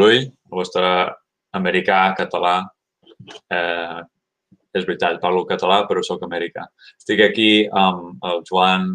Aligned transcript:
Ui, 0.00 0.20
el 0.24 0.56
vostre 0.56 0.86
americà, 1.56 1.98
català, 2.16 2.54
eh, 3.52 4.00
és 4.72 4.86
veritat, 4.86 5.18
parlo 5.22 5.42
català, 5.48 5.82
però 5.88 6.02
sóc 6.06 6.22
americà. 6.24 6.64
Estic 6.96 7.20
aquí 7.24 7.50
amb 7.66 8.22
el 8.26 8.44
Joan 8.48 8.86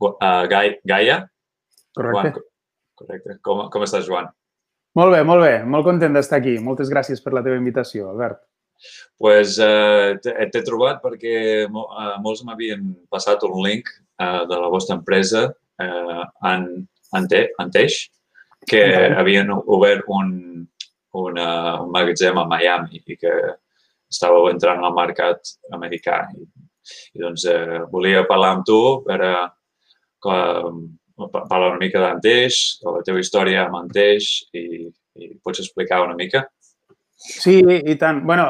uh, 0.00 0.44
Gai, 0.50 0.78
Gaia. 0.84 1.20
Correcte. 1.94 2.32
Joan, 2.32 2.48
correcte. 3.00 3.36
Com, 3.44 3.66
com 3.70 3.84
estàs, 3.86 4.08
Joan? 4.08 4.30
Molt 4.98 5.14
bé, 5.14 5.20
molt 5.26 5.44
bé. 5.44 5.54
Molt 5.66 5.86
content 5.86 6.14
d'estar 6.14 6.40
aquí. 6.40 6.56
Moltes 6.62 6.90
gràcies 6.92 7.22
per 7.22 7.34
la 7.34 7.42
teva 7.44 7.60
invitació, 7.60 8.10
Albert. 8.10 8.42
pues, 9.18 9.54
uh, 9.62 10.16
t'he 10.20 10.62
trobat 10.66 10.98
perquè 11.00 11.68
mo, 11.70 11.84
uh, 11.94 12.16
molts 12.20 12.42
m'havien 12.44 12.82
passat 13.08 13.44
un 13.46 13.60
link 13.62 13.86
uh, 14.18 14.42
de 14.50 14.58
la 14.58 14.68
vostra 14.72 14.96
empresa, 14.98 15.46
uh, 15.80 16.24
en, 16.50 16.66
Ante, 17.14 17.44
Anteix, 17.62 18.00
que 18.68 18.82
havien 19.16 19.50
obert 19.52 20.08
un, 20.08 20.32
una, 21.20 21.48
un 21.82 21.92
magatzem 21.94 22.38
a 22.40 22.46
Miami 22.50 23.02
i 23.04 23.16
que 23.16 23.34
estàveu 24.10 24.50
entrant 24.50 24.82
al 24.84 24.94
mercat 24.96 25.54
americà. 25.74 26.24
I, 26.34 26.44
i 27.16 27.22
doncs 27.22 27.46
eh, 27.50 27.84
volia 27.92 28.26
parlar 28.28 28.56
amb 28.56 28.66
tu 28.68 28.80
per 29.06 29.20
a, 29.24 29.36
parlar 30.24 31.70
una 31.70 31.80
mica 31.80 32.02
d'Anteix, 32.02 32.60
de 32.82 32.92
la 32.96 33.02
teva 33.06 33.22
història 33.22 33.64
amb 33.66 33.80
Anteix 33.84 34.30
i, 34.56 34.64
i 35.20 35.32
pots 35.44 35.62
explicar 35.62 36.02
una 36.04 36.16
mica? 36.18 36.44
Sí, 37.24 37.60
i 37.62 37.94
tant. 37.96 38.20
bueno, 38.26 38.48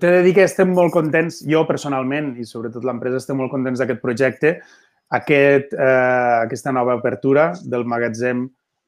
t'he 0.00 0.12
de 0.18 0.22
dir 0.24 0.32
que 0.36 0.46
estem 0.46 0.70
molt 0.72 0.94
contents, 0.94 1.42
jo 1.44 1.64
personalment 1.68 2.34
i 2.40 2.46
sobretot 2.48 2.86
l'empresa 2.86 3.20
estem 3.20 3.36
molt 3.36 3.52
contents 3.52 3.82
d'aquest 3.82 4.00
projecte, 4.00 4.54
aquest, 5.16 5.74
eh, 5.74 6.36
aquesta 6.46 6.72
nova 6.72 6.96
apertura 6.96 7.50
del 7.62 7.84
magatzem 7.84 8.46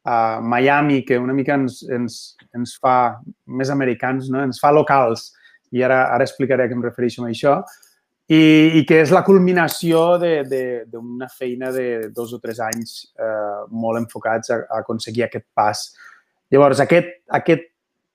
a 0.08 0.40
Miami, 0.40 1.02
que 1.04 1.18
una 1.18 1.34
mica 1.36 1.58
ens, 1.58 1.82
ens, 1.92 2.14
ens 2.56 2.78
fa 2.80 3.18
més 3.60 3.68
americans, 3.74 4.30
no? 4.32 4.40
ens 4.40 4.60
fa 4.62 4.72
locals 4.72 5.28
i 5.76 5.82
ara, 5.84 6.06
ara 6.14 6.24
explicaré 6.24 6.64
a 6.64 6.70
què 6.70 6.76
em 6.76 6.84
refereixo 6.84 7.20
amb 7.20 7.28
això, 7.28 7.58
i, 8.28 8.40
i 8.80 8.84
que 8.88 9.02
és 9.04 9.12
la 9.12 9.24
culminació 9.24 10.18
d'una 10.20 11.28
feina 11.32 11.72
de 11.72 12.08
dos 12.14 12.32
o 12.36 12.40
tres 12.40 12.60
anys 12.64 12.94
eh, 13.20 13.64
molt 13.68 14.00
enfocats 14.00 14.52
a, 14.52 14.62
a 14.68 14.80
aconseguir 14.84 15.26
aquest 15.26 15.46
pas. 15.56 15.84
Llavors, 16.52 16.80
aquest, 16.84 17.12
aquest 17.40 17.68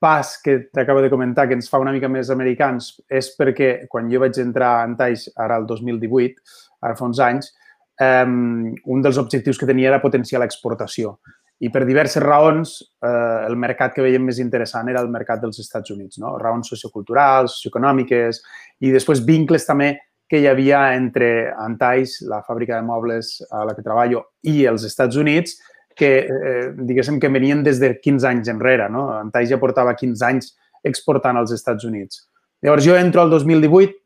pas 0.04 0.34
que 0.44 0.58
t'acabo 0.74 1.02
de 1.02 1.10
comentar, 1.14 1.48
que 1.48 1.58
ens 1.58 1.70
fa 1.70 1.82
una 1.82 1.94
mica 1.96 2.10
més 2.12 2.30
americans, 2.34 2.92
és 3.10 3.32
perquè 3.38 3.86
quan 3.90 4.10
jo 4.12 4.22
vaig 4.22 4.38
entrar 4.42 4.74
a 4.80 4.88
Antaix, 4.90 5.30
ara 5.40 5.62
el 5.62 5.70
2018, 5.70 6.42
ara 6.84 6.98
fa 6.98 7.08
uns 7.10 7.22
anys, 7.24 7.54
eh, 8.02 8.26
un 8.26 9.06
dels 9.06 9.22
objectius 9.22 9.62
que 9.62 9.70
tenia 9.70 9.94
era 9.94 10.02
potenciar 10.04 10.42
l'exportació. 10.42 11.18
I 11.64 11.70
per 11.72 11.86
diverses 11.88 12.22
raons, 12.24 12.74
eh, 13.00 13.46
el 13.48 13.56
mercat 13.56 13.94
que 13.96 14.04
veiem 14.04 14.26
més 14.28 14.40
interessant 14.44 14.90
era 14.92 15.02
el 15.04 15.12
mercat 15.12 15.40
dels 15.42 15.62
Estats 15.62 15.94
Units, 15.94 16.20
no? 16.20 16.36
raons 16.42 16.68
socioculturals, 16.74 17.56
socioeconòmiques 17.56 18.42
i 18.84 18.92
després 18.92 19.24
vincles 19.24 19.68
també 19.68 19.94
que 20.28 20.42
hi 20.42 20.48
havia 20.50 20.82
entre 20.98 21.54
Antais, 21.62 22.18
la 22.28 22.42
fàbrica 22.44 22.76
de 22.76 22.88
mobles 22.88 23.38
a 23.52 23.64
la 23.70 23.76
que 23.78 23.86
treballo, 23.86 24.26
i 24.50 24.66
els 24.68 24.84
Estats 24.88 25.20
Units, 25.20 25.56
que, 25.96 26.12
eh, 26.26 26.68
diguéssim, 26.74 27.20
que 27.22 27.30
venien 27.30 27.62
des 27.64 27.80
de 27.80 27.94
15 28.02 28.28
anys 28.28 28.50
enrere. 28.50 28.90
No? 28.90 29.10
Antais 29.14 29.52
ja 29.52 29.62
portava 29.62 29.94
15 29.96 30.26
anys 30.26 30.56
exportant 30.84 31.38
als 31.38 31.54
Estats 31.54 31.86
Units. 31.86 32.26
Llavors, 32.64 32.84
jo 32.84 32.98
entro 32.98 33.22
al 33.22 33.30
2018 33.30 34.00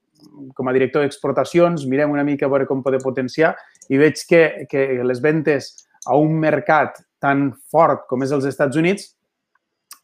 com 0.53 0.67
a 0.67 0.73
director 0.73 1.01
d'exportacions, 1.01 1.85
mirem 1.89 2.11
una 2.11 2.25
mica 2.27 2.45
a 2.45 2.49
veure 2.49 2.67
com 2.69 2.83
poder 2.83 2.99
potenciar 3.01 3.55
i 3.89 3.97
veig 3.97 4.21
que, 4.29 4.67
que 4.69 4.87
les 5.05 5.21
ventes 5.21 5.73
a 6.05 6.17
un 6.17 6.37
mercat 6.39 6.99
tan 7.23 7.51
fort 7.71 8.05
com 8.09 8.23
és 8.23 8.33
els 8.35 8.45
Estats 8.49 8.77
Units, 8.77 9.11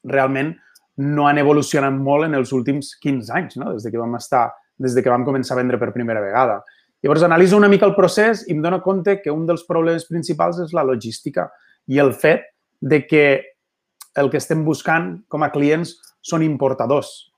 realment 0.04 0.54
no 0.98 1.26
han 1.28 1.40
evolucionat 1.42 1.94
molt 1.94 2.28
en 2.28 2.38
els 2.38 2.52
últims 2.54 2.94
15 3.02 3.34
anys, 3.34 3.58
no? 3.58 3.72
des 3.74 3.86
de 3.86 3.92
que 3.92 4.02
vam 4.02 4.16
estar, 4.20 4.52
des 4.78 4.94
de 4.94 5.02
que 5.02 5.10
vam 5.10 5.26
començar 5.26 5.56
a 5.56 5.62
vendre 5.62 5.80
per 5.82 5.94
primera 5.94 6.22
vegada. 6.22 6.62
Llavors, 7.04 7.26
analitzo 7.26 7.58
una 7.58 7.68
mica 7.68 7.88
el 7.90 7.96
procés 7.98 8.46
i 8.48 8.54
em 8.54 8.62
dono 8.64 8.80
compte 8.82 9.18
que 9.22 9.32
un 9.32 9.48
dels 9.50 9.66
problemes 9.68 10.06
principals 10.08 10.62
és 10.64 10.74
la 10.76 10.86
logística 10.88 11.50
i 11.92 12.00
el 12.00 12.14
fet 12.14 12.46
de 12.80 13.02
que 13.08 13.26
el 14.16 14.30
que 14.30 14.40
estem 14.40 14.64
buscant 14.64 15.18
com 15.28 15.44
a 15.44 15.52
clients 15.52 15.98
són 16.24 16.46
importadors. 16.46 17.33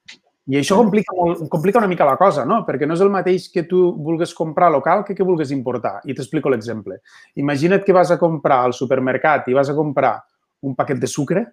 I 0.46 0.60
això 0.60 0.76
complica, 0.78 1.14
molt, 1.18 1.48
complica 1.50 1.80
una 1.82 1.90
mica 1.90 2.06
la 2.06 2.18
cosa, 2.20 2.44
no? 2.46 2.60
Perquè 2.68 2.86
no 2.86 2.94
és 2.94 3.02
el 3.02 3.10
mateix 3.10 3.48
que 3.50 3.64
tu 3.66 3.80
vulguis 3.98 4.34
comprar 4.38 4.70
local 4.70 5.02
que 5.06 5.16
que 5.18 5.26
vulguis 5.26 5.52
importar. 5.52 6.00
I 6.06 6.14
t'explico 6.14 6.52
l'exemple. 6.54 7.00
Imagina't 7.42 7.84
que 7.84 7.94
vas 7.94 8.12
a 8.12 8.20
comprar 8.22 8.62
al 8.64 8.74
supermercat 8.74 9.50
i 9.50 9.58
vas 9.58 9.70
a 9.70 9.76
comprar 9.76 10.20
un 10.62 10.76
paquet 10.76 11.02
de 11.02 11.08
sucre 11.08 11.46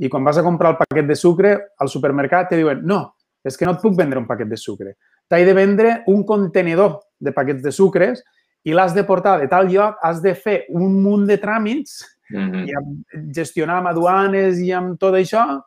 i 0.00 0.08
quan 0.08 0.24
vas 0.24 0.38
a 0.40 0.42
comprar 0.42 0.72
el 0.72 0.80
paquet 0.80 1.06
de 1.06 1.16
sucre 1.16 1.52
al 1.78 1.88
supermercat 1.92 2.48
te 2.48 2.56
diuen 2.56 2.80
no, 2.82 3.02
és 3.44 3.56
que 3.56 3.68
no 3.68 3.76
et 3.76 3.82
puc 3.82 3.96
vendre 3.96 4.18
un 4.18 4.26
paquet 4.26 4.48
de 4.48 4.56
sucre. 4.56 4.96
T'he 5.28 5.44
de 5.44 5.54
vendre 5.54 5.98
un 6.08 6.24
contenedor 6.24 7.00
de 7.20 7.32
paquets 7.36 7.60
de 7.62 7.72
sucres 7.72 8.24
i 8.64 8.72
l'has 8.72 8.96
de 8.96 9.04
portar 9.04 9.38
de 9.40 9.48
tal 9.48 9.68
lloc, 9.68 10.00
has 10.02 10.22
de 10.24 10.32
fer 10.34 10.62
un 10.72 10.96
munt 11.02 11.26
de 11.28 11.36
tràmits 11.36 12.00
mm 12.30 12.50
-hmm. 12.50 12.64
i 12.68 13.32
gestionar 13.34 13.78
amb 13.78 13.88
aduanes 13.88 14.58
i 14.58 14.72
amb 14.72 14.98
tot 14.98 15.14
això 15.14 15.60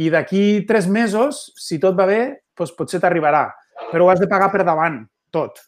i 0.00 0.08
d'aquí 0.12 0.64
tres 0.68 0.86
mesos, 0.88 1.50
si 1.58 1.78
tot 1.82 1.98
va 1.98 2.06
bé, 2.08 2.22
doncs 2.56 2.72
potser 2.76 3.00
t'arribarà. 3.02 3.46
Però 3.90 4.06
ho 4.06 4.12
has 4.12 4.20
de 4.22 4.28
pagar 4.30 4.50
per 4.52 4.64
davant, 4.64 5.02
tot. 5.34 5.58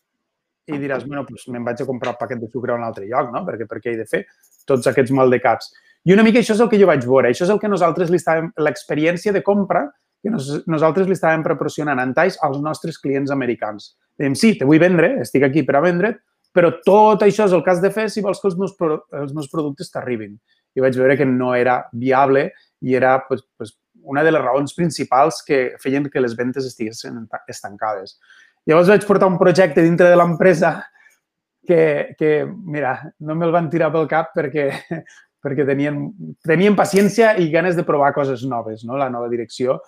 I 0.71 0.79
diràs, 0.81 1.05
bueno, 1.05 1.27
doncs 1.29 1.49
me'n 1.53 1.65
vaig 1.65 1.83
a 1.83 1.89
comprar 1.89 2.15
un 2.15 2.21
paquet 2.21 2.41
de 2.41 2.49
sucre 2.49 2.73
a 2.73 2.79
un 2.79 2.87
altre 2.87 3.05
lloc, 3.09 3.29
no? 3.35 3.45
Perquè 3.45 3.67
per 3.69 3.83
què 3.85 3.93
he 3.93 3.99
de 4.01 4.07
fer 4.09 4.23
tots 4.69 4.87
aquests 4.89 5.13
maldecaps? 5.13 5.73
I 6.05 6.13
una 6.13 6.25
mica 6.25 6.41
això 6.41 6.55
és 6.57 6.61
el 6.61 6.71
que 6.73 6.81
jo 6.81 6.89
vaig 6.89 7.05
veure. 7.05 7.31
Això 7.33 7.45
és 7.45 7.53
el 7.53 7.61
que 7.61 7.69
nosaltres 7.69 8.11
li 8.13 8.21
estàvem, 8.21 8.51
l'experiència 8.65 9.33
de 9.33 9.43
compra 9.45 9.87
que 10.25 10.33
nos, 10.33 10.49
nosaltres 10.69 11.09
li 11.09 11.17
estàvem 11.17 11.45
proporcionant 11.45 12.01
en 12.01 12.15
talls 12.17 12.39
als 12.45 12.61
nostres 12.65 12.97
clients 13.01 13.33
americans. 13.33 13.93
Dèiem, 14.21 14.37
sí, 14.39 14.55
te 14.57 14.69
vull 14.69 14.81
vendre, 14.81 15.19
estic 15.25 15.45
aquí 15.45 15.65
per 15.69 15.77
a 15.77 15.85
vendre't, 15.85 16.17
però 16.55 16.71
tot 16.87 17.25
això 17.27 17.49
és 17.49 17.55
el 17.57 17.65
que 17.65 17.73
has 17.73 17.83
de 17.83 17.91
fer 17.93 18.07
si 18.13 18.23
vols 18.25 18.41
que 18.41 18.49
els 18.49 18.57
meus, 18.57 18.77
els 19.21 19.33
meus 19.37 19.51
productes 19.53 19.91
t'arribin. 19.93 20.37
I 20.75 20.85
vaig 20.85 20.97
veure 20.97 21.17
que 21.19 21.27
no 21.29 21.53
era 21.57 21.83
viable 21.93 22.49
i 22.85 22.97
era 22.97 23.19
pues, 23.29 23.45
pues, 23.59 23.75
una 24.05 24.23
de 24.25 24.33
les 24.33 24.43
raons 24.43 24.75
principals 24.77 25.43
que 25.47 25.75
feien 25.81 26.09
que 26.11 26.23
les 26.23 26.37
ventes 26.37 26.67
estiguessin 26.69 27.25
estancades. 27.49 28.19
Llavors 28.69 28.91
vaig 28.93 29.07
portar 29.09 29.29
un 29.29 29.39
projecte 29.41 29.83
dintre 29.85 30.09
de 30.09 30.17
l'empresa 30.17 30.77
que, 31.67 32.15
que, 32.19 32.45
mira, 32.47 32.95
no 33.21 33.37
me'l 33.37 33.53
van 33.53 33.69
tirar 33.73 33.91
pel 33.93 34.09
cap 34.09 34.33
perquè, 34.37 34.69
perquè 35.45 35.67
tenien, 35.69 36.01
tenien 36.45 36.77
paciència 36.77 37.35
i 37.41 37.51
ganes 37.53 37.77
de 37.77 37.85
provar 37.89 38.13
coses 38.17 38.45
noves, 38.49 38.85
no? 38.85 38.99
la 39.01 39.11
nova 39.13 39.29
direcció. 39.33 39.81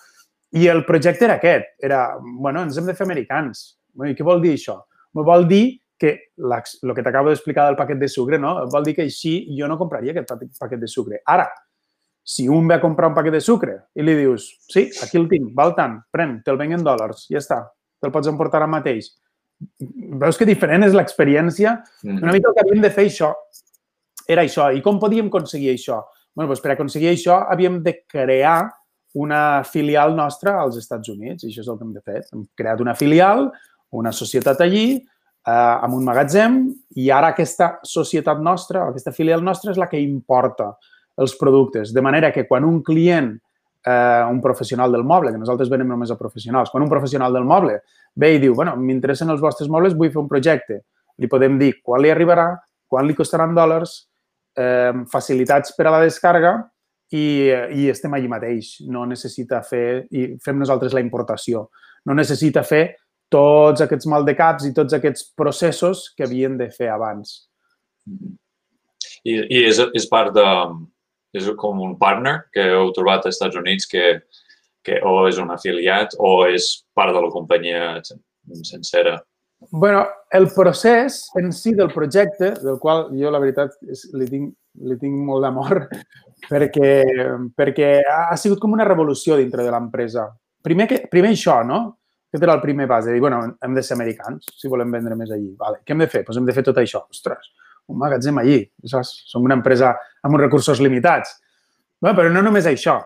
I 0.56 0.68
el 0.72 0.84
projecte 0.88 1.26
era 1.26 1.40
aquest, 1.40 1.74
era, 1.84 2.04
bueno, 2.20 2.62
ens 2.64 2.76
hem 2.78 2.86
de 2.88 2.94
fer 2.96 3.04
americans. 3.04 3.66
I 4.04 4.14
què 4.16 4.24
vol 4.24 4.40
dir 4.44 4.54
això? 4.56 4.78
Vol 5.16 5.46
dir 5.48 5.64
que 5.98 6.12
el 6.36 6.94
que 6.94 7.02
t'acabo 7.02 7.30
d'explicar 7.32 7.66
del 7.66 7.76
paquet 7.76 7.98
de 7.98 8.08
sucre, 8.08 8.38
no? 8.38 8.58
Vol 8.72 8.84
dir 8.84 8.94
que 8.98 9.06
així 9.06 9.38
jo 9.56 9.68
no 9.68 9.78
compraria 9.80 10.12
aquest 10.12 10.60
paquet 10.60 10.80
de 10.80 10.88
sucre. 10.92 11.22
Ara, 11.24 11.48
si 12.26 12.48
un 12.50 12.66
ve 12.66 12.74
a 12.74 12.80
comprar 12.82 13.12
un 13.12 13.14
paquet 13.14 13.36
de 13.36 13.40
sucre 13.40 13.76
i 13.94 14.02
li 14.02 14.16
dius, 14.18 14.48
sí, 14.66 14.88
aquí 15.04 15.14
el 15.20 15.28
tinc, 15.30 15.52
val 15.54 15.76
tant, 15.76 16.00
pren, 16.10 16.40
te'l 16.42 16.58
venc 16.58 16.74
en 16.74 16.82
dòlars, 16.82 17.28
ja 17.30 17.38
està, 17.38 17.60
te'l 18.02 18.10
pots 18.10 18.26
emportar 18.26 18.58
ara 18.58 18.66
mateix. 18.70 19.12
Veus 20.18 20.36
que 20.36 20.48
diferent 20.48 20.82
és 20.88 20.96
l'experiència? 20.96 21.76
Mm. 22.02 22.24
Una 22.24 22.34
mica 22.34 22.50
el 22.50 22.56
que 22.56 22.64
havíem 22.64 22.82
de 22.82 22.90
fer 22.90 23.06
això 23.06 23.30
era 24.26 24.42
això. 24.42 24.66
I 24.74 24.82
com 24.82 24.98
podíem 24.98 25.30
aconseguir 25.30 25.70
això? 25.76 26.00
Bueno, 26.34 26.50
doncs 26.50 26.64
per 26.64 26.74
aconseguir 26.74 27.12
això 27.12 27.38
havíem 27.46 27.78
de 27.84 27.94
crear 28.10 28.58
una 29.16 29.62
filial 29.64 30.16
nostra 30.18 30.58
als 30.60 30.80
Estats 30.82 31.08
Units 31.08 31.46
i 31.46 31.52
això 31.52 31.62
és 31.62 31.70
el 31.70 31.78
que 31.78 31.86
hem 31.86 31.94
de 31.94 32.02
fer. 32.02 32.24
Hem 32.34 32.42
creat 32.58 32.82
una 32.82 32.96
filial, 32.98 33.46
una 33.94 34.10
societat 34.12 34.66
allí, 34.66 34.98
eh, 34.98 35.54
amb 35.54 35.94
un 35.94 36.04
magatzem 36.10 36.58
i 36.98 37.06
ara 37.14 37.30
aquesta 37.32 37.76
societat 37.86 38.42
nostra, 38.42 38.90
aquesta 38.90 39.14
filial 39.14 39.46
nostra 39.46 39.70
és 39.70 39.80
la 39.80 39.88
que 39.88 40.02
importa 40.02 40.74
els 41.16 41.36
productes. 41.40 41.92
De 41.94 42.02
manera 42.04 42.32
que 42.32 42.46
quan 42.46 42.64
un 42.64 42.82
client, 42.82 43.32
eh, 43.86 44.24
un 44.30 44.40
professional 44.40 44.92
del 44.92 45.04
moble, 45.04 45.32
que 45.32 45.40
nosaltres 45.40 45.70
venem 45.70 45.88
només 45.88 46.10
a 46.10 46.18
professionals, 46.18 46.70
quan 46.70 46.84
un 46.84 46.92
professional 46.92 47.32
del 47.32 47.44
moble 47.44 47.80
ve 48.14 48.34
i 48.34 48.40
diu, 48.42 48.54
bueno, 48.54 48.76
m'interessen 48.76 49.30
els 49.30 49.40
vostres 49.40 49.68
mobles, 49.68 49.96
vull 49.96 50.12
fer 50.12 50.22
un 50.22 50.28
projecte, 50.28 50.82
li 51.18 51.28
podem 51.28 51.58
dir 51.58 51.76
quan 51.82 52.02
li 52.02 52.12
arribarà, 52.12 52.50
quan 52.88 53.06
li 53.06 53.16
costaran 53.16 53.54
dòlars, 53.56 53.96
eh, 54.56 54.92
facilitats 55.12 55.74
per 55.76 55.86
a 55.86 55.96
la 55.96 56.04
descàrrega 56.04 56.54
i, 57.12 57.48
i 57.76 57.88
estem 57.92 58.14
allí 58.14 58.28
mateix. 58.28 58.76
No 58.90 59.06
necessita 59.06 59.62
fer, 59.62 60.06
i 60.10 60.28
fem 60.42 60.58
nosaltres 60.58 60.96
la 60.96 61.04
importació, 61.04 61.68
no 62.06 62.14
necessita 62.14 62.64
fer 62.66 62.84
tots 63.32 63.82
aquests 63.82 64.06
maldecaps 64.06 64.68
i 64.68 64.74
tots 64.74 64.94
aquests 64.94 65.30
processos 65.36 66.10
que 66.16 66.26
havien 66.26 66.56
de 66.58 66.68
fer 66.70 66.90
abans. 66.94 67.40
I, 69.26 69.34
i 69.34 69.64
és, 69.66 69.80
és 69.98 70.06
part 70.06 70.30
de, 70.34 70.44
és 71.36 71.48
com 71.60 71.80
un 71.84 71.94
partner 72.00 72.38
que 72.54 72.64
heu 72.74 72.92
trobat 72.96 73.26
als 73.26 73.36
Estats 73.36 73.58
Units 73.60 73.88
que, 73.90 74.04
que 74.86 75.00
o 75.04 75.26
és 75.28 75.40
un 75.42 75.52
afiliat 75.54 76.16
o 76.18 76.36
és 76.48 76.68
part 76.96 77.14
de 77.14 77.24
la 77.24 77.32
companyia 77.32 77.96
sencera? 78.62 79.20
bueno, 79.70 80.06
el 80.30 80.50
procés 80.52 81.30
en 81.34 81.48
si 81.50 81.72
del 81.74 81.88
projecte, 81.88 82.50
del 82.60 82.76
qual 82.78 83.06
jo 83.16 83.30
la 83.32 83.40
veritat 83.40 83.72
és, 83.88 84.02
li 84.12 84.26
tinc 84.28 84.52
li 84.84 84.96
tinc 85.00 85.16
molt 85.26 85.44
d'amor, 85.44 85.86
perquè, 86.52 86.90
perquè 87.56 87.90
ha 88.04 88.36
sigut 88.40 88.60
com 88.62 88.74
una 88.76 88.86
revolució 88.88 89.38
dintre 89.40 89.64
de 89.64 89.72
l'empresa. 89.72 90.28
Primer, 90.62 90.88
que, 90.90 91.00
primer 91.10 91.32
això, 91.34 91.60
no? 91.66 91.80
Aquest 92.26 92.42
era 92.42 92.56
el 92.58 92.64
primer 92.64 92.88
pas, 92.90 93.06
de 93.06 93.14
dir, 93.14 93.22
bueno, 93.22 93.40
hem 93.62 93.76
de 93.76 93.84
ser 93.86 93.94
americans 93.96 94.48
si 94.58 94.68
volem 94.68 94.90
vendre 94.92 95.16
més 95.16 95.30
allí. 95.32 95.52
Vale. 95.58 95.80
Què 95.86 95.94
hem 95.94 96.02
de 96.02 96.10
fer? 96.10 96.24
Doncs 96.26 96.40
hem 96.40 96.48
de 96.48 96.56
fer 96.56 96.64
tot 96.66 96.80
això. 96.82 97.04
Ostres, 97.12 97.52
un 97.92 97.98
magatzem 98.00 98.38
allí? 98.42 98.60
Som 98.84 99.44
una 99.46 99.56
empresa 99.58 99.94
amb 100.22 100.34
uns 100.34 100.44
recursos 100.44 100.80
limitats. 100.82 101.36
Bé, 102.02 102.12
però 102.12 102.30
no 102.32 102.42
només 102.44 102.68
això. 102.68 102.98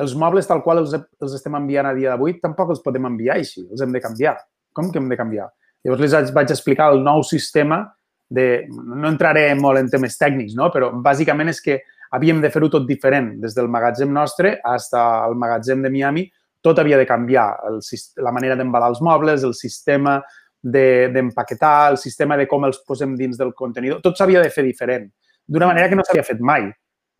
Els 0.00 0.14
mobles 0.16 0.48
tal 0.48 0.62
qual 0.64 0.80
els, 0.82 0.94
els 0.94 1.36
estem 1.36 1.56
enviant 1.58 1.90
a 1.90 1.94
dia 1.96 2.14
d'avui 2.14 2.38
tampoc 2.40 2.72
els 2.72 2.82
podem 2.84 3.08
enviar 3.10 3.36
així, 3.36 3.66
els 3.68 3.82
hem 3.84 3.92
de 3.92 4.00
canviar. 4.00 4.36
Com 4.72 4.90
que 4.92 5.00
hem 5.00 5.10
de 5.10 5.18
canviar? 5.18 5.50
Llavors 5.84 6.12
les 6.14 6.34
vaig 6.36 6.52
explicar 6.52 6.90
el 6.94 7.02
nou 7.04 7.24
sistema 7.26 7.82
de... 8.30 8.66
No 8.70 9.10
entraré 9.10 9.48
molt 9.58 9.80
en 9.80 9.90
temes 9.92 10.16
tècnics, 10.20 10.54
no? 10.56 10.70
però 10.72 10.92
bàsicament 11.04 11.52
és 11.52 11.60
que 11.64 11.80
havíem 12.16 12.40
de 12.42 12.50
fer-ho 12.52 12.70
tot 12.72 12.86
diferent. 12.88 13.34
Des 13.42 13.56
del 13.56 13.70
magatzem 13.72 14.12
nostre 14.12 14.56
fins 14.60 14.90
al 14.98 15.36
magatzem 15.38 15.82
de 15.82 15.92
Miami, 15.92 16.26
tot 16.62 16.78
havia 16.78 16.98
de 17.00 17.08
canviar. 17.08 17.48
El, 17.68 17.80
la 18.22 18.32
manera 18.36 18.56
d'embalar 18.58 18.92
els 18.92 19.02
mobles, 19.04 19.44
el 19.44 19.56
sistema 19.56 20.20
d'empaquetar, 20.62 21.76
de, 21.88 21.92
el 21.94 21.98
sistema 22.02 22.36
de 22.36 22.46
com 22.50 22.66
els 22.68 22.82
posem 22.86 23.14
dins 23.18 23.38
del 23.40 23.54
contenidor, 23.56 24.02
tot 24.04 24.18
s'havia 24.18 24.42
de 24.44 24.50
fer 24.52 24.64
diferent, 24.66 25.08
d'una 25.48 25.70
manera 25.70 25.88
que 25.88 25.98
no 25.98 26.04
s'havia 26.06 26.26
fet 26.26 26.40
mai. 26.40 26.68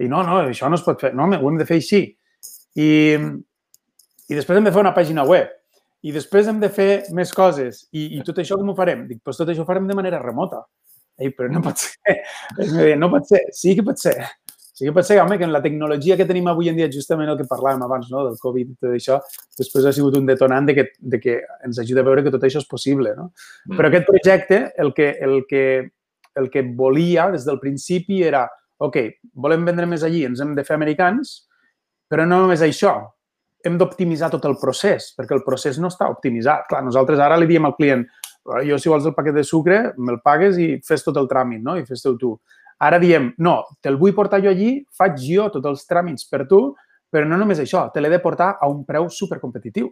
I 0.00 0.08
no, 0.08 0.22
no, 0.24 0.42
això 0.48 0.68
no 0.70 0.78
es 0.80 0.84
pot 0.84 1.00
fer, 1.00 1.14
no, 1.16 1.28
ho 1.28 1.48
hem 1.48 1.60
de 1.60 1.68
fer 1.68 1.80
així. 1.80 2.04
I, 2.80 2.90
i 4.30 4.36
després 4.36 4.58
hem 4.58 4.68
de 4.68 4.72
fer 4.72 4.84
una 4.84 4.94
pàgina 4.96 5.24
web 5.28 5.50
i 6.00 6.12
després 6.14 6.48
hem 6.48 6.60
de 6.60 6.70
fer 6.72 6.90
més 7.16 7.32
coses. 7.36 7.84
I, 7.92 8.06
i 8.16 8.22
tot 8.24 8.38
això 8.40 8.56
com 8.60 8.72
ho 8.72 8.76
farem? 8.76 9.04
Dic, 9.08 9.20
doncs 9.24 9.40
tot 9.40 9.50
això 9.52 9.64
ho 9.64 9.68
farem 9.68 9.88
de 9.88 9.96
manera 9.96 10.20
remota. 10.22 10.62
Ei, 11.20 11.32
però 11.36 11.50
no 11.52 11.60
pot 11.64 11.82
ser. 11.82 12.16
No 13.00 13.10
pot 13.12 13.28
ser. 13.28 13.42
Sí 13.56 13.74
que 13.76 13.84
pot 13.84 14.00
ser. 14.00 14.16
Que 14.80 14.94
pot 14.96 15.06
ser, 15.06 15.18
home, 15.20 15.36
que 15.38 15.44
en 15.44 15.52
la 15.52 15.60
tecnologia 15.62 16.16
que 16.16 16.26
tenim 16.28 16.48
avui 16.48 16.70
en 16.70 16.78
dia, 16.78 16.88
justament 16.92 17.28
el 17.28 17.36
que 17.38 17.48
parlàvem 17.50 17.84
abans, 17.84 18.08
no?, 18.12 18.24
del 18.26 18.38
Covid 18.40 18.72
i 18.72 18.76
tot 18.80 18.96
això, 18.96 19.18
després 19.58 19.86
ha 19.86 19.92
sigut 19.96 20.16
un 20.16 20.26
detonant 20.28 20.66
de 20.70 20.76
que, 20.78 20.86
de 20.98 21.20
que 21.20 21.36
ens 21.66 21.78
ajuda 21.82 22.04
a 22.04 22.08
veure 22.08 22.24
que 22.24 22.32
tot 22.32 22.46
això 22.48 22.62
és 22.62 22.68
possible, 22.70 23.14
no? 23.18 23.30
Mm. 23.68 23.76
Però 23.76 23.90
aquest 23.90 24.08
projecte, 24.08 24.60
el 24.80 24.94
que, 24.96 25.12
el, 25.20 25.44
que, 25.50 25.64
el 26.40 26.50
que 26.50 26.64
volia 26.76 27.28
des 27.34 27.44
del 27.48 27.60
principi 27.60 28.22
era, 28.26 28.46
ok, 28.80 28.98
volem 29.36 29.68
vendre 29.68 29.88
més 29.90 30.04
allí, 30.06 30.24
ens 30.28 30.40
hem 30.40 30.56
de 30.56 30.64
fer 30.64 30.78
americans, 30.78 31.36
però 32.10 32.24
no 32.26 32.40
només 32.42 32.64
això, 32.64 32.96
hem 33.64 33.76
d'optimitzar 33.76 34.30
tot 34.32 34.46
el 34.48 34.56
procés, 34.60 35.10
perquè 35.16 35.36
el 35.36 35.44
procés 35.44 35.78
no 35.78 35.90
està 35.92 36.08
optimitzat. 36.10 36.64
Clar, 36.70 36.80
nosaltres 36.86 37.20
ara 37.20 37.36
li 37.38 37.48
diem 37.50 37.68
al 37.68 37.76
client, 37.76 38.06
jo 38.66 38.78
si 38.80 38.88
vols 38.88 39.06
el 39.06 39.14
paquet 39.16 39.36
de 39.36 39.44
sucre, 39.44 39.80
me'l 39.98 40.20
pagues 40.24 40.58
i 40.58 40.70
fes 40.86 41.04
tot 41.04 41.18
el 41.20 41.28
tràmit, 41.28 41.60
no? 41.64 41.76
I 41.76 41.84
fes-te 41.86 42.14
tu. 42.20 42.34
Ara 42.80 42.98
diem, 42.98 43.30
no, 43.38 43.58
te'l 43.84 43.98
vull 44.00 44.14
portar 44.16 44.40
jo 44.44 44.50
allí, 44.50 44.78
faig 44.96 45.18
jo 45.20 45.50
tots 45.52 45.68
els 45.68 45.86
tràmits 45.88 46.28
per 46.30 46.46
tu, 46.48 46.62
però 47.12 47.26
no 47.28 47.36
només 47.40 47.60
això, 47.60 47.88
te 47.92 48.00
l'he 48.00 48.10
de 48.12 48.20
portar 48.22 48.54
a 48.60 48.68
un 48.70 48.84
preu 48.88 49.10
supercompetitiu. 49.12 49.90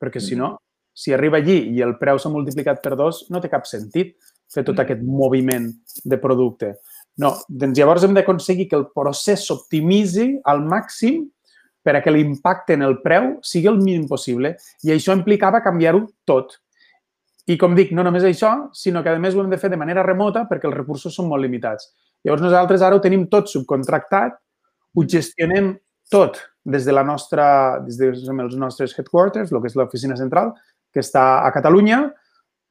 Perquè 0.00 0.20
si 0.22 0.36
no, 0.38 0.54
si 0.94 1.12
arriba 1.12 1.40
allí 1.40 1.58
i 1.74 1.82
el 1.84 1.96
preu 2.00 2.20
s'ha 2.20 2.30
multiplicat 2.32 2.80
per 2.84 2.94
dos, 2.96 3.24
no 3.30 3.40
té 3.40 3.50
cap 3.52 3.66
sentit 3.68 4.14
fer 4.50 4.64
tot 4.66 4.78
aquest 4.82 5.02
moviment 5.06 5.68
de 6.04 6.18
producte. 6.22 6.74
No, 7.22 7.34
doncs 7.48 7.78
llavors 7.78 8.06
hem 8.06 8.14
d'aconseguir 8.16 8.68
que 8.70 8.78
el 8.78 8.88
procés 8.94 9.44
s'optimitzi 9.46 10.32
al 10.50 10.62
màxim 10.66 11.24
per 11.82 11.96
a 11.96 12.02
que 12.04 12.12
l'impacte 12.12 12.76
en 12.76 12.84
el 12.86 12.98
preu 13.04 13.36
sigui 13.46 13.70
el 13.70 13.80
mínim 13.80 14.06
possible 14.08 14.54
i 14.84 14.92
això 14.94 15.16
implicava 15.16 15.62
canviar-ho 15.64 16.04
tot. 16.28 16.58
I 17.50 17.56
com 17.58 17.74
dic, 17.74 17.94
no 17.96 18.04
només 18.06 18.26
això, 18.26 18.52
sinó 18.76 19.02
que 19.02 19.10
a 19.10 19.18
més 19.18 19.34
ho 19.34 19.42
hem 19.42 19.50
de 19.50 19.58
fer 19.58 19.70
de 19.72 19.80
manera 19.80 20.04
remota 20.06 20.44
perquè 20.50 20.68
els 20.68 20.76
recursos 20.76 21.14
són 21.14 21.30
molt 21.30 21.42
limitats. 21.42 21.88
Llavors 22.24 22.44
nosaltres 22.44 22.82
ara 22.84 22.96
ho 22.96 23.02
tenim 23.04 23.26
tot 23.32 23.48
subcontractat, 23.52 24.36
ho 24.96 25.04
gestionem 25.08 25.74
tot 26.10 26.40
des 26.64 26.84
de 26.84 26.92
la 26.92 27.04
nostra, 27.06 27.80
des 27.84 27.96
dels 27.96 28.56
nostres 28.58 28.92
headquarters, 28.98 29.52
el 29.52 29.62
que 29.62 29.70
és 29.70 29.76
l'oficina 29.78 30.18
central, 30.18 30.52
que 30.92 31.00
està 31.00 31.40
a 31.46 31.52
Catalunya, 31.54 32.02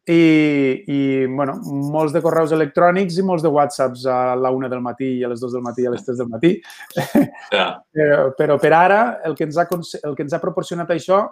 i, 0.09 0.83
i 0.89 0.99
bueno, 1.27 1.59
molts 1.93 2.13
de 2.15 2.21
correus 2.23 2.53
electrònics 2.55 3.19
i 3.19 3.25
molts 3.25 3.43
de 3.45 3.51
whatsapps 3.53 4.07
a 4.09 4.35
la 4.39 4.49
una 4.55 4.69
del 4.71 4.81
matí 4.81 5.11
i 5.19 5.25
a 5.25 5.29
les 5.29 5.41
dues 5.41 5.53
del 5.53 5.61
matí 5.65 5.83
i 5.83 5.89
a 5.89 5.93
les 5.93 6.05
tres 6.05 6.17
del 6.21 6.31
matí. 6.31 6.55
Yeah. 7.49 7.79
però, 7.89 8.17
però 8.37 8.55
per 8.61 8.69
ara 8.77 8.97
el 9.25 9.33
que, 9.33 9.47
ens 9.47 9.55
ha, 9.57 9.63
el 9.65 10.13
que 10.13 10.21
ens 10.21 10.35
ha 10.37 10.41
proporcionat 10.41 10.91
això, 10.93 11.23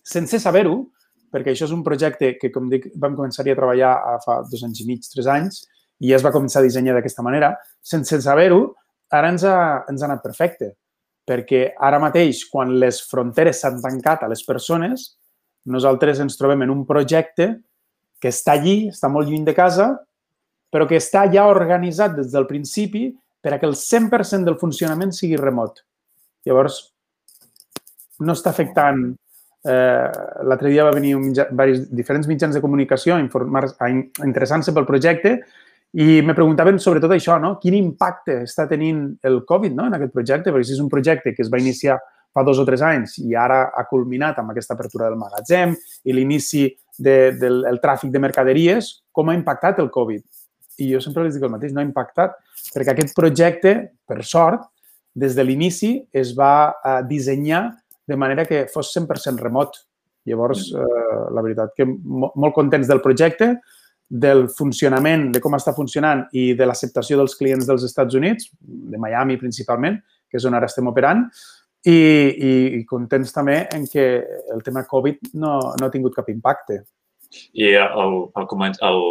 sense 0.00 0.40
saber-ho, 0.40 0.78
perquè 1.28 1.52
això 1.52 1.66
és 1.68 1.74
un 1.74 1.82
projecte 1.84 2.30
que, 2.40 2.48
com 2.52 2.70
dic, 2.72 2.86
vam 2.96 3.16
començar 3.18 3.44
a 3.44 3.52
treballar 3.52 3.92
fa 4.24 4.38
dos 4.48 4.62
anys 4.64 4.80
i 4.80 4.86
mig, 4.88 5.04
tres 5.12 5.28
anys, 5.28 5.60
i 6.00 6.12
es 6.14 6.24
va 6.24 6.32
començar 6.34 6.60
a 6.62 6.66
dissenyar 6.66 6.94
d'aquesta 6.96 7.24
manera, 7.26 7.54
sense 7.82 8.20
saber-ho, 8.22 8.60
ara 9.10 9.32
ens 9.32 9.44
ha, 9.44 9.84
ens 9.90 10.02
ha 10.02 10.10
anat 10.10 10.22
perfecte. 10.22 10.72
Perquè 11.28 11.74
ara 11.84 12.00
mateix, 12.00 12.44
quan 12.48 12.76
les 12.80 13.02
fronteres 13.04 13.60
s'han 13.62 13.82
tancat 13.84 14.22
a 14.24 14.30
les 14.30 14.44
persones, 14.46 15.10
nosaltres 15.68 16.22
ens 16.24 16.38
trobem 16.38 16.64
en 16.64 16.72
un 16.72 16.84
projecte 16.88 17.50
que 18.18 18.32
està 18.32 18.54
allí, 18.56 18.88
està 18.92 19.10
molt 19.12 19.28
lluny 19.28 19.44
de 19.46 19.54
casa, 19.54 19.90
però 20.72 20.86
que 20.88 20.98
està 20.98 21.26
ja 21.32 21.46
organitzat 21.48 22.16
des 22.16 22.32
del 22.32 22.46
principi 22.48 23.08
per 23.40 23.54
a 23.54 23.58
que 23.60 23.68
el 23.68 23.76
100% 23.78 24.44
del 24.44 24.58
funcionament 24.60 25.12
sigui 25.14 25.38
remot. 25.40 25.82
Llavors, 26.48 26.82
no 28.20 28.36
està 28.36 28.54
afectant... 28.54 29.10
Eh, 29.68 30.10
L'altre 30.48 30.70
dia 30.70 30.84
va 30.86 30.94
venir 30.94 31.16
un 31.18 31.28
mitjà, 31.28 31.48
diversos, 31.50 31.88
diferents 31.92 32.28
mitjans 32.30 32.54
de 32.54 32.62
comunicació 32.62 33.16
a, 33.16 33.22
informar, 33.22 33.64
a 33.82 33.88
interessant-se 33.90 34.72
pel 34.72 34.86
projecte 34.86 35.34
i 35.96 36.20
me 36.20 36.34
preguntaven 36.36 36.76
sobretot 36.82 37.14
això, 37.14 37.38
no? 37.40 37.54
Quin 37.62 37.76
impacte 37.78 38.42
està 38.44 38.66
tenint 38.68 39.06
el 39.24 39.40
Covid 39.48 39.72
no? 39.72 39.86
en 39.88 39.96
aquest 39.96 40.12
projecte? 40.12 40.52
Perquè 40.52 40.68
si 40.68 40.76
és 40.76 40.82
un 40.84 40.90
projecte 40.92 41.32
que 41.32 41.44
es 41.44 41.52
va 41.52 41.60
iniciar 41.62 41.96
fa 42.34 42.44
dos 42.44 42.58
o 42.60 42.66
tres 42.68 42.82
anys 42.84 43.16
i 43.22 43.32
ara 43.38 43.70
ha 43.72 43.86
culminat 43.88 44.38
amb 44.38 44.52
aquesta 44.52 44.76
apertura 44.76 45.08
del 45.08 45.16
magatzem 45.16 45.72
i 46.04 46.12
l'inici 46.12 46.66
de, 46.98 47.32
del 47.40 47.62
el 47.70 47.80
tràfic 47.80 48.12
de 48.12 48.20
mercaderies, 48.20 48.90
com 49.12 49.30
ha 49.30 49.36
impactat 49.38 49.80
el 49.80 49.88
Covid? 49.94 50.22
I 50.78 50.92
jo 50.92 51.00
sempre 51.02 51.24
els 51.24 51.34
dic 51.34 51.46
el 51.46 51.54
mateix, 51.54 51.72
no 51.72 51.80
ha 51.80 51.86
impactat, 51.88 52.36
perquè 52.74 52.92
aquest 52.92 53.16
projecte, 53.16 53.74
per 54.06 54.20
sort, 54.26 54.68
des 55.18 55.34
de 55.34 55.42
l'inici 55.42 55.96
es 56.14 56.34
va 56.36 56.70
eh, 56.84 57.00
dissenyar 57.08 57.64
de 58.08 58.16
manera 58.16 58.44
que 58.46 58.66
fos 58.72 58.92
100% 58.94 59.40
remot. 59.42 59.80
Llavors, 60.28 60.68
mm. 60.70 60.84
eh, 60.84 61.24
la 61.34 61.44
veritat 61.44 61.74
que 61.76 61.88
molt 61.88 62.54
contents 62.54 62.88
del 62.88 63.02
projecte, 63.04 63.54
del 64.08 64.46
funcionament, 64.48 65.28
de 65.34 65.40
com 65.44 65.54
està 65.56 65.74
funcionant 65.76 66.24
i 66.32 66.52
de 66.56 66.66
l'acceptació 66.66 67.18
dels 67.20 67.36
clients 67.36 67.68
dels 67.68 67.84
Estats 67.84 68.16
Units, 68.16 68.48
de 68.58 69.00
Miami 69.00 69.36
principalment, 69.40 70.00
que 70.28 70.40
és 70.40 70.46
on 70.48 70.56
ara 70.56 70.68
estem 70.68 70.88
operant, 70.88 71.26
i, 71.86 71.92
i, 71.92 72.52
i 72.80 72.84
contents 72.88 73.32
també 73.32 73.60
en 73.74 73.86
que 73.88 74.06
el 74.52 74.64
tema 74.64 74.86
Covid 74.88 75.32
no, 75.34 75.58
no 75.78 75.86
ha 75.86 75.92
tingut 75.92 76.16
cap 76.16 76.28
impacte. 76.32 76.82
I 77.52 77.74
el, 77.76 78.14
el, 78.34 78.48
el, 78.88 79.02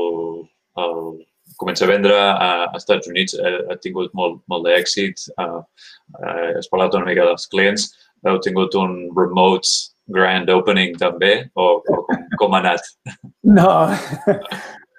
el 0.83 0.95
començar 1.61 1.87
a 1.87 1.91
vendre 1.91 2.17
a, 2.17 2.49
Estats 2.77 3.09
Units 3.09 3.37
ha, 3.39 3.53
ha 3.71 3.77
tingut 3.81 4.13
molt, 4.17 4.41
molt 4.51 4.67
d'èxit. 4.67 5.29
Uh, 5.37 5.61
uh, 6.17 6.57
has 6.57 6.69
parlat 6.71 6.97
una 6.97 7.09
mica 7.09 7.25
dels 7.29 7.47
clients. 7.53 7.91
Heu 8.25 8.41
tingut 8.43 8.75
un 8.75 8.97
remote 9.15 9.69
grand 10.13 10.49
opening 10.49 10.95
també 10.99 11.31
o, 11.55 11.67
o 11.79 12.01
com, 12.07 12.27
com 12.41 12.55
ha 12.55 12.61
anat? 12.63 12.91
No, 13.47 13.69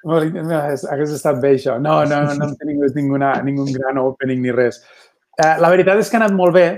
hagués 0.06 1.14
estat 1.14 1.40
bé 1.42 1.54
això. 1.56 1.78
No, 1.82 2.04
no, 2.06 2.22
no, 2.26 2.36
no 2.38 2.48
hem 2.48 2.54
tingut 2.60 2.96
ninguna, 2.98 3.32
ningú 3.46 3.66
gran 3.72 3.98
opening 4.02 4.42
ni 4.44 4.54
res. 4.54 4.80
Uh, 5.38 5.56
la 5.62 5.70
veritat 5.70 5.98
és 6.00 6.10
que 6.10 6.18
ha 6.18 6.22
anat 6.24 6.34
molt 6.34 6.54
bé 6.54 6.68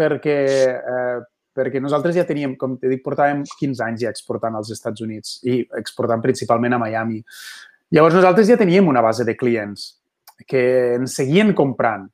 perquè, 0.00 0.36
eh, 0.80 1.18
perquè 1.56 1.80
nosaltres 1.82 2.16
ja 2.16 2.24
teníem, 2.28 2.54
com 2.56 2.78
t'he 2.80 2.88
dit, 2.88 3.02
portàvem 3.04 3.42
15 3.58 3.82
anys 3.84 4.04
ja 4.04 4.12
exportant 4.12 4.56
als 4.56 4.70
Estats 4.72 5.04
Units 5.04 5.38
i 5.44 5.58
exportant 5.76 6.22
principalment 6.24 6.76
a 6.76 6.80
Miami. 6.80 7.20
Llavors 7.92 8.16
nosaltres 8.16 8.48
ja 8.48 8.56
teníem 8.56 8.88
una 8.88 9.02
base 9.04 9.26
de 9.28 9.36
clients 9.36 9.90
que 10.48 10.62
ens 10.96 11.18
seguien 11.20 11.52
comprant. 11.52 12.06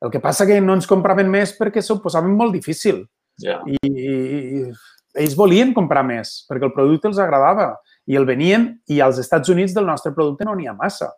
El 0.00 0.12
que 0.12 0.20
passa 0.20 0.46
que 0.48 0.60
no 0.60 0.76
ens 0.76 0.88
compraven 0.88 1.28
més 1.28 1.52
perquè 1.58 1.82
s'ho 1.84 1.98
posaven 2.00 2.32
molt 2.36 2.54
difícil. 2.56 3.02
Yeah. 3.42 3.60
I, 3.68 3.76
I, 3.84 4.14
I 4.62 5.22
ells 5.24 5.36
volien 5.36 5.74
comprar 5.76 6.04
més 6.06 6.38
perquè 6.48 6.68
el 6.68 6.74
producte 6.76 7.10
els 7.10 7.20
agradava 7.20 7.74
i 8.06 8.18
el 8.18 8.26
venien 8.26 8.68
i 8.92 9.00
als 9.02 9.18
Estats 9.22 9.50
Units 9.52 9.74
del 9.74 9.86
nostre 9.88 10.12
producte 10.14 10.46
no 10.46 10.54
n'hi 10.54 10.68
ha 10.70 10.76
massa. 10.76 11.10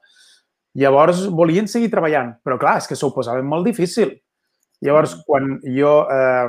Llavors 0.79 1.27
volien 1.35 1.69
seguir 1.69 1.91
treballant, 1.93 2.35
però 2.45 2.59
clar, 2.61 2.79
és 2.81 2.89
que 2.89 2.97
s'ho 2.97 3.11
posaven 3.15 3.47
molt 3.49 3.67
difícil. 3.67 4.15
Llavors, 4.85 5.17
quan 5.27 5.57
jo 5.75 5.93
eh, 6.07 6.49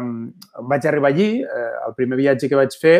vaig 0.69 0.85
arribar 0.85 1.09
allí, 1.09 1.29
eh, 1.41 1.69
el 1.87 1.95
primer 1.97 2.19
viatge 2.19 2.49
que 2.49 2.59
vaig 2.59 2.75
fer, 2.77 2.97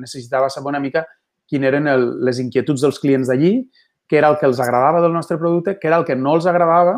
necessitava 0.00 0.48
saber 0.48 0.72
una 0.72 0.80
mica 0.80 1.04
quines 1.50 1.68
eren 1.68 1.90
el, 1.90 2.06
les 2.24 2.40
inquietuds 2.40 2.86
dels 2.86 3.00
clients 3.02 3.28
d'allí, 3.28 3.52
què 4.08 4.18
era 4.18 4.30
el 4.32 4.38
que 4.40 4.48
els 4.48 4.60
agradava 4.62 5.02
del 5.04 5.12
nostre 5.12 5.36
producte, 5.38 5.76
què 5.78 5.90
era 5.90 5.98
el 6.00 6.06
que 6.08 6.16
no 6.16 6.34
els 6.38 6.46
agradava 6.48 6.96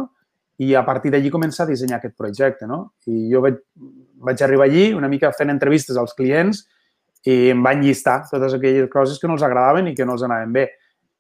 i 0.63 0.77
a 0.79 0.85
partir 0.87 1.11
d'allí 1.13 1.33
començar 1.33 1.67
a 1.67 1.73
dissenyar 1.73 1.99
aquest 1.99 2.15
projecte. 2.17 2.69
No? 2.71 2.93
I 3.09 3.27
jo 3.33 3.43
vaig, 3.45 3.59
vaig 4.29 4.45
arribar 4.45 4.69
allí 4.69 4.93
una 4.95 5.11
mica 5.11 5.33
fent 5.37 5.51
entrevistes 5.51 5.99
als 5.99 6.15
clients 6.15 6.63
i 7.25 7.51
em 7.53 7.63
van 7.63 7.83
llistar 7.83 8.23
totes 8.31 8.55
aquelles 8.55 8.89
coses 8.91 9.19
que 9.21 9.29
no 9.31 9.37
els 9.39 9.45
agradaven 9.47 9.89
i 9.91 9.95
que 9.95 10.07
no 10.07 10.17
els 10.17 10.25
anaven 10.27 10.53
bé. 10.53 10.67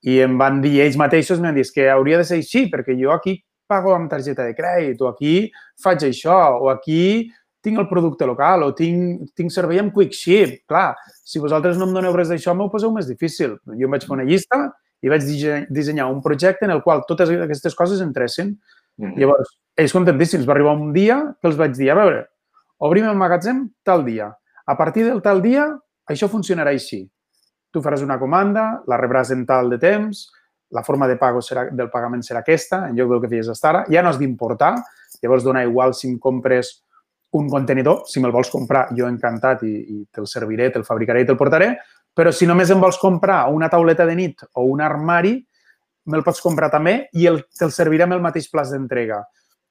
I 0.03 0.19
em 0.25 0.35
van 0.39 0.61
dir 0.63 0.81
ells 0.83 0.99
mateixos, 0.99 1.39
m'han 1.41 1.55
dit 1.55 1.71
que 1.75 1.87
hauria 1.91 2.19
de 2.19 2.27
ser 2.27 2.41
així, 2.41 2.67
perquè 2.71 2.97
jo 2.99 3.13
aquí 3.15 3.37
pago 3.71 3.95
amb 3.95 4.11
targeta 4.11 4.45
de 4.45 4.57
crèdit, 4.57 5.01
o 5.01 5.09
aquí 5.13 5.53
faig 5.81 6.09
això, 6.09 6.59
o 6.59 6.69
aquí 6.73 7.31
tinc 7.63 7.79
el 7.79 7.87
producte 7.89 8.27
local, 8.27 8.67
o 8.67 8.73
tinc, 8.75 9.31
tinc 9.39 9.55
servei 9.55 9.79
amb 9.79 9.95
Quick 9.95 10.17
Ship. 10.19 10.57
Clar, 10.69 10.91
si 11.07 11.41
vosaltres 11.41 11.79
no 11.79 11.87
em 11.87 11.95
doneu 11.95 12.15
res 12.17 12.33
d'això, 12.33 12.57
m'ho 12.59 12.69
poseu 12.73 12.91
més 12.93 13.07
difícil. 13.07 13.55
Jo 13.79 13.87
em 13.87 13.95
vaig 13.95 14.05
fer 14.09 14.17
una 14.17 14.27
llista 14.27 14.59
i 15.03 15.11
vaig 15.11 15.25
dissenyar 15.71 16.09
un 16.11 16.21
projecte 16.23 16.67
en 16.67 16.75
el 16.75 16.83
qual 16.83 17.05
totes 17.07 17.31
aquestes 17.47 17.79
coses 17.79 18.03
entressin. 18.03 18.57
Mm 18.99 19.07
-hmm. 19.07 19.19
Llavors, 19.19 19.57
ells 19.77 19.93
contentíssims. 19.93 20.47
Va 20.47 20.53
arribar 20.53 20.75
un 20.77 20.93
dia 20.93 21.35
que 21.41 21.49
els 21.49 21.57
vaig 21.57 21.73
dir, 21.77 21.91
a 21.91 21.95
veure, 21.95 22.27
obrim 22.79 23.05
el 23.05 23.17
magatzem 23.17 23.71
tal 23.83 24.05
dia. 24.05 24.37
A 24.67 24.77
partir 24.77 25.05
del 25.05 25.23
tal 25.23 25.41
dia, 25.43 25.67
això 26.09 26.29
funcionarà 26.31 26.73
així. 26.75 27.03
Tu 27.73 27.81
faràs 27.81 28.03
una 28.05 28.19
comanda, 28.21 28.83
la 28.89 28.99
rebràs 29.01 29.33
en 29.33 29.47
tal 29.49 29.71
de 29.73 29.79
temps, 29.81 30.27
la 30.73 30.83
forma 30.83 31.07
de 31.09 31.17
pago 31.21 31.41
serà, 31.45 31.67
del 31.71 31.91
pagament 31.93 32.25
serà 32.25 32.41
aquesta, 32.41 32.87
en 32.89 32.97
lloc 32.97 33.11
del 33.13 33.21
que 33.23 33.31
feies 33.33 33.49
fins 33.49 33.65
ara. 33.69 33.85
Ja 33.93 34.03
no 34.03 34.11
has 34.11 34.19
d'importar, 34.21 34.75
llavors 35.23 35.45
dona 35.45 35.65
igual 35.65 35.95
si 35.95 36.09
em 36.09 36.19
compres 36.19 36.81
un 37.33 37.49
contenidor, 37.49 38.03
si 38.09 38.21
me'l 38.21 38.33
vols 38.33 38.51
comprar, 38.53 38.89
jo 38.97 39.09
encantat 39.09 39.63
i, 39.65 39.73
i 39.73 39.97
te'l 40.13 40.29
serviré, 40.29 40.69
te'l 40.73 40.85
fabricaré 40.85 41.23
i 41.23 41.29
te'l 41.29 41.39
portaré, 41.41 41.71
però 42.13 42.33
si 42.33 42.49
només 42.49 42.71
em 42.73 42.81
vols 42.81 42.99
comprar 43.01 43.47
una 43.53 43.71
tauleta 43.73 44.05
de 44.09 44.17
nit 44.17 44.45
o 44.53 44.67
un 44.69 44.83
armari, 44.85 45.39
me'l 46.13 46.25
pots 46.27 46.43
comprar 46.45 46.69
també 46.73 47.07
i 47.17 47.29
te'l 47.59 47.73
serviré 47.73 48.05
amb 48.05 48.19
el 48.19 48.25
mateix 48.25 48.51
plaç 48.53 48.75
d'entrega. 48.75 49.23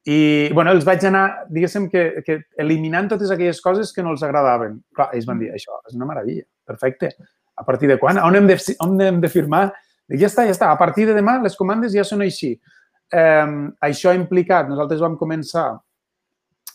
I, 0.09 0.49
bueno, 0.53 0.71
els 0.73 0.85
vaig 0.85 1.03
anar, 1.05 1.45
diguéssim, 1.53 1.85
que, 1.91 2.23
que 2.25 2.39
eliminant 2.63 3.11
totes 3.11 3.29
aquelles 3.33 3.61
coses 3.61 3.91
que 3.93 4.01
no 4.01 4.15
els 4.15 4.23
agradaven. 4.25 4.79
Clar, 4.97 5.11
ells 5.13 5.27
van 5.29 5.41
dir, 5.41 5.51
això 5.53 5.77
és 5.85 5.97
una 5.97 6.07
meravella, 6.09 6.45
perfecte. 6.65 7.11
A 7.61 7.65
partir 7.67 7.91
de 7.91 7.99
quan? 8.01 8.17
On 8.25 8.35
hem 8.35 8.49
de, 8.49 8.57
on 8.81 8.97
hem 9.01 9.21
de 9.21 9.29
firmar? 9.29 9.67
Dic, 10.09 10.23
ja 10.23 10.31
està, 10.31 10.47
ja 10.49 10.55
està. 10.55 10.71
A 10.73 10.79
partir 10.79 11.05
de 11.09 11.13
demà 11.17 11.37
les 11.43 11.57
comandes 11.59 11.93
ja 11.93 12.05
són 12.07 12.25
així. 12.25 12.55
Eh, 13.13 13.47
això 13.85 14.09
ha 14.09 14.17
implicat, 14.17 14.71
nosaltres 14.71 15.03
vam 15.03 15.19
començar 15.19 15.67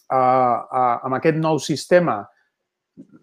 a, 0.06 0.20
a, 0.20 0.82
amb 1.08 1.18
aquest 1.18 1.40
nou 1.42 1.58
sistema, 1.58 2.20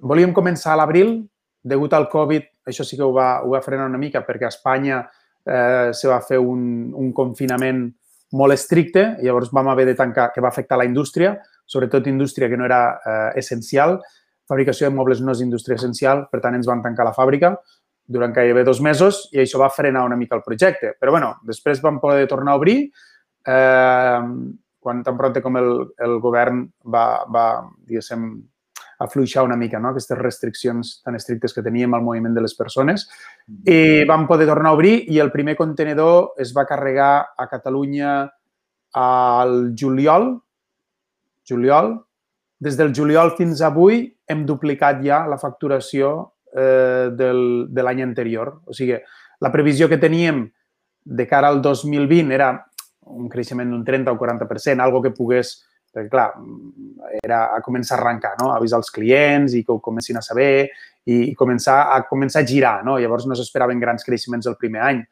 volíem 0.03 0.33
començar 0.35 0.73
a 0.73 0.81
l'abril, 0.81 1.21
degut 1.63 1.93
al 1.95 2.09
Covid, 2.11 2.49
això 2.67 2.83
sí 2.83 2.99
que 2.99 3.05
ho 3.05 3.13
va, 3.15 3.37
ho 3.43 3.53
va 3.55 3.63
frenar 3.63 3.87
una 3.87 4.01
mica 4.01 4.23
perquè 4.27 4.49
a 4.49 4.51
Espanya 4.51 4.99
eh, 5.47 5.91
se 5.95 6.09
va 6.11 6.19
fer 6.25 6.41
un, 6.43 6.91
un 6.91 7.13
confinament 7.15 7.85
molt 8.33 8.55
estricte, 8.55 9.05
llavors 9.21 9.51
vam 9.53 9.69
haver 9.71 9.85
de 9.91 9.95
tancar, 9.95 10.31
que 10.33 10.41
va 10.41 10.49
afectar 10.49 10.77
la 10.79 10.87
indústria, 10.89 11.35
sobretot 11.65 12.07
indústria 12.09 12.49
que 12.49 12.57
no 12.57 12.65
era 12.65 12.81
eh, 12.97 13.39
essencial. 13.39 13.99
Fabricació 14.49 14.89
de 14.89 14.95
mobles 14.95 15.21
no 15.21 15.31
és 15.31 15.43
indústria 15.45 15.77
essencial, 15.79 16.27
per 16.31 16.41
tant 16.43 16.57
ens 16.57 16.67
van 16.67 16.81
tancar 16.83 17.05
la 17.07 17.15
fàbrica 17.15 17.53
durant 18.03 18.33
gairebé 18.35 18.65
dos 18.67 18.81
mesos 18.83 19.29
i 19.31 19.39
això 19.39 19.61
va 19.61 19.71
frenar 19.71 20.03
una 20.03 20.17
mica 20.19 20.35
el 20.35 20.43
projecte. 20.43 20.95
Però 20.99 21.13
bueno, 21.15 21.35
després 21.47 21.81
vam 21.81 22.01
poder 22.03 22.27
tornar 22.27 22.53
a 22.53 22.59
obrir 22.59 22.77
eh, 22.83 24.19
quan 24.83 25.03
tan 25.03 25.17
prompte 25.17 25.41
com 25.41 25.57
el, 25.57 25.71
el 26.03 26.17
govern 26.23 26.65
va, 26.83 27.23
va 27.31 27.45
diguéssim, 27.87 28.27
afluixar 29.03 29.43
una 29.43 29.57
mica 29.59 29.79
no? 29.79 29.91
aquestes 29.91 30.17
restriccions 30.17 30.93
tan 31.03 31.17
estrictes 31.19 31.53
que 31.53 31.63
teníem 31.65 31.93
al 31.93 32.03
moviment 32.05 32.35
de 32.35 32.43
les 32.45 32.55
persones. 32.55 33.05
I 33.67 34.05
vam 34.09 34.27
poder 34.29 34.47
tornar 34.47 34.71
a 34.71 34.77
obrir 34.77 34.95
i 35.11 35.19
el 35.19 35.31
primer 35.31 35.57
contenedor 35.59 36.33
es 36.39 36.53
va 36.55 36.67
carregar 36.69 37.35
a 37.37 37.47
Catalunya 37.51 38.15
al 38.93 39.73
juliol. 39.79 40.37
Juliol. 41.47 41.97
Des 42.63 42.77
del 42.79 42.93
juliol 42.95 43.33
fins 43.37 43.61
avui 43.65 44.05
hem 44.29 44.45
duplicat 44.47 45.01
ja 45.03 45.25
la 45.27 45.39
facturació 45.41 46.13
eh, 46.55 47.11
del, 47.11 47.67
de 47.69 47.83
l'any 47.83 48.03
anterior. 48.05 48.61
O 48.65 48.75
sigui, 48.77 48.95
la 49.43 49.51
previsió 49.51 49.89
que 49.91 49.99
teníem 49.99 50.45
de 51.03 51.27
cara 51.27 51.49
al 51.51 51.59
2020 51.61 52.31
era 52.31 52.53
un 53.11 53.27
creixement 53.27 53.73
d'un 53.73 53.83
30 53.83 54.13
o 54.13 54.19
40%, 54.19 54.79
algo 54.79 55.01
que 55.03 55.11
pogués 55.11 55.57
perquè, 55.93 56.09
clar, 56.09 56.31
era 57.21 57.43
a 57.53 57.61
començar 57.61 57.97
a 57.97 58.01
arrencar, 58.01 58.33
no? 58.41 58.49
avisar 58.53 58.79
els 58.81 58.89
clients 58.91 59.53
i 59.53 59.61
que 59.63 59.71
ho 59.71 59.79
comencin 59.83 60.17
a 60.17 60.25
saber 60.25 60.65
i, 61.05 61.29
i 61.29 61.35
començar 61.37 61.77
a 61.93 62.01
començar 62.09 62.41
a 62.41 62.49
girar. 62.49 62.79
No? 62.87 62.97
Llavors 62.99 63.27
no 63.29 63.37
s'esperaven 63.37 63.79
grans 63.81 64.05
creixements 64.07 64.49
el 64.49 64.57
primer 64.59 64.81
any. 64.87 65.03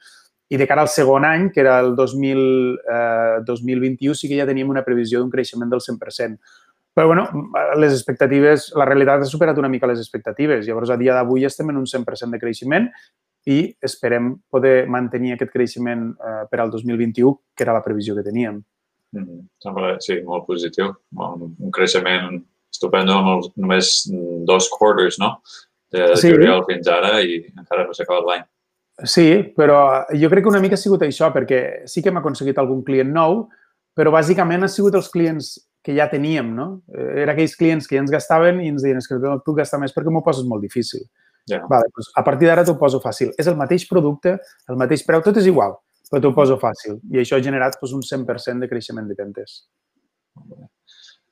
I 0.51 0.59
de 0.59 0.67
cara 0.67 0.83
al 0.83 0.89
segon 0.91 1.23
any, 1.23 1.47
que 1.53 1.61
era 1.63 1.77
el 1.79 1.93
2000, 1.95 2.41
eh, 2.83 3.37
2021, 3.47 4.17
sí 4.17 4.27
que 4.27 4.35
ja 4.35 4.49
teníem 4.49 4.73
una 4.73 4.83
previsió 4.83 5.21
d'un 5.21 5.31
creixement 5.31 5.71
del 5.71 5.79
100%. 5.79 6.41
Però, 6.91 7.07
bueno, 7.07 7.23
les 7.79 7.93
expectatives, 7.93 8.73
la 8.75 8.83
realitat 8.89 9.23
ha 9.23 9.29
superat 9.29 9.61
una 9.61 9.69
mica 9.71 9.87
les 9.87 10.01
expectatives. 10.01 10.65
Llavors, 10.67 10.91
a 10.91 10.99
dia 10.99 11.15
d'avui 11.15 11.47
estem 11.47 11.71
en 11.71 11.79
un 11.79 11.87
100% 11.87 12.35
de 12.35 12.41
creixement 12.41 12.89
i 13.47 13.61
esperem 13.81 14.33
poder 14.51 14.89
mantenir 14.91 15.37
aquest 15.37 15.53
creixement 15.53 16.09
eh, 16.11 16.43
per 16.51 16.59
al 16.59 16.73
2021, 16.73 17.37
que 17.55 17.63
era 17.63 17.77
la 17.77 17.83
previsió 17.85 18.17
que 18.17 18.27
teníem. 18.27 18.59
Mm, 19.11 19.43
sembla, 19.63 19.95
sí, 20.03 20.21
molt 20.27 20.47
positiu. 20.47 20.93
Un, 21.17 21.51
un 21.51 21.73
creixement 21.75 22.39
estupendo 22.71 23.17
amb 23.17 23.33
els, 23.35 23.51
només 23.59 23.91
dos 24.47 24.69
quarters, 24.71 25.19
no? 25.21 25.35
De 25.91 26.13
sí. 26.15 26.31
juliol 26.31 26.63
fins 26.69 26.87
ara 26.87 27.17
i 27.19 27.41
encara 27.51 27.83
no 27.87 27.95
s'ha 27.95 28.05
acabat 28.07 28.27
l'any. 28.29 28.45
Sí, 29.07 29.27
però 29.57 30.05
jo 30.13 30.29
crec 30.31 30.45
que 30.45 30.51
una 30.51 30.61
mica 30.63 30.77
ha 30.77 30.81
sigut 30.81 31.03
això, 31.03 31.31
perquè 31.33 31.89
sí 31.89 32.03
que 32.03 32.11
hem 32.11 32.21
aconseguit 32.21 32.59
algun 32.61 32.83
client 32.87 33.11
nou, 33.11 33.43
però 33.97 34.13
bàsicament 34.13 34.63
ha 34.63 34.71
sigut 34.71 34.95
els 34.95 35.09
clients 35.11 35.55
que 35.83 35.95
ja 35.97 36.05
teníem, 36.07 36.53
no? 36.55 36.67
Era 36.93 37.33
aquells 37.33 37.57
clients 37.57 37.89
que 37.89 37.97
ja 37.97 38.05
ens 38.05 38.13
gastaven 38.13 38.61
i 38.61 38.69
ens 38.71 38.85
diuen 38.85 39.01
que 39.03 39.19
no 39.19 39.39
puc 39.43 39.57
gastar 39.59 39.81
més 39.81 39.95
perquè 39.95 40.13
m'ho 40.13 40.23
poses 40.23 40.45
molt 40.47 40.63
difícil. 40.63 41.03
Ja. 41.49 41.63
Vale, 41.67 41.89
doncs 41.89 42.11
a 42.15 42.23
partir 42.23 42.47
d'ara 42.47 42.63
t'ho 42.63 42.77
poso 42.79 43.01
fàcil. 43.03 43.33
És 43.41 43.49
el 43.49 43.57
mateix 43.59 43.87
producte, 43.89 44.37
el 44.69 44.77
mateix 44.79 45.03
preu, 45.07 45.23
tot 45.25 45.41
és 45.41 45.49
igual 45.49 45.79
però 46.11 46.19
t'ho 46.19 46.33
poso 46.35 46.57
fàcil. 46.59 46.99
I 47.15 47.21
això 47.21 47.37
ha 47.37 47.43
generat 47.45 47.77
doncs, 47.79 47.95
un 47.95 48.03
100% 48.03 48.59
de 48.59 48.67
creixement 48.67 49.07
de 49.07 49.15
ventes. 49.15 49.61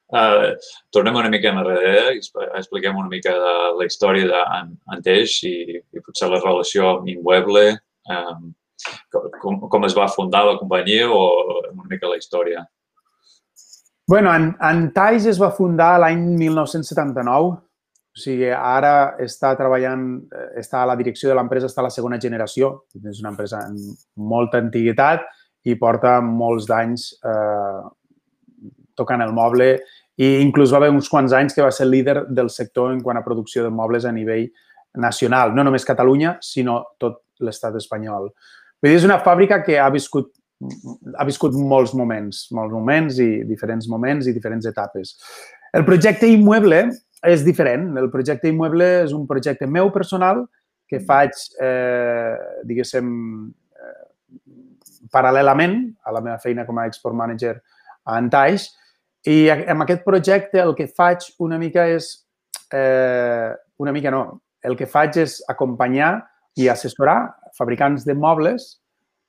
Uh, 0.09 0.55
tornem 0.89 1.19
una 1.19 1.29
mica 1.29 1.51
enrere 1.51 2.15
i 2.15 2.21
expliquem 2.57 2.95
una 2.98 3.12
mica 3.12 3.36
de 3.36 3.51
la 3.77 3.86
història 3.86 4.25
d'Anteix 4.31 5.36
i, 5.45 5.53
i 5.77 6.01
potser 6.01 6.31
la 6.31 6.39
relació 6.41 6.95
amb 6.95 7.12
Inmueble, 7.12 7.65
um, 8.15 8.48
com, 9.43 9.59
com 9.69 9.86
es 9.86 9.93
va 9.98 10.07
fundar 10.09 10.45
la 10.48 10.57
companyia 10.57 11.12
o 11.12 11.21
una 11.75 11.89
mica 11.91 12.09
la 12.09 12.17
història. 12.17 12.65
bueno, 14.09 14.31
Antaix 14.65 15.27
es 15.29 15.38
va 15.38 15.51
fundar 15.53 16.00
l'any 16.01 16.24
1979 16.39 17.57
o 18.19 18.21
sigui, 18.21 18.49
ara 18.51 19.15
està 19.23 19.53
treballant, 19.55 20.01
eh, 20.27 20.59
està 20.59 20.83
a 20.83 20.89
la 20.89 20.97
direcció 20.99 21.29
de 21.29 21.38
l'empresa, 21.38 21.69
està 21.71 21.79
a 21.79 21.88
la 21.88 21.93
segona 21.93 22.19
generació. 22.19 22.83
És 22.99 23.21
una 23.23 23.31
empresa 23.31 23.61
amb 23.63 23.79
molta 24.19 24.59
antiguitat 24.59 25.23
i 25.63 25.77
porta 25.79 26.19
molts 26.21 26.67
d'anys 26.67 27.05
eh, 27.23 27.81
tocant 28.99 29.23
el 29.23 29.31
moble 29.35 29.77
i 30.19 30.41
inclús 30.43 30.73
va 30.73 30.81
haver 30.81 30.91
uns 30.91 31.07
quants 31.07 31.31
anys 31.35 31.55
que 31.55 31.63
va 31.63 31.71
ser 31.71 31.88
líder 31.88 32.25
del 32.27 32.49
sector 32.51 32.91
en 32.91 32.99
quant 33.03 33.17
a 33.17 33.23
producció 33.23 33.63
de 33.63 33.71
mobles 33.71 34.03
a 34.03 34.11
nivell 34.11 34.49
nacional. 34.99 35.53
No 35.55 35.63
només 35.63 35.88
Catalunya, 35.88 36.35
sinó 36.43 36.81
tot 36.99 37.21
l'estat 37.39 37.77
espanyol. 37.79 38.27
Vull 38.81 38.91
dir, 38.91 38.97
és 38.99 39.07
una 39.07 39.21
fàbrica 39.23 39.61
que 39.63 39.77
ha 39.79 39.88
viscut, 39.93 40.33
ha 41.15 41.27
viscut 41.27 41.55
molts 41.55 41.95
moments, 41.95 42.49
molts 42.51 42.75
moments 42.75 43.21
i 43.23 43.45
diferents 43.47 43.88
moments 43.88 44.27
i 44.27 44.35
diferents 44.35 44.67
etapes. 44.67 45.15
El 45.71 45.85
projecte 45.88 46.27
Immueble 46.27 46.89
és 47.27 47.43
diferent. 47.43 47.89
El 47.99 48.09
projecte 48.13 48.49
Immueble 48.49 48.88
és 49.03 49.13
un 49.15 49.25
projecte 49.27 49.67
meu 49.67 49.91
personal 49.91 50.45
que 50.89 50.99
mm. 50.99 51.05
faig, 51.05 51.43
eh, 51.61 52.63
diguéssim, 52.67 53.09
eh, 53.75 54.05
paral·lelament 55.13 55.77
a 56.05 56.15
la 56.15 56.23
meva 56.25 56.39
feina 56.41 56.65
com 56.67 56.79
a 56.79 56.88
export 56.89 57.17
manager 57.17 57.57
a 58.05 58.17
Antaix. 58.17 58.69
I 59.27 59.49
amb 59.51 59.83
aquest 59.83 60.05
projecte 60.05 60.61
el 60.63 60.75
que 60.77 60.88
faig 60.88 61.27
una 61.43 61.59
mica 61.59 61.85
és, 61.91 62.11
eh, 62.73 63.51
una 63.77 63.93
mica 63.95 64.11
no, 64.11 64.41
el 64.63 64.75
que 64.79 64.88
faig 64.88 65.19
és 65.19 65.39
acompanyar 65.51 66.13
i 66.59 66.67
assessorar 66.71 67.19
fabricants 67.55 68.05
de 68.07 68.15
mobles 68.15 68.79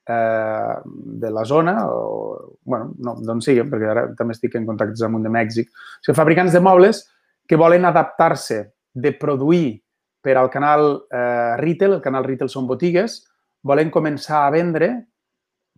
eh, 0.09 0.75
de 0.85 1.31
la 1.31 1.45
zona, 1.45 1.77
o, 1.87 2.59
bueno, 2.65 2.93
no, 2.99 3.17
d'on 3.21 3.43
sigui, 3.45 3.67
perquè 3.69 3.91
ara 3.91 4.05
també 4.19 4.35
estic 4.37 4.57
en 4.59 4.67
contacte 4.67 5.05
amb 5.07 5.21
un 5.21 5.27
de 5.27 5.33
Mèxic. 5.33 5.71
O 5.71 6.05
sigui, 6.07 6.19
fabricants 6.19 6.55
de 6.57 6.63
mobles 6.65 7.05
que 7.51 7.59
volen 7.59 7.83
adaptar-se 7.85 8.61
de 8.95 9.11
produir 9.19 9.83
per 10.23 10.37
al 10.39 10.47
canal 10.55 10.85
eh, 11.11 11.57
retail, 11.59 11.97
el 11.97 12.05
canal 12.05 12.23
retail 12.23 12.47
són 12.53 12.69
botigues, 12.71 13.25
volen 13.67 13.91
començar 13.91 14.45
a 14.45 14.53
vendre, 14.55 14.93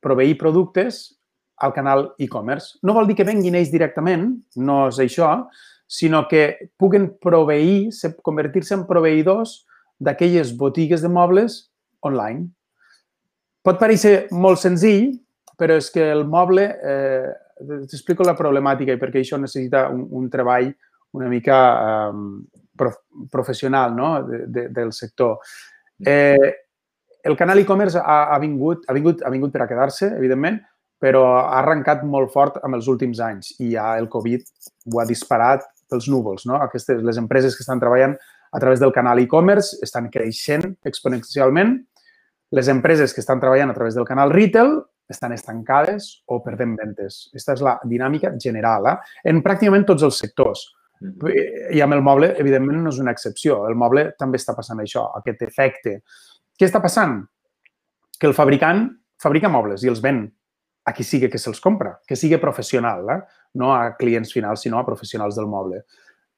proveir 0.04 0.36
productes 0.36 0.98
al 1.64 1.72
canal 1.72 2.10
e-commerce. 2.20 2.76
No 2.84 2.92
vol 2.92 3.08
dir 3.08 3.16
que 3.16 3.24
venguin 3.24 3.56
ells 3.56 3.72
directament, 3.72 4.26
no 4.60 4.82
és 4.90 5.00
això, 5.00 5.30
sinó 5.88 6.26
que 6.28 6.68
puguen 6.76 7.08
proveir, 7.24 7.88
convertir-se 8.20 8.76
en 8.76 8.84
proveïdors 8.84 9.62
d'aquelles 9.96 10.52
botigues 10.60 11.00
de 11.00 11.08
mobles 11.08 11.70
online. 12.04 12.50
Pot 13.64 13.80
pareixer 13.80 14.26
molt 14.28 14.60
senzill, 14.60 15.14
però 15.56 15.80
és 15.80 15.88
que 15.94 16.04
el 16.12 16.28
moble, 16.28 16.68
eh, 16.68 17.32
t'explico 17.88 18.28
la 18.28 18.36
problemàtica 18.36 18.92
i 18.92 19.00
perquè 19.00 19.24
això 19.24 19.40
necessita 19.40 19.86
un, 19.88 20.10
un 20.12 20.28
treball 20.28 20.74
una 21.12 21.28
mica 21.28 22.10
um, 22.10 22.42
prof 22.76 22.98
professional 23.30 23.94
no? 23.94 24.22
de, 24.24 24.46
de, 24.46 24.68
del 24.68 24.92
sector. 24.92 25.38
Eh, 26.04 26.54
el 27.22 27.36
canal 27.36 27.58
e-commerce 27.60 27.98
ha, 27.98 28.34
ha, 28.34 28.38
vingut, 28.38 28.84
ha, 28.88 28.92
vingut, 28.96 29.22
ha 29.22 29.30
vingut 29.30 29.52
per 29.54 29.62
a 29.62 29.68
quedar-se, 29.70 30.08
evidentment, 30.16 30.58
però 31.02 31.24
ha 31.38 31.60
arrencat 31.60 32.02
molt 32.06 32.32
fort 32.34 32.58
amb 32.62 32.78
els 32.78 32.88
últims 32.90 33.20
anys 33.22 33.54
i 33.60 33.72
ja 33.74 33.92
el 33.98 34.08
Covid 34.10 34.44
ho 34.92 35.00
ha 35.02 35.06
disparat 35.06 35.64
pels 35.90 36.08
núvols. 36.10 36.46
No? 36.48 36.58
Aquestes, 36.62 37.02
les 37.02 37.18
empreses 37.20 37.56
que 37.56 37.64
estan 37.64 37.82
treballant 37.82 38.16
a 38.52 38.60
través 38.60 38.80
del 38.80 38.92
canal 38.92 39.20
e-commerce 39.22 39.78
estan 39.82 40.10
creixent 40.12 40.76
exponencialment. 40.88 41.76
Les 42.52 42.68
empreses 42.68 43.14
que 43.14 43.22
estan 43.22 43.40
treballant 43.40 43.72
a 43.72 43.76
través 43.76 43.96
del 43.96 44.06
canal 44.08 44.32
retail 44.32 44.76
estan 45.10 45.32
estancades 45.34 46.22
o 46.26 46.40
perdent 46.44 46.76
ventes. 46.78 47.26
Aquesta 47.32 47.56
és 47.56 47.64
la 47.64 47.78
dinàmica 47.88 48.32
general 48.40 48.88
eh? 48.92 48.96
en 49.30 49.42
pràcticament 49.44 49.86
tots 49.88 50.06
els 50.06 50.18
sectors. 50.22 50.66
I 51.72 51.82
amb 51.84 51.96
el 51.96 52.02
moble, 52.04 52.32
evidentment, 52.40 52.82
no 52.84 52.92
és 52.92 53.00
una 53.02 53.14
excepció. 53.14 53.62
El 53.68 53.76
moble 53.78 54.10
també 54.18 54.40
està 54.40 54.54
passant 54.56 54.80
això, 54.82 55.08
aquest 55.18 55.42
efecte. 55.46 55.98
Què 56.58 56.68
està 56.68 56.82
passant? 56.84 57.20
Que 58.18 58.28
el 58.30 58.36
fabricant 58.38 58.86
fabrica 59.22 59.50
mobles 59.50 59.84
i 59.84 59.90
els 59.90 60.02
ven 60.02 60.24
a 60.84 60.92
qui 60.94 61.04
sigui 61.06 61.30
que 61.30 61.38
se'ls 61.38 61.62
compra, 61.62 61.94
que 62.06 62.18
sigui 62.18 62.40
professional, 62.42 63.06
eh? 63.14 63.20
no 63.58 63.70
a 63.74 63.92
clients 63.98 64.32
finals, 64.34 64.64
sinó 64.64 64.80
a 64.80 64.86
professionals 64.86 65.36
del 65.38 65.46
moble. 65.46 65.84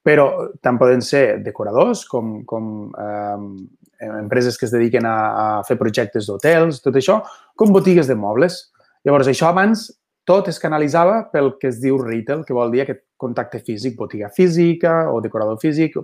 Però 0.05 0.27
tant 0.61 0.77
poden 0.77 1.01
ser 1.01 1.39
decoradors 1.41 2.03
com, 2.05 2.43
com 2.45 2.91
eh, 2.93 4.09
empreses 4.11 4.59
que 4.59 4.67
es 4.67 4.73
dediquen 4.75 5.07
a, 5.09 5.15
a 5.15 5.45
fer 5.65 5.79
projectes 5.81 6.29
d'hotels, 6.29 6.83
tot 6.85 6.99
això, 6.99 7.23
com 7.57 7.73
botigues 7.73 8.11
de 8.11 8.17
mobles. 8.19 8.59
Llavors, 9.05 9.31
això 9.31 9.49
abans 9.49 9.87
tot 10.25 10.49
es 10.49 10.59
canalitzava 10.61 11.23
pel 11.33 11.55
que 11.61 11.69
es 11.69 11.81
diu 11.81 11.97
retail, 12.01 12.43
que 12.45 12.53
vol 12.53 12.73
dir 12.73 12.83
aquest 12.83 13.04
contacte 13.17 13.61
físic, 13.65 13.95
botiga 13.97 14.29
física 14.29 15.11
o 15.11 15.21
decorador 15.23 15.59
físic, 15.61 15.95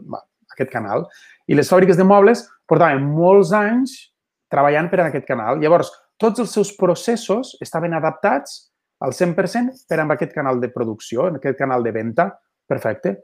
aquest 0.51 0.72
canal. 0.72 1.08
I 1.48 1.58
les 1.58 1.70
fàbriques 1.72 2.00
de 2.00 2.08
mobles 2.08 2.46
portaven 2.68 3.03
molts 3.03 3.51
anys 3.56 3.96
treballant 4.51 4.89
per 4.91 5.01
a 5.01 5.08
aquest 5.10 5.27
canal. 5.27 5.60
Llavors, 5.62 5.91
tots 6.20 6.44
els 6.44 6.53
seus 6.53 6.74
processos 6.77 7.56
estaven 7.63 7.96
adaptats 7.98 8.72
al 9.01 9.15
100% 9.18 9.88
per 9.89 10.00
a 10.00 10.06
aquest 10.13 10.34
canal 10.36 10.60
de 10.62 10.70
producció, 10.70 11.27
en 11.27 11.39
aquest 11.39 11.58
canal 11.58 11.84
de 11.84 11.91
venda. 11.96 12.30
Perfecte. 12.68 13.15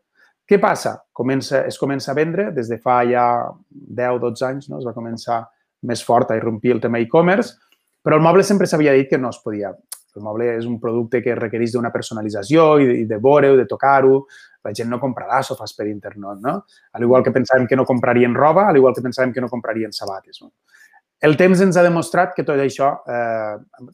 Què 0.47 0.57
passa? 0.63 0.95
Comença, 1.13 1.65
es 1.67 1.77
comença 1.77 2.11
a 2.11 2.15
vendre 2.15 2.49
des 2.55 2.69
de 2.71 2.79
fa 2.79 3.01
ja 3.05 3.27
10-12 3.69 4.45
anys, 4.47 4.69
no? 4.71 4.79
es 4.79 4.87
va 4.87 4.95
començar 4.95 5.41
més 5.87 6.01
fort 6.03 6.31
a 6.31 6.37
irrompir 6.39 6.71
el 6.73 6.81
tema 6.81 7.01
e-commerce, 7.03 7.57
però 8.01 8.17
el 8.17 8.23
moble 8.23 8.45
sempre 8.47 8.67
s'havia 8.67 8.95
dit 8.95 9.09
que 9.11 9.19
no 9.19 9.29
es 9.29 9.41
podia. 9.43 9.73
El 10.17 10.25
moble 10.25 10.49
és 10.57 10.65
un 10.65 10.79
producte 10.81 11.21
que 11.23 11.35
requereix 11.37 11.75
d'una 11.75 11.93
personalització 11.93 12.67
i 12.81 13.05
de, 13.05 13.19
veure-ho, 13.21 13.57
de 13.59 13.67
tocar-ho. 13.69 14.23
La 14.65 14.73
gent 14.75 14.89
no 14.91 14.99
comprarà 14.99 15.43
sofàs 15.45 15.75
per 15.77 15.87
internet, 15.87 16.41
no? 16.43 16.57
Al 16.97 17.05
igual 17.05 17.23
que 17.23 17.33
pensàvem 17.35 17.67
que 17.69 17.77
no 17.77 17.85
comprarien 17.85 18.35
roba, 18.35 18.67
al 18.67 18.81
igual 18.81 18.95
que 18.97 19.05
pensàvem 19.05 19.31
que 19.35 19.43
no 19.43 19.51
comprarien 19.51 19.93
sabates. 19.95 20.41
No? 20.41 20.51
El 21.23 21.37
temps 21.37 21.61
ens 21.63 21.77
ha 21.77 21.85
demostrat 21.85 22.33
que 22.35 22.45
tot 22.45 22.59
això 22.61 22.91
eh, 23.07 23.53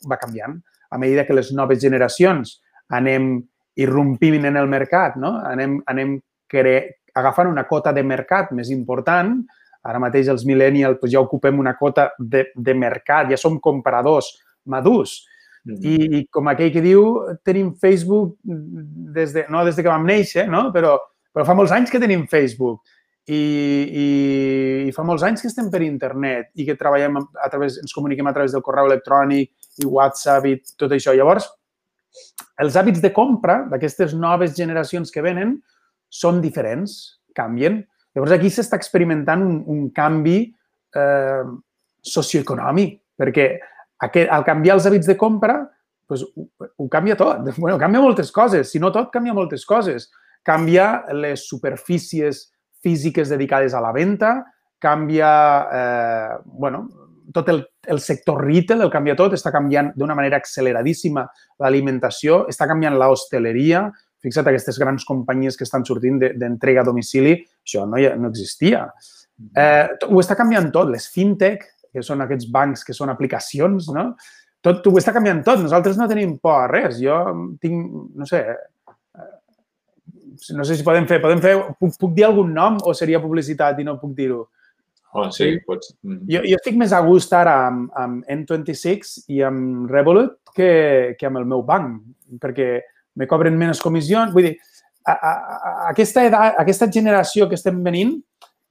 va 0.10 0.20
canviant. 0.20 0.58
A 0.94 1.00
mesura 1.02 1.26
que 1.28 1.36
les 1.36 1.52
noves 1.56 1.82
generacions 1.82 2.58
anem 2.94 3.36
irrompint 3.80 4.46
en 4.46 4.58
el 4.58 4.68
mercat, 4.70 5.16
no? 5.18 5.38
anem, 5.50 5.80
anem 5.90 6.18
cre... 6.50 6.76
agafant 7.14 7.48
una 7.50 7.68
cota 7.70 7.92
de 7.94 8.02
mercat 8.04 8.52
més 8.58 8.72
important, 8.74 9.36
ara 9.86 10.00
mateix 10.02 10.30
els 10.32 10.46
millennials 10.50 10.98
pues, 11.00 11.12
ja 11.14 11.22
ocupem 11.22 11.60
una 11.60 11.76
cota 11.78 12.10
de, 12.18 12.48
de 12.56 12.74
mercat, 12.74 13.30
ja 13.30 13.38
som 13.38 13.60
compradors 13.62 14.32
madurs. 14.66 15.24
I, 15.64 15.94
I 16.20 16.22
com 16.34 16.50
aquell 16.52 16.74
que 16.74 16.84
diu, 16.84 17.04
tenim 17.48 17.72
Facebook 17.80 18.36
des 18.44 19.32
de, 19.36 19.46
no 19.54 19.64
des 19.64 19.78
de 19.78 19.86
que 19.86 19.92
vam 19.92 20.04
néixer, 20.08 20.48
no? 20.52 20.68
però, 20.76 20.98
però 21.32 21.46
fa 21.48 21.56
molts 21.56 21.72
anys 21.72 21.94
que 21.94 22.02
tenim 22.04 22.26
Facebook 22.32 22.82
i, 23.24 23.40
i, 23.40 24.08
i 24.90 24.92
fa 24.96 25.06
molts 25.08 25.24
anys 25.24 25.44
que 25.44 25.48
estem 25.48 25.70
per 25.72 25.82
internet 25.86 26.52
i 26.60 26.66
que 26.68 26.76
treballem 26.80 27.22
a 27.22 27.50
través, 27.52 27.78
ens 27.80 27.96
comuniquem 27.96 28.28
a 28.28 28.34
través 28.36 28.52
del 28.52 28.64
correu 28.66 28.90
electrònic 28.90 29.54
i 29.80 29.88
WhatsApp 29.88 30.50
i 30.50 30.58
tot 30.80 30.92
això. 30.92 31.16
Llavors, 31.16 31.48
els 32.62 32.76
hàbits 32.78 33.02
de 33.02 33.14
compra 33.16 33.62
d'aquestes 33.72 34.14
noves 34.20 34.58
generacions 34.58 35.12
que 35.14 35.24
venen 35.24 35.56
són 36.14 36.42
diferents, 36.44 37.22
canvien. 37.34 37.80
Llavors, 38.14 38.36
aquí 38.36 38.52
s'està 38.52 38.78
experimentant 38.78 39.42
un, 39.42 39.62
un 39.72 39.88
canvi 39.96 40.38
eh, 41.00 41.46
socioeconòmic, 42.04 43.00
perquè 43.18 43.48
aquest, 44.02 44.32
al 44.32 44.46
canviar 44.48 44.78
els 44.78 44.88
hàbits 44.90 45.10
de 45.10 45.18
compra, 45.20 45.60
doncs, 46.10 46.26
ho, 46.26 46.48
ho 46.78 46.90
canvia 46.90 47.18
tot. 47.20 47.46
Bueno, 47.58 47.78
canvia 47.82 48.02
moltes 48.02 48.32
coses. 48.32 48.72
Si 48.72 48.80
no 48.80 48.92
tot, 48.92 49.12
canvia 49.14 49.36
moltes 49.36 49.66
coses. 49.66 50.10
Canvia 50.44 51.06
les 51.14 51.48
superfícies 51.48 52.50
físiques 52.84 53.30
dedicades 53.30 53.74
a 53.74 53.82
la 53.82 53.94
venda, 53.96 54.44
canvia, 54.80 55.32
eh, 55.72 56.42
bueno, 56.44 56.90
tot 57.32 57.48
el, 57.48 57.62
el 57.88 58.02
sector 58.04 58.44
retail, 58.44 58.82
el 58.84 58.92
canvia 58.92 59.16
tot, 59.16 59.32
està 59.38 59.54
canviant 59.56 59.94
d'una 59.96 60.18
manera 60.18 60.42
acceleradíssima 60.42 61.24
l'alimentació, 61.64 62.42
està 62.52 62.68
canviant 62.68 62.98
l'hostaleria, 63.00 63.86
fixa't, 64.24 64.50
aquestes 64.52 64.80
grans 64.80 65.08
companyies 65.08 65.56
que 65.56 65.64
estan 65.64 65.88
sortint 65.88 66.20
d'entrega 66.20 66.82
de, 66.82 66.84
a 66.84 66.90
domicili, 66.92 67.38
això 67.64 67.88
no, 67.88 68.00
no 68.20 68.32
existia. 68.32 68.90
Eh, 69.56 69.88
ho 70.10 70.20
està 70.22 70.36
canviant 70.40 70.70
tot. 70.76 70.92
Les 70.92 71.08
fintech, 71.12 71.64
que 71.94 72.04
són 72.06 72.24
aquests 72.26 72.50
bancs 72.52 72.84
que 72.88 72.96
són 72.98 73.14
aplicacions, 73.14 73.92
no? 73.94 74.12
Tot 74.64 74.86
ho 74.88 74.96
està 75.00 75.14
canviant 75.16 75.42
tot. 75.46 75.62
Nosaltres 75.62 76.00
no 76.00 76.08
tenim 76.08 76.38
por 76.42 76.64
a 76.64 76.68
res. 76.72 76.98
Jo 77.04 77.20
tinc, 77.62 77.94
no 78.16 78.28
sé, 78.28 78.42
eh, 78.48 79.30
no 80.56 80.66
sé 80.66 80.78
si 80.80 80.86
podem 80.88 81.08
fer, 81.10 81.20
podem 81.24 81.44
fer, 81.44 81.54
puc, 81.80 81.96
puc 82.00 82.14
dir 82.16 82.28
algun 82.30 82.54
nom 82.56 82.80
o 82.84 82.96
seria 82.98 83.22
publicitat 83.24 83.80
i 83.80 83.88
no 83.88 84.00
puc 84.02 84.16
dir-ho? 84.18 84.46
Oh, 85.14 85.28
sí, 85.30 85.60
pots. 85.68 85.92
Mm. 86.02 86.24
Jo, 86.32 86.42
jo 86.50 86.58
estic 86.58 86.78
més 86.80 86.94
a 86.96 87.04
gust 87.06 87.34
ara 87.38 87.54
amb, 87.68 87.92
amb 88.00 88.32
N26 88.34 89.14
i 89.36 89.44
amb 89.46 89.92
Revolut 89.92 90.40
que, 90.56 91.14
que 91.20 91.28
amb 91.30 91.38
el 91.44 91.46
meu 91.50 91.62
banc, 91.68 92.00
perquè 92.42 92.70
me 93.20 93.28
cobren 93.30 93.60
menys 93.60 93.82
comissions. 93.84 94.34
Vull 94.34 94.48
dir, 94.50 94.56
a, 95.06 95.14
a, 95.14 95.34
a 95.34 95.74
aquesta, 95.92 96.24
edat, 96.26 96.58
aquesta 96.64 96.90
generació 96.90 97.46
que 97.50 97.60
estem 97.60 97.84
venint, 97.86 98.16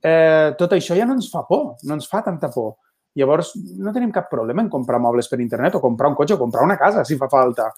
eh, 0.03 0.51
tot 0.59 0.75
això 0.75 0.99
ja 0.99 1.07
no 1.07 1.15
ens 1.19 1.31
fa 1.31 1.45
por, 1.47 1.77
no 1.87 1.99
ens 1.99 2.11
fa 2.11 2.25
tanta 2.27 2.51
por. 2.51 2.75
Llavors, 3.18 3.53
no 3.79 3.92
tenim 3.92 4.12
cap 4.12 4.31
problema 4.31 4.64
en 4.64 4.70
comprar 4.72 5.01
mobles 5.03 5.29
per 5.29 5.40
internet 5.40 5.77
o 5.77 5.83
comprar 5.83 6.12
un 6.12 6.16
cotxe 6.16 6.37
o 6.37 6.40
comprar 6.40 6.64
una 6.64 6.79
casa, 6.81 7.05
si 7.05 7.18
fa 7.20 7.29
falta. 7.33 7.68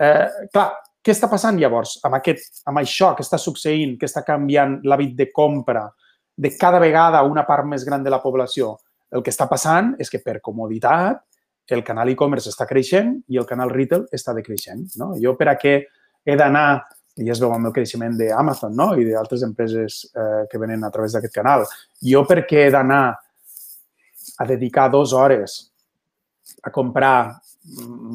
Eh, 0.00 0.48
clar, 0.52 0.70
què 1.00 1.14
està 1.14 1.28
passant 1.32 1.56
llavors 1.60 1.98
amb, 2.04 2.18
aquest, 2.18 2.62
amb 2.68 2.80
això 2.80 3.14
que 3.16 3.24
està 3.24 3.38
succeint, 3.40 3.96
que 4.00 4.08
està 4.08 4.24
canviant 4.24 4.78
l'hàbit 4.84 5.16
de 5.16 5.30
compra 5.32 5.86
de 6.36 6.52
cada 6.56 6.80
vegada 6.80 7.22
una 7.28 7.44
part 7.48 7.68
més 7.68 7.84
gran 7.84 8.04
de 8.04 8.12
la 8.12 8.20
població? 8.20 8.74
El 9.10 9.24
que 9.26 9.32
està 9.32 9.48
passant 9.50 9.94
és 10.00 10.12
que 10.12 10.20
per 10.24 10.38
comoditat 10.44 11.24
el 11.74 11.84
canal 11.86 12.10
e-commerce 12.10 12.50
està 12.50 12.66
creixent 12.66 13.14
i 13.30 13.38
el 13.38 13.46
canal 13.46 13.70
retail 13.70 14.06
està 14.12 14.34
decreixent. 14.36 14.86
No? 15.00 15.12
Jo 15.22 15.36
per 15.38 15.48
a 15.52 15.56
què 15.60 15.74
he 16.26 16.36
d'anar, 16.36 16.82
i 17.20 17.26
ja 17.26 17.34
es 17.34 17.40
veu 17.42 17.52
amb 17.54 17.70
el 17.70 17.74
creixement 17.76 18.16
d'Amazon 18.18 18.76
no? 18.76 18.92
i 18.98 19.06
d'altres 19.08 19.44
empreses 19.46 20.02
eh, 20.12 20.44
que 20.50 20.60
venen 20.60 20.84
a 20.84 20.90
través 20.92 21.16
d'aquest 21.16 21.34
canal, 21.34 21.64
jo 22.04 22.24
per 22.28 22.42
què 22.48 22.66
he 22.66 22.72
d'anar 22.74 23.04
a 24.40 24.46
dedicar 24.48 24.88
dues 24.90 25.12
hores 25.12 25.60
a 26.64 26.72
comprar 26.72 27.36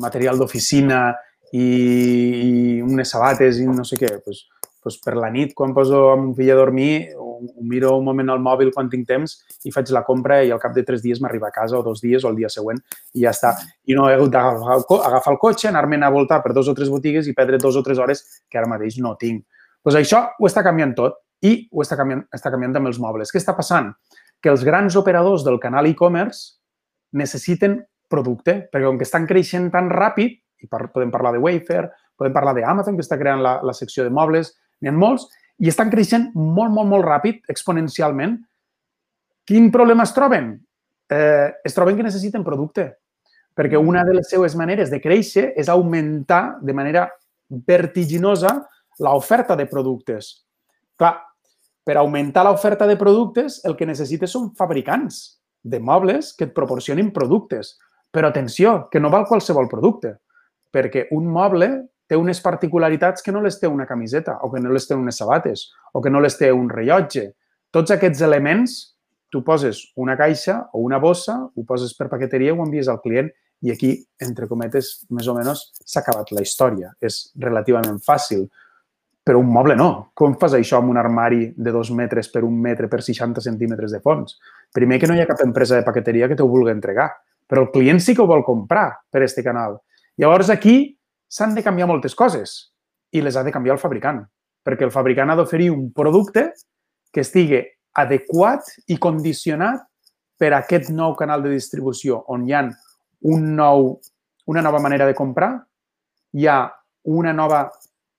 material 0.02 0.40
d'oficina 0.42 1.14
i, 1.54 1.62
i 1.62 2.82
unes 2.82 3.14
sabates 3.14 3.62
i 3.62 3.68
no 3.70 3.86
sé 3.86 4.00
què, 4.02 4.10
doncs, 4.26 4.42
doncs 4.84 4.98
per 5.02 5.16
la 5.18 5.30
nit, 5.34 5.54
quan 5.58 5.74
poso 5.74 6.02
amb 6.12 6.32
un 6.32 6.34
fill 6.38 6.52
a 6.54 6.58
dormir, 6.58 7.14
ho, 7.18 7.38
ho 7.46 7.66
miro 7.70 7.94
un 8.00 8.06
moment 8.06 8.34
al 8.34 8.42
mòbil 8.44 8.72
quan 8.74 8.90
tinc 8.90 9.08
temps 9.10 9.38
i 9.66 9.74
faig 9.74 9.92
la 9.94 10.04
compra 10.08 10.42
i 10.44 10.52
al 10.54 10.62
cap 10.62 10.74
de 10.76 10.84
tres 10.88 11.04
dies 11.06 11.22
m'arriba 11.22 11.50
a 11.52 11.56
casa 11.56 11.78
o 11.80 11.84
dos 11.86 12.02
dies 12.04 12.26
o 12.26 12.32
el 12.32 12.40
dia 12.42 12.50
següent 12.54 12.82
i 13.14 13.26
ja 13.26 13.34
està. 13.36 13.54
I 13.86 13.98
no 13.98 14.10
he 14.10 14.18
hagut 14.18 14.34
d'agafar 14.34 15.34
el, 15.34 15.40
cotxe, 15.42 15.70
anar-me'n 15.70 16.06
a 16.06 16.12
voltar 16.14 16.42
per 16.44 16.54
dos 16.58 16.70
o 16.70 16.76
tres 16.78 16.92
botigues 16.94 17.30
i 17.30 17.38
perdre 17.38 17.62
dos 17.62 17.78
o 17.78 17.86
tres 17.86 18.02
hores 18.02 18.26
que 18.50 18.62
ara 18.62 18.70
mateix 18.72 19.00
no 19.02 19.16
tinc. 19.22 19.46
Doncs 19.86 20.02
això 20.02 20.26
ho 20.40 20.50
està 20.50 20.66
canviant 20.66 20.96
tot 20.98 21.22
i 21.46 21.58
ho 21.72 21.86
està 21.86 21.98
canviant, 22.00 22.26
està 22.34 22.50
canviant 22.54 22.80
amb 22.82 22.90
els 22.90 23.02
mobles. 23.02 23.32
Què 23.34 23.42
està 23.42 23.54
passant? 23.58 23.94
Que 24.46 24.52
els 24.54 24.62
grans 24.62 24.94
operadors 24.94 25.42
del 25.42 25.56
canal 25.58 25.88
e-commerce 25.90 26.60
necessiten 27.18 27.80
producte, 28.14 28.60
perquè 28.70 28.86
com 28.86 29.00
que 29.00 29.08
estan 29.08 29.26
creixent 29.26 29.72
tan 29.74 29.90
ràpid, 29.90 30.36
i 30.62 30.70
par 30.70 30.84
podem 30.94 31.10
parlar 31.10 31.32
de 31.34 31.42
Wayfair, 31.42 31.88
podem 32.14 32.36
parlar 32.36 32.54
d'Amazon, 32.54 32.94
que 32.94 33.02
està 33.02 33.18
creant 33.18 33.42
la, 33.42 33.56
la 33.66 33.74
secció 33.74 34.06
de 34.06 34.14
mobles, 34.14 34.54
n'hi 34.86 34.92
ha 34.92 34.94
molts, 34.94 35.26
i 35.58 35.72
estan 35.72 35.90
creixent 35.90 36.30
molt, 36.36 36.70
molt, 36.76 36.92
molt 36.92 37.08
ràpid, 37.08 37.42
exponencialment. 37.50 38.38
Quin 39.50 39.72
problema 39.74 40.06
es 40.06 40.14
troben? 40.14 40.54
Eh, 41.10 41.50
es 41.66 41.74
troben 41.74 41.98
que 41.98 42.06
necessiten 42.06 42.46
producte, 42.46 42.92
perquè 43.58 43.82
una 43.82 44.06
de 44.06 44.20
les 44.20 44.30
seues 44.30 44.54
maneres 44.60 44.94
de 44.94 45.02
créixer 45.02 45.54
és 45.58 45.74
augmentar 45.74 46.60
de 46.62 46.78
manera 46.78 47.08
vertiginosa 47.50 48.60
l'oferta 49.02 49.58
de 49.58 49.66
productes. 49.70 50.46
Clar, 51.00 51.16
per 51.86 52.00
augmentar 52.02 52.44
l'oferta 52.48 52.88
de 52.90 52.98
productes, 52.98 53.62
el 53.64 53.78
que 53.78 53.86
necessites 53.86 54.34
són 54.34 54.50
fabricants 54.58 55.38
de 55.62 55.80
mobles 55.80 56.34
que 56.34 56.50
et 56.50 56.54
proporcionin 56.54 57.12
productes. 57.14 57.76
Però 58.12 58.32
atenció, 58.32 58.88
que 58.90 59.00
no 59.00 59.12
val 59.14 59.28
qualsevol 59.30 59.70
producte, 59.70 60.16
perquè 60.74 61.08
un 61.14 61.30
moble 61.30 61.70
té 62.10 62.18
unes 62.18 62.42
particularitats 62.42 63.24
que 63.26 63.34
no 63.34 63.42
les 63.42 63.60
té 63.60 63.70
una 63.70 63.88
camiseta 63.90 64.40
o 64.46 64.52
que 64.54 64.62
no 64.62 64.74
les 64.74 64.86
té 64.88 64.98
unes 64.98 65.18
sabates 65.18 65.70
o 65.94 66.02
que 66.02 66.12
no 66.14 66.22
les 66.22 66.38
té 66.38 66.52
un 66.54 66.70
rellotge. 66.70 67.30
Tots 67.74 67.96
aquests 67.96 68.22
elements, 68.26 68.76
tu 69.30 69.42
poses 69.44 69.82
una 70.00 70.16
caixa 70.18 70.62
o 70.74 70.84
una 70.86 71.00
bossa, 71.02 71.38
ho 71.50 71.66
poses 71.68 71.96
per 71.98 72.10
paqueteria 72.12 72.54
ho 72.54 72.62
envies 72.64 72.90
al 72.90 73.02
client 73.04 73.32
i 73.66 73.72
aquí, 73.74 73.96
entre 74.22 74.48
cometes, 74.48 75.06
més 75.10 75.28
o 75.28 75.34
menys 75.36 75.66
s'ha 75.82 76.04
acabat 76.04 76.32
la 76.36 76.44
història. 76.46 76.94
És 77.02 77.32
relativament 77.42 77.98
fàcil. 78.04 78.46
Però 79.26 79.40
un 79.42 79.50
moble 79.50 79.74
no. 79.76 80.12
Com 80.14 80.36
fas 80.42 80.54
això 80.54 80.78
amb 80.78 80.92
un 80.94 81.00
armari 81.02 81.48
de 81.58 81.72
dos 81.74 81.90
metres 81.92 82.30
per 82.30 82.44
un 82.46 82.60
metre 82.62 82.88
per 82.92 83.02
60 83.02 83.42
centímetres 83.42 83.96
de 83.96 84.02
fons? 84.04 84.38
Primer 84.74 85.00
que 85.02 85.10
no 85.10 85.16
hi 85.18 85.24
ha 85.24 85.30
cap 85.30 85.42
empresa 85.42 85.80
de 85.80 85.86
paqueteria 85.88 86.30
que 86.30 86.38
t'ho 86.38 86.46
vulgui 86.48 86.72
entregar, 86.76 87.10
però 87.50 87.66
el 87.66 87.72
client 87.74 88.02
sí 88.02 88.14
que 88.14 88.22
ho 88.22 88.30
vol 88.30 88.46
comprar 88.46 88.92
per 89.10 89.24
este 89.26 89.44
canal. 89.44 89.80
Llavors 90.22 90.52
aquí 90.54 90.94
s'han 91.28 91.56
de 91.56 91.64
canviar 91.66 91.90
moltes 91.90 92.16
coses 92.16 92.56
i 93.12 93.22
les 93.26 93.36
ha 93.36 93.44
de 93.44 93.52
canviar 93.52 93.76
el 93.76 93.82
fabricant, 93.82 94.22
perquè 94.64 94.86
el 94.86 94.94
fabricant 94.94 95.32
ha 95.32 95.40
d'oferir 95.40 95.72
un 95.74 95.90
producte 95.94 96.52
que 97.12 97.24
estigui 97.26 97.64
adequat 97.96 98.68
i 98.92 99.00
condicionat 99.02 99.86
per 100.38 100.52
a 100.52 100.62
aquest 100.62 100.92
nou 100.92 101.16
canal 101.16 101.44
de 101.44 101.54
distribució 101.54 102.22
on 102.32 102.44
hi 102.46 102.54
ha 102.54 102.66
un 103.32 103.46
nou, 103.56 103.96
una 104.52 104.62
nova 104.62 104.82
manera 104.84 105.08
de 105.08 105.16
comprar, 105.16 105.54
hi 106.36 106.48
ha 106.48 106.60
una 107.08 107.32
nova 107.34 107.70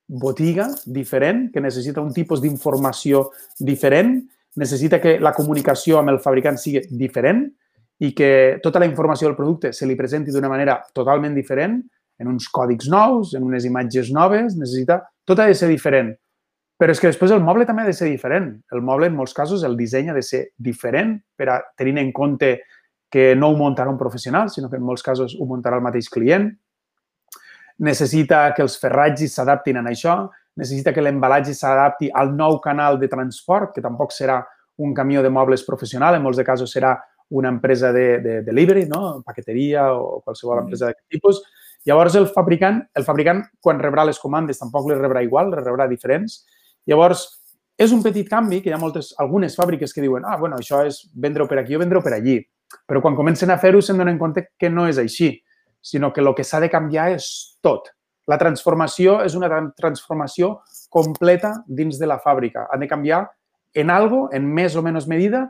botiga 0.06 0.68
diferent, 0.86 1.50
que 1.52 1.60
necessita 1.60 2.00
un 2.00 2.12
tipus 2.14 2.42
d'informació 2.42 3.30
diferent, 3.58 4.20
necessita 4.56 5.00
que 5.00 5.18
la 5.20 5.34
comunicació 5.36 5.98
amb 6.00 6.14
el 6.14 6.20
fabricant 6.24 6.58
sigui 6.60 6.84
diferent 6.90 7.44
i 8.00 8.12
que 8.16 8.58
tota 8.62 8.80
la 8.80 8.88
informació 8.88 9.28
del 9.28 9.36
producte 9.36 9.72
se 9.72 9.88
li 9.88 9.96
presenti 9.96 10.32
d'una 10.32 10.50
manera 10.52 10.78
totalment 10.94 11.34
diferent, 11.34 11.80
en 12.18 12.28
uns 12.28 12.48
còdics 12.48 12.88
nous, 12.88 13.34
en 13.36 13.44
unes 13.44 13.66
imatges 13.68 14.12
noves, 14.12 14.56
necessita... 14.56 15.02
Tot 15.26 15.40
ha 15.42 15.48
de 15.50 15.56
ser 15.58 15.66
diferent. 15.66 16.12
Però 16.78 16.92
és 16.94 17.00
que 17.02 17.08
després 17.10 17.32
el 17.34 17.40
moble 17.42 17.64
també 17.66 17.82
ha 17.82 17.88
de 17.88 17.94
ser 17.96 18.06
diferent. 18.06 18.52
El 18.70 18.82
moble, 18.84 19.08
en 19.10 19.16
molts 19.16 19.32
casos, 19.34 19.64
el 19.66 19.74
disseny 19.76 20.12
ha 20.12 20.14
de 20.14 20.22
ser 20.22 20.42
diferent 20.54 21.16
per 21.34 21.48
a 21.50 21.56
tenir 21.76 21.96
en 21.98 22.12
compte 22.14 22.52
que 23.10 23.32
no 23.34 23.48
ho 23.50 23.56
muntarà 23.58 23.90
un 23.90 23.98
professional, 23.98 24.52
sinó 24.54 24.70
que 24.70 24.78
en 24.78 24.84
molts 24.86 25.02
casos 25.02 25.34
ho 25.34 25.48
muntarà 25.50 25.80
el 25.80 25.84
mateix 25.84 26.08
client 26.12 26.52
necessita 27.78 28.52
que 28.54 28.64
els 28.64 28.76
ferratges 28.80 29.34
s'adaptin 29.36 29.80
a 29.80 29.84
això, 29.90 30.16
necessita 30.56 30.92
que 30.94 31.04
l'embalatge 31.04 31.54
s'adapti 31.54 32.08
al 32.12 32.32
nou 32.36 32.58
canal 32.64 32.98
de 32.98 33.08
transport, 33.08 33.74
que 33.74 33.84
tampoc 33.84 34.12
serà 34.12 34.40
un 34.78 34.94
camió 34.94 35.22
de 35.22 35.30
mobles 35.30 35.64
professional, 35.64 36.16
en 36.16 36.24
molts 36.24 36.40
de 36.40 36.44
casos 36.44 36.72
serà 36.72 36.96
una 37.36 37.48
empresa 37.48 37.92
de, 37.92 38.20
de 38.20 38.40
delivery, 38.42 38.86
no? 38.86 39.22
paqueteria 39.26 39.90
o 39.92 40.20
qualsevol 40.24 40.62
empresa 40.62 40.88
d'aquest 40.90 41.16
tipus. 41.16 41.42
Llavors, 41.86 42.16
el 42.18 42.28
fabricant, 42.32 42.80
el 42.94 43.04
fabricant, 43.06 43.44
quan 43.62 43.80
rebrà 43.82 44.04
les 44.06 44.18
comandes, 44.18 44.58
tampoc 44.58 44.88
les 44.90 44.98
rebrà 44.98 45.22
igual, 45.22 45.50
les 45.52 45.64
rebrà 45.64 45.86
diferents. 45.90 46.44
Llavors, 46.86 47.26
és 47.78 47.92
un 47.92 48.02
petit 48.02 48.28
canvi 48.28 48.62
que 48.62 48.70
hi 48.70 48.74
ha 48.74 48.80
moltes, 48.80 49.12
algunes 49.20 49.56
fàbriques 49.58 49.92
que 49.92 50.00
diuen 50.00 50.24
ah, 50.24 50.38
bueno, 50.40 50.56
això 50.56 50.80
és 50.86 51.02
vendre-ho 51.12 51.46
per 51.50 51.60
aquí 51.60 51.76
o 51.76 51.82
vendre-ho 51.82 52.02
per 52.02 52.14
allí. 52.16 52.38
Però 52.88 53.02
quan 53.02 53.18
comencen 53.18 53.52
a 53.52 53.58
fer-ho 53.62 53.82
se'n 53.84 54.00
donen 54.00 54.18
compte 54.18 54.48
que 54.58 54.70
no 54.72 54.86
és 54.88 54.98
així 55.02 55.34
sinó 55.86 56.12
que 56.12 56.20
el 56.20 56.34
que 56.34 56.44
s'ha 56.44 56.58
de 56.60 56.70
canviar 56.72 57.12
és 57.14 57.28
tot. 57.62 57.92
La 58.26 58.38
transformació 58.40 59.20
és 59.22 59.36
una 59.38 59.50
transformació 59.78 60.56
completa 60.90 61.52
dins 61.66 62.00
de 62.00 62.08
la 62.10 62.18
fàbrica. 62.18 62.66
Han 62.72 62.82
de 62.82 62.88
canviar 62.90 63.22
en 63.76 63.92
algo, 63.94 64.26
en 64.34 64.48
més 64.50 64.74
o 64.74 64.82
menys 64.82 65.06
medida, 65.06 65.44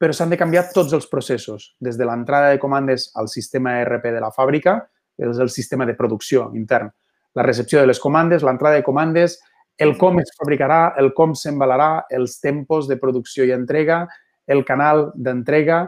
però 0.00 0.14
s'han 0.14 0.30
de 0.30 0.38
canviar 0.38 0.68
tots 0.72 0.94
els 0.96 1.08
processos, 1.10 1.74
des 1.80 1.98
de 1.98 2.06
l'entrada 2.06 2.52
de 2.54 2.60
comandes 2.62 3.10
al 3.18 3.28
sistema 3.28 3.80
ERP 3.82 4.12
de 4.14 4.20
la 4.22 4.30
fàbrica, 4.32 4.78
és 5.18 5.40
el 5.42 5.50
sistema 5.52 5.84
de 5.88 5.96
producció 5.98 6.48
intern, 6.56 6.88
la 7.34 7.44
recepció 7.44 7.80
de 7.80 7.90
les 7.90 8.00
comandes, 8.00 8.44
l'entrada 8.46 8.78
de 8.78 8.86
comandes, 8.86 9.38
el 9.80 9.96
com 9.98 10.20
es 10.20 10.30
fabricarà, 10.36 10.94
el 11.00 11.12
com 11.16 11.34
s'embalarà, 11.36 12.06
els 12.12 12.38
tempos 12.40 12.88
de 12.88 12.98
producció 13.00 13.46
i 13.48 13.52
entrega, 13.56 14.04
el 14.46 14.64
canal 14.68 15.08
d'entrega, 15.16 15.86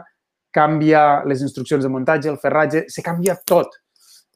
canvia 0.53 1.23
les 1.29 1.41
instruccions 1.41 1.83
de 1.85 1.91
muntatge, 1.93 2.29
el 2.29 2.39
ferratge, 2.41 2.85
se 2.89 3.03
canvia 3.05 3.35
tot. 3.45 3.73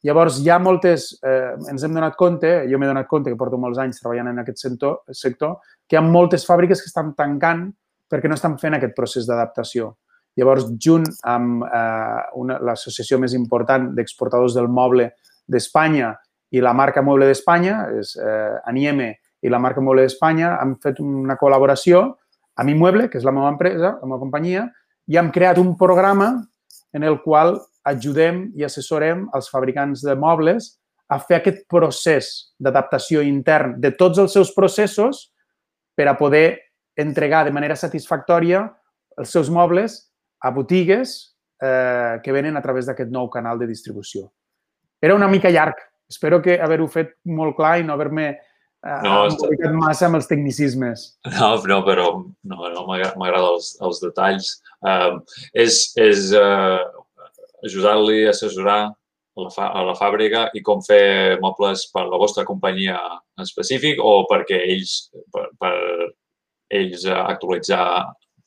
Llavors, 0.05 0.37
hi 0.43 0.49
ha 0.53 0.59
moltes, 0.61 1.07
eh, 1.25 1.55
ens 1.71 1.83
hem 1.83 1.95
donat 1.95 2.15
compte, 2.15 2.49
jo 2.69 2.77
m'he 2.77 2.89
donat 2.89 3.07
compte 3.09 3.31
que 3.31 3.39
porto 3.39 3.57
molts 3.57 3.79
anys 3.81 4.01
treballant 4.01 4.29
en 4.29 4.43
aquest 4.43 4.61
sector, 4.61 4.99
sector, 5.11 5.57
que 5.89 5.97
hi 5.97 5.99
ha 5.99 6.05
moltes 6.05 6.45
fàbriques 6.45 6.83
que 6.83 6.91
estan 6.91 7.15
tancant 7.17 7.65
perquè 8.07 8.29
no 8.29 8.37
estan 8.37 8.59
fent 8.61 8.77
aquest 8.77 8.93
procés 8.95 9.25
d'adaptació. 9.27 9.95
Llavors, 10.37 10.67
junt 10.77 11.07
amb 11.25 11.65
eh, 11.65 12.53
l'associació 12.61 13.17
més 13.19 13.33
important 13.33 13.89
d'exportadors 13.97 14.53
del 14.53 14.69
moble 14.69 15.09
d'Espanya 15.49 16.13
i 16.53 16.61
la 16.61 16.75
marca 16.77 17.01
Moble 17.01 17.25
d'Espanya, 17.27 17.87
és 17.97 18.13
eh, 18.21 18.53
Anieme 18.69 19.15
i 19.41 19.49
la 19.49 19.59
marca 19.59 19.81
Moble 19.81 20.05
d'Espanya, 20.05 20.53
han 20.61 20.75
fet 20.83 21.01
una 21.03 21.35
col·laboració 21.41 22.03
amb 22.57 22.69
Immueble, 22.69 23.09
que 23.09 23.17
és 23.19 23.25
la 23.25 23.33
meva 23.33 23.49
empresa, 23.49 23.97
la 23.97 24.07
meva 24.07 24.21
companyia, 24.21 24.67
i 25.07 25.17
hem 25.17 25.31
creat 25.33 25.59
un 25.61 25.73
programa 25.79 26.31
en 26.93 27.03
el 27.03 27.19
qual 27.25 27.57
ajudem 27.87 28.47
i 28.57 28.65
assessorem 28.67 29.25
els 29.35 29.49
fabricants 29.51 30.03
de 30.05 30.15
mobles 30.19 30.75
a 31.07 31.19
fer 31.23 31.39
aquest 31.39 31.63
procés 31.71 32.29
d'adaptació 32.59 33.23
intern 33.23 33.77
de 33.81 33.93
tots 33.95 34.19
els 34.19 34.33
seus 34.35 34.51
processos 34.55 35.29
per 35.95 36.09
a 36.11 36.17
poder 36.19 36.59
entregar 36.99 37.45
de 37.45 37.53
manera 37.55 37.77
satisfactòria 37.79 38.65
els 39.17 39.31
seus 39.31 39.49
mobles 39.53 40.01
a 40.43 40.51
botigues 40.51 41.15
eh, 41.61 42.19
que 42.23 42.35
venen 42.35 42.57
a 42.57 42.61
través 42.61 42.89
d'aquest 42.89 43.13
nou 43.13 43.29
canal 43.33 43.59
de 43.59 43.69
distribució. 43.69 44.27
Era 45.01 45.15
una 45.15 45.29
mica 45.29 45.49
llarg. 45.53 45.79
Espero 46.09 46.41
que 46.41 46.59
haver-ho 46.61 46.87
fet 46.91 47.15
molt 47.25 47.55
clar 47.57 47.77
i 47.79 47.87
no 47.87 47.95
haver-me 47.95 48.27
eh, 48.29 48.99
no, 49.03 49.23
embolicat 49.29 49.73
massa 49.77 50.07
amb 50.07 50.19
els 50.19 50.29
tecnicismes. 50.29 51.07
No, 51.37 51.55
no 51.69 51.81
però 51.87 52.07
no, 52.21 52.69
no 52.73 52.85
m'agraden 52.89 53.49
els, 53.53 53.75
els 53.81 54.01
detalls. 54.03 54.53
Uh, 54.85 55.19
és 55.57 55.81
és 55.97 56.31
uh, 56.37 56.83
ajudar-li 57.67 58.25
a 58.25 58.31
assessorar 58.33 58.79
a 59.37 59.45
la, 59.45 59.67
a 59.67 59.83
la 59.85 59.95
fàbrica 59.97 60.47
i 60.57 60.63
com 60.65 60.81
fer 60.85 61.37
mobles 61.43 61.87
per 61.93 62.07
la 62.09 62.19
vostra 62.19 62.45
companyia 62.47 62.97
en 62.97 63.45
específic 63.45 64.01
o 64.01 64.25
perquè 64.29 64.59
ells, 64.73 64.97
per, 65.33 65.47
per 65.59 65.73
ells 66.73 67.05
actualitzar 67.07 67.83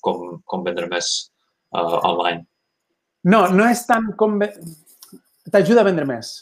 com, 0.03 0.41
com 0.45 0.67
vendre 0.67 0.89
més 0.91 1.11
uh, 1.77 2.01
online? 2.11 2.45
No, 3.31 3.47
no 3.53 3.69
és 3.69 3.85
tant 3.87 4.13
com... 4.19 4.39
T'ajuda 5.51 5.83
a 5.83 5.87
vendre 5.87 6.07
més. 6.09 6.33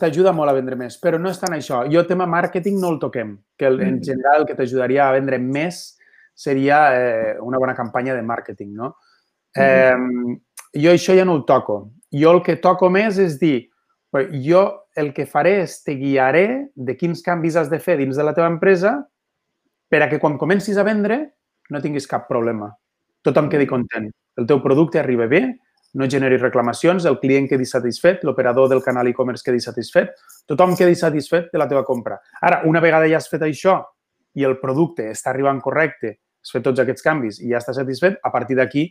T'ajuda 0.00 0.32
molt 0.32 0.48
a 0.48 0.56
vendre 0.56 0.76
més, 0.80 0.96
però 1.00 1.18
no 1.20 1.30
és 1.30 1.40
tant 1.40 1.52
això. 1.54 1.82
Jo 1.92 2.06
tema 2.08 2.26
màrqueting 2.30 2.78
no 2.80 2.94
el 2.94 3.00
toquem, 3.02 3.34
que 3.58 3.68
el, 3.68 3.80
en 3.80 3.98
mm. 3.98 4.04
general 4.06 4.42
el 4.42 4.46
que 4.48 4.56
t'ajudaria 4.56 5.06
a 5.06 5.14
vendre 5.14 5.38
més 5.42 5.82
seria 6.34 6.78
eh, 6.96 7.34
una 7.44 7.60
bona 7.60 7.74
campanya 7.76 8.16
de 8.16 8.22
màrqueting, 8.24 8.72
no? 8.72 8.94
Mm-hmm. 9.52 10.38
Eh, 10.72 10.80
jo 10.80 10.94
això 10.96 11.12
ja 11.12 11.26
no 11.28 11.36
ho 11.36 11.42
toco 11.44 11.82
jo 12.12 12.32
el 12.36 12.42
que 12.44 12.58
toco 12.60 12.90
més 12.92 13.18
és 13.18 13.38
dir, 13.40 13.68
jo 14.44 14.62
el 14.96 15.12
que 15.16 15.26
faré 15.26 15.62
és 15.62 15.78
te 15.84 15.96
guiaré 15.96 16.46
de 16.76 16.96
quins 16.96 17.24
canvis 17.24 17.56
has 17.56 17.70
de 17.72 17.80
fer 17.80 17.96
dins 18.00 18.16
de 18.16 18.24
la 18.26 18.34
teva 18.36 18.50
empresa 18.52 18.98
per 19.88 20.02
a 20.04 20.08
que 20.10 20.20
quan 20.20 20.36
comencis 20.40 20.76
a 20.76 20.84
vendre 20.84 21.18
no 21.72 21.80
tinguis 21.80 22.08
cap 22.08 22.28
problema. 22.28 22.68
Tothom 23.24 23.48
quedi 23.48 23.66
content. 23.66 24.10
El 24.36 24.48
teu 24.48 24.60
producte 24.64 25.00
arriba 25.00 25.26
bé, 25.28 25.42
no 25.94 26.08
generi 26.08 26.38
reclamacions, 26.40 27.04
el 27.04 27.18
client 27.20 27.48
quedi 27.48 27.66
satisfet, 27.68 28.22
l'operador 28.24 28.68
del 28.68 28.82
canal 28.84 29.08
e-commerce 29.08 29.44
quedi 29.44 29.60
satisfet, 29.60 30.12
tothom 30.48 30.76
quedi 30.76 30.96
satisfet 30.96 31.50
de 31.52 31.60
la 31.60 31.68
teva 31.68 31.84
compra. 31.84 32.18
Ara, 32.40 32.62
una 32.68 32.80
vegada 32.80 33.08
ja 33.08 33.20
has 33.20 33.28
fet 33.28 33.44
això 33.44 33.78
i 34.36 34.44
el 34.48 34.58
producte 34.60 35.10
està 35.12 35.30
arribant 35.32 35.60
correcte, 35.60 36.16
has 36.42 36.52
fet 36.52 36.64
tots 36.64 36.80
aquests 36.80 37.04
canvis 37.04 37.40
i 37.40 37.52
ja 37.52 37.60
està 37.60 37.76
satisfet, 37.76 38.16
a 38.24 38.32
partir 38.32 38.56
d'aquí 38.56 38.88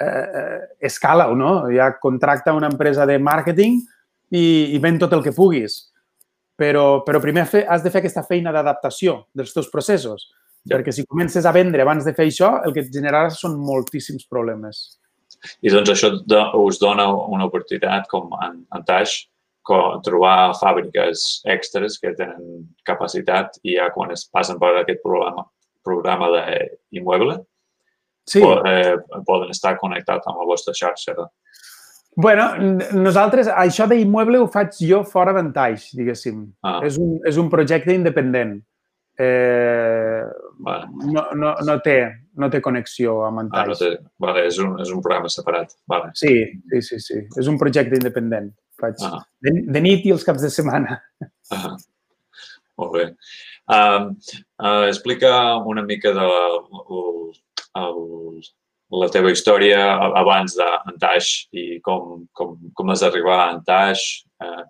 Eh, 0.00 0.04
eh, 0.04 0.60
escala 0.80 1.28
o 1.28 1.34
no? 1.36 1.68
Ja 1.70 1.98
contracta 2.00 2.54
una 2.56 2.70
empresa 2.72 3.06
de 3.06 3.18
màrqueting 3.18 3.80
i, 4.32 4.44
i 4.74 4.78
ven 4.82 4.98
tot 4.98 5.12
el 5.12 5.22
que 5.22 5.34
puguis. 5.36 5.92
Però, 6.58 7.02
però 7.06 7.20
primer 7.20 7.44
has 7.68 7.84
de 7.84 7.90
fer 7.90 8.02
aquesta 8.02 8.24
feina 8.26 8.52
d'adaptació 8.54 9.22
dels 9.34 9.52
teus 9.54 9.68
processos. 9.70 10.30
Ja. 10.64 10.76
Perquè 10.76 10.94
si 10.94 11.06
comences 11.06 11.46
a 11.46 11.52
vendre 11.54 11.82
abans 11.82 12.06
de 12.06 12.14
fer 12.14 12.28
això, 12.28 12.54
el 12.66 12.74
que 12.74 12.84
et 12.84 12.90
generarà 12.94 13.30
són 13.34 13.58
moltíssims 13.58 14.26
problemes. 14.30 14.82
I 15.62 15.72
doncs 15.72 15.90
això 15.90 16.12
us 16.60 16.78
dona 16.78 17.08
una 17.10 17.48
oportunitat 17.48 18.06
com 18.10 18.30
en, 18.44 18.60
en 18.74 18.84
Taix, 18.86 19.16
trobar 20.02 20.54
fàbriques 20.58 21.42
extres 21.50 21.98
que 22.02 22.14
tenen 22.18 22.64
capacitat 22.86 23.58
i 23.62 23.76
ja 23.76 23.88
quan 23.94 24.10
es 24.14 24.24
passen 24.26 24.58
per 24.58 24.72
aquest 24.80 25.02
programa, 25.04 25.44
programa 25.86 26.30
d'immoble, 26.34 27.38
sí. 28.26 28.42
eh, 28.42 28.96
poden 29.26 29.52
estar 29.54 29.76
connectats 29.80 30.28
amb 30.30 30.42
la 30.42 30.48
vostra 30.48 30.74
xarxa. 30.76 31.14
bueno, 32.16 32.48
nosaltres, 32.92 33.48
això 33.48 33.86
d'immoble 33.88 34.38
ho 34.38 34.48
faig 34.52 34.76
jo 34.80 35.02
fora 35.04 35.32
d'Antaix, 35.32 35.90
diguéssim. 35.96 36.44
Ah. 36.62 36.80
És, 36.84 36.98
un, 36.98 37.18
és 37.28 37.38
un 37.40 37.48
projecte 37.50 37.94
independent. 37.94 38.60
Eh, 39.18 40.24
vale. 40.64 40.86
no, 41.04 41.26
no, 41.36 41.54
no, 41.60 41.74
té, 41.84 41.96
no 42.40 42.48
té 42.50 42.60
connexió 42.64 43.20
amb 43.26 43.44
Antaix. 43.44 43.62
Ah, 43.62 43.70
no 43.70 43.78
té. 43.78 43.92
Vale, 44.24 44.46
és 44.48 44.58
un, 44.62 44.74
és 44.82 44.92
un 44.92 45.02
programa 45.04 45.30
separat. 45.32 45.72
Vale. 45.88 46.12
Sí, 46.18 46.34
sí, 46.72 46.82
sí, 46.82 47.00
sí. 47.00 47.22
És 47.38 47.48
un 47.50 47.58
projecte 47.60 47.98
independent. 48.00 48.52
Faig 48.80 49.04
ah. 49.06 49.20
de, 49.44 49.56
de 49.68 49.82
nit 49.84 50.04
i 50.08 50.14
els 50.14 50.24
caps 50.26 50.44
de 50.44 50.52
setmana. 50.52 51.00
Ah. 51.52 51.74
Molt 52.80 52.94
bé. 52.96 53.02
Um, 53.72 54.14
uh, 54.58 54.86
explica 54.88 55.56
una 55.68 55.84
mica 55.86 56.10
de 56.16 56.28
el, 57.78 58.42
la 59.02 59.08
teva 59.12 59.32
història 59.32 59.80
abans 60.20 60.56
d'Antaix 60.58 61.32
i 61.56 61.66
com, 61.84 62.24
com, 62.36 62.56
com 62.76 62.92
has 62.92 63.04
arribar 63.06 63.38
a 63.40 63.50
Antaix. 63.54 64.04
Eh, 64.42 64.64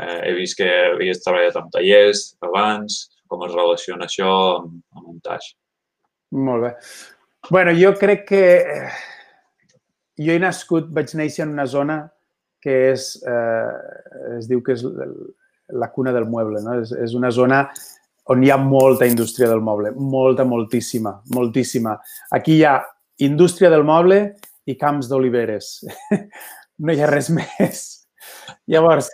eh, 0.00 0.20
he 0.28 0.32
vist 0.38 0.58
que 0.58 0.70
havies 0.92 1.22
treballat 1.24 1.58
amb 1.60 1.70
tallers 1.74 2.32
abans. 2.44 3.04
Com 3.30 3.44
es 3.46 3.54
relaciona 3.54 4.08
això 4.08 4.32
amb, 4.60 4.80
amb 4.96 5.12
Antaix? 5.16 5.52
Molt 6.34 6.66
bé. 6.66 6.72
bueno, 7.50 7.74
jo 7.78 7.92
crec 8.00 8.24
que 8.26 8.44
eh, 8.58 8.90
jo 10.18 10.34
he 10.34 10.42
nascut, 10.42 10.90
vaig 10.90 11.14
néixer 11.14 11.44
en 11.46 11.54
una 11.54 11.66
zona 11.70 11.98
que 12.64 12.74
és, 12.94 13.10
eh, 13.28 14.38
es 14.38 14.48
diu 14.48 14.62
que 14.64 14.72
és 14.72 14.82
la 15.68 15.90
cuna 15.92 16.12
del 16.12 16.24
mueble, 16.26 16.62
no? 16.64 16.78
És, 16.80 16.90
és 16.96 17.14
una 17.14 17.30
zona 17.30 17.68
on 18.32 18.42
hi 18.44 18.50
ha 18.50 18.56
molta 18.56 19.06
indústria 19.06 19.48
del 19.50 19.60
moble, 19.60 19.92
molta, 19.96 20.44
moltíssima, 20.44 21.12
moltíssima. 21.34 21.98
Aquí 22.32 22.58
hi 22.58 22.64
ha 22.64 22.78
indústria 23.24 23.70
del 23.70 23.84
moble 23.84 24.20
i 24.66 24.78
camps 24.80 25.10
d'oliveres. 25.10 25.76
No 26.74 26.90
hi 26.90 26.98
ha 26.98 27.06
res 27.06 27.28
més. 27.30 27.82
Llavors, 28.72 29.06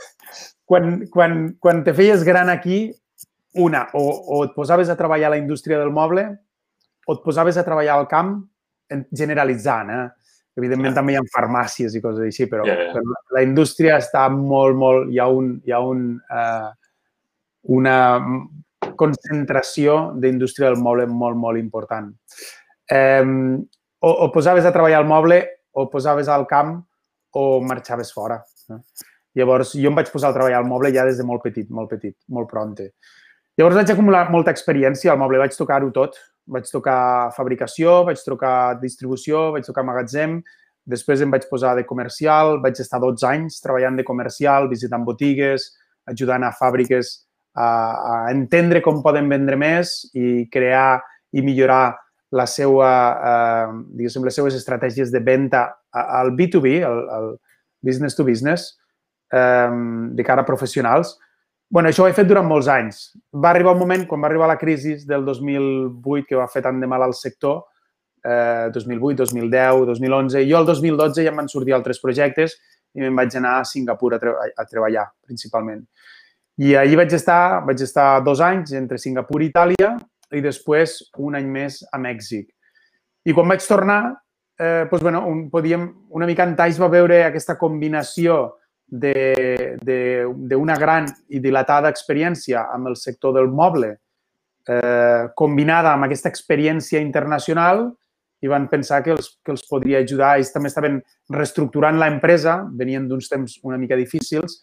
quan, 0.65 1.03
quan, 1.13 1.35
quan 1.61 1.83
te 1.85 1.93
feies 1.93 2.23
gran 2.25 2.49
aquí, 2.49 2.87
una, 3.61 3.83
o, 3.93 4.01
o 4.33 4.39
et 4.47 4.55
posaves 4.57 4.89
a 4.89 4.97
treballar 4.97 5.29
a 5.29 5.35
la 5.35 5.41
indústria 5.43 5.77
del 5.77 5.91
moble 5.93 6.25
o 7.05 7.19
et 7.19 7.21
posaves 7.21 7.59
a 7.61 7.65
treballar 7.67 7.99
al 7.99 8.09
camp 8.09 8.33
generalitzant, 9.13 9.93
eh? 9.93 10.07
Evidentment, 10.57 10.95
yeah. 10.95 10.97
també 10.97 11.13
hi 11.13 11.19
ha 11.21 11.27
farmàcies 11.35 11.93
i 11.95 12.01
coses 12.01 12.25
així, 12.25 12.49
però, 12.49 12.65
yeah, 12.65 12.87
yeah. 12.87 12.97
però 12.97 13.37
la 13.37 13.45
indústria 13.45 13.99
està 14.01 14.25
molt, 14.33 14.81
molt... 14.81 15.13
Hi 15.13 15.21
ha, 15.21 15.29
un, 15.29 15.53
hi 15.69 15.77
ha 15.77 15.83
un, 15.85 16.07
uh, 16.33 16.71
una 17.77 17.97
concentració 19.01 19.99
d'indústria 20.21 20.69
del 20.69 20.81
moble 20.83 21.07
molt, 21.09 21.39
molt 21.41 21.61
important. 21.61 22.13
Um, 22.91 23.63
o, 24.01 24.11
o 24.11 24.29
posaves 24.35 24.67
a 24.67 24.75
treballar 24.75 25.01
al 25.01 25.09
moble, 25.09 25.41
o 25.73 25.87
posaves 25.91 26.29
al 26.29 26.47
camp, 26.51 26.77
o 27.37 27.45
marxaves 27.63 28.13
fora. 28.13 28.41
Llavors, 29.39 29.77
jo 29.79 29.91
em 29.91 29.97
vaig 29.97 30.11
posar 30.11 30.33
a 30.33 30.37
treballar 30.37 30.59
al 30.61 30.69
moble 30.69 30.91
ja 30.95 31.05
des 31.07 31.21
de 31.21 31.27
molt 31.27 31.45
petit, 31.45 31.69
molt 31.71 31.91
petit, 31.93 32.17
molt 32.35 32.51
pronte. 32.51 32.91
Llavors 33.59 33.79
vaig 33.79 33.93
acumular 33.93 34.25
molta 34.33 34.53
experiència 34.55 35.13
al 35.13 35.21
moble, 35.21 35.39
vaig 35.43 35.55
tocar-ho 35.57 35.91
tot. 35.95 36.19
Vaig 36.51 36.67
tocar 36.67 37.31
fabricació, 37.37 38.01
vaig 38.09 38.19
tocar 38.25 38.81
distribució, 38.81 39.51
vaig 39.55 39.67
tocar 39.69 39.85
magatzem, 39.87 40.41
després 40.89 41.21
em 41.23 41.31
vaig 41.31 41.45
posar 41.51 41.77
de 41.79 41.85
comercial, 41.87 42.57
vaig 42.65 42.81
estar 42.83 42.99
12 42.99 43.27
anys 43.29 43.61
treballant 43.63 44.01
de 44.01 44.07
comercial, 44.09 44.67
visitant 44.71 45.05
botigues, 45.07 45.69
ajudant 46.11 46.47
a 46.49 46.51
fàbriques 46.57 47.13
a, 47.61 47.69
a 48.13 48.15
entendre 48.33 48.83
com 48.85 49.03
poden 49.05 49.29
vendre 49.31 49.59
més 49.61 49.95
i 50.15 50.47
crear 50.53 51.01
i 51.37 51.45
millorar 51.47 51.97
la 52.35 52.47
seva, 52.47 52.91
eh, 53.31 54.03
les 54.03 54.35
seues 54.35 54.55
estratègies 54.55 55.11
de 55.11 55.21
venda 55.27 55.65
al 55.91 56.33
B2B, 56.39 56.79
al, 56.87 57.03
al 57.11 57.33
business 57.83 58.15
to 58.17 58.25
business, 58.25 58.71
eh, 59.33 59.71
de 60.15 60.25
cara 60.27 60.47
a 60.47 60.49
professionals 60.49 61.19
bueno, 61.71 61.89
això 61.89 62.03
ho 62.03 62.11
he 62.11 62.15
fet 62.17 62.27
durant 62.27 62.49
molts 62.51 62.67
anys. 62.67 62.97
Va 63.31 63.53
arribar 63.53 63.77
un 63.77 63.79
moment, 63.85 64.03
quan 64.11 64.21
va 64.21 64.27
arribar 64.27 64.49
la 64.51 64.59
crisi 64.59 64.97
del 65.07 65.23
2008, 65.25 66.27
que 66.27 66.39
va 66.39 66.49
fer 66.51 66.65
tant 66.65 66.81
de 66.83 66.89
mal 66.91 67.05
al 67.07 67.15
sector, 67.15 67.61
eh, 68.27 68.67
2008, 68.75 69.21
2010, 69.23 69.85
2011, 69.87 70.43
jo 70.51 70.59
el 70.59 70.67
2012 70.67 71.23
ja 71.23 71.31
em 71.31 71.39
van 71.39 71.49
sortir 71.49 71.77
altres 71.77 72.03
projectes 72.03 72.57
i 72.99 73.05
me'n 73.05 73.15
vaig 73.15 73.37
anar 73.39 73.61
a 73.61 73.65
Singapur 73.65 74.17
a, 74.17 74.19
tre 74.19 74.35
a 74.51 74.67
treballar, 74.67 75.07
principalment. 75.23 75.85
I 76.61 76.75
allí 76.77 76.97
vaig 76.99 77.13
estar, 77.17 77.65
vaig 77.65 77.81
estar 77.81 78.21
dos 78.25 78.41
anys 78.45 78.75
entre 78.77 78.99
Singapur 79.01 79.41
i 79.41 79.49
Itàlia 79.49 79.95
i 80.37 80.43
després 80.45 80.99
un 81.17 81.39
any 81.39 81.47
més 81.49 81.79
a 81.89 81.99
Mèxic. 81.99 82.51
I 83.25 83.33
quan 83.37 83.49
vaig 83.49 83.65
tornar, 83.65 84.13
eh, 84.61 84.85
doncs, 84.91 85.03
bueno, 85.03 85.23
un, 85.29 85.49
podíem, 85.49 85.87
una 86.13 86.27
mica 86.29 86.45
en 86.45 86.57
Taix 86.59 86.77
va 86.81 86.91
veure 86.93 87.25
aquesta 87.25 87.57
combinació 87.57 88.59
d'una 88.91 90.77
gran 90.83 91.07
i 91.31 91.41
dilatada 91.41 91.89
experiència 91.89 92.67
amb 92.75 92.89
el 92.91 92.97
sector 92.97 93.33
del 93.39 93.49
moble, 93.49 93.95
eh, 94.69 95.31
combinada 95.37 95.95
amb 95.95 96.05
aquesta 96.05 96.29
experiència 96.29 97.01
internacional, 97.01 97.87
i 98.41 98.49
van 98.49 98.69
pensar 98.69 99.03
que 99.05 99.13
els, 99.13 99.39
que 99.45 99.53
els 99.53 99.65
podria 99.69 100.01
ajudar. 100.01 100.37
Ells 100.37 100.53
també 100.53 100.69
estaven 100.69 101.01
reestructurant 101.33 101.99
l'empresa, 102.01 102.67
venien 102.77 103.09
d'uns 103.09 103.29
temps 103.29 103.59
una 103.65 103.79
mica 103.81 103.97
difícils, 103.97 104.63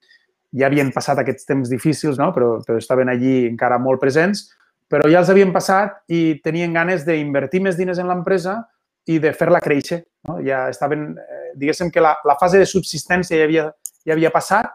ja 0.55 0.69
havien 0.69 0.93
passat 0.95 1.19
aquests 1.19 1.47
temps 1.47 1.69
difícils, 1.69 2.19
no? 2.19 2.31
però, 2.35 2.57
però 2.65 2.77
estaven 2.79 3.09
allí 3.11 3.47
encara 3.49 3.79
molt 3.81 3.99
presents, 3.99 4.47
però 4.87 5.09
ja 5.11 5.19
els 5.19 5.29
havien 5.33 5.51
passat 5.51 5.99
i 6.07 6.39
tenien 6.43 6.73
ganes 6.73 7.03
d'invertir 7.07 7.59
més 7.65 7.75
diners 7.75 7.99
en 7.99 8.07
l'empresa 8.07 8.61
i 9.07 9.19
de 9.23 9.33
fer-la 9.35 9.59
créixer. 9.63 10.01
No? 10.27 10.37
Ja 10.43 10.67
estaven, 10.71 11.09
eh, 11.19 11.51
diguéssim 11.59 11.91
que 11.91 12.03
la, 12.03 12.15
la 12.27 12.37
fase 12.39 12.61
de 12.61 12.67
subsistència 12.69 13.39
ja 13.39 13.47
havia 13.47 13.67
ja 14.07 14.15
havia 14.15 14.31
passat 14.31 14.71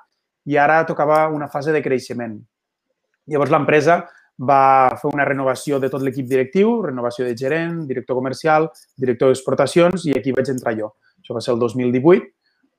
i 0.51 0.59
ara 0.61 0.83
tocava 0.85 1.27
una 1.33 1.49
fase 1.49 1.73
de 1.73 1.81
creixement. 1.85 2.37
Llavors 3.31 3.53
l'empresa 3.55 4.03
va 4.43 4.93
fer 5.01 5.13
una 5.13 5.25
renovació 5.29 5.79
de 5.81 5.89
tot 5.93 6.03
l'equip 6.03 6.27
directiu, 6.29 6.75
renovació 6.85 7.25
de 7.25 7.35
gerent, 7.39 7.83
director 7.89 8.19
comercial, 8.19 8.69
director 8.99 9.31
d'exportacions 9.31 10.07
i 10.11 10.17
aquí 10.19 10.35
vaig 10.37 10.51
entrar 10.53 10.75
jo. 10.77 10.91
Això 11.23 11.37
va 11.37 11.45
ser 11.45 11.55
el 11.55 11.63
2018, 11.63 12.29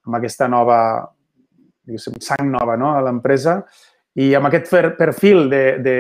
amb 0.10 0.20
aquesta 0.20 0.50
nova, 0.52 0.78
diguéssim, 1.86 2.20
sang 2.24 2.50
nova 2.52 2.78
no? 2.80 2.94
a 2.96 3.02
l'empresa 3.04 3.62
i 4.20 4.34
amb 4.38 4.50
aquest 4.50 4.70
perfil 4.98 5.48
de, 5.50 5.64
de 5.84 5.96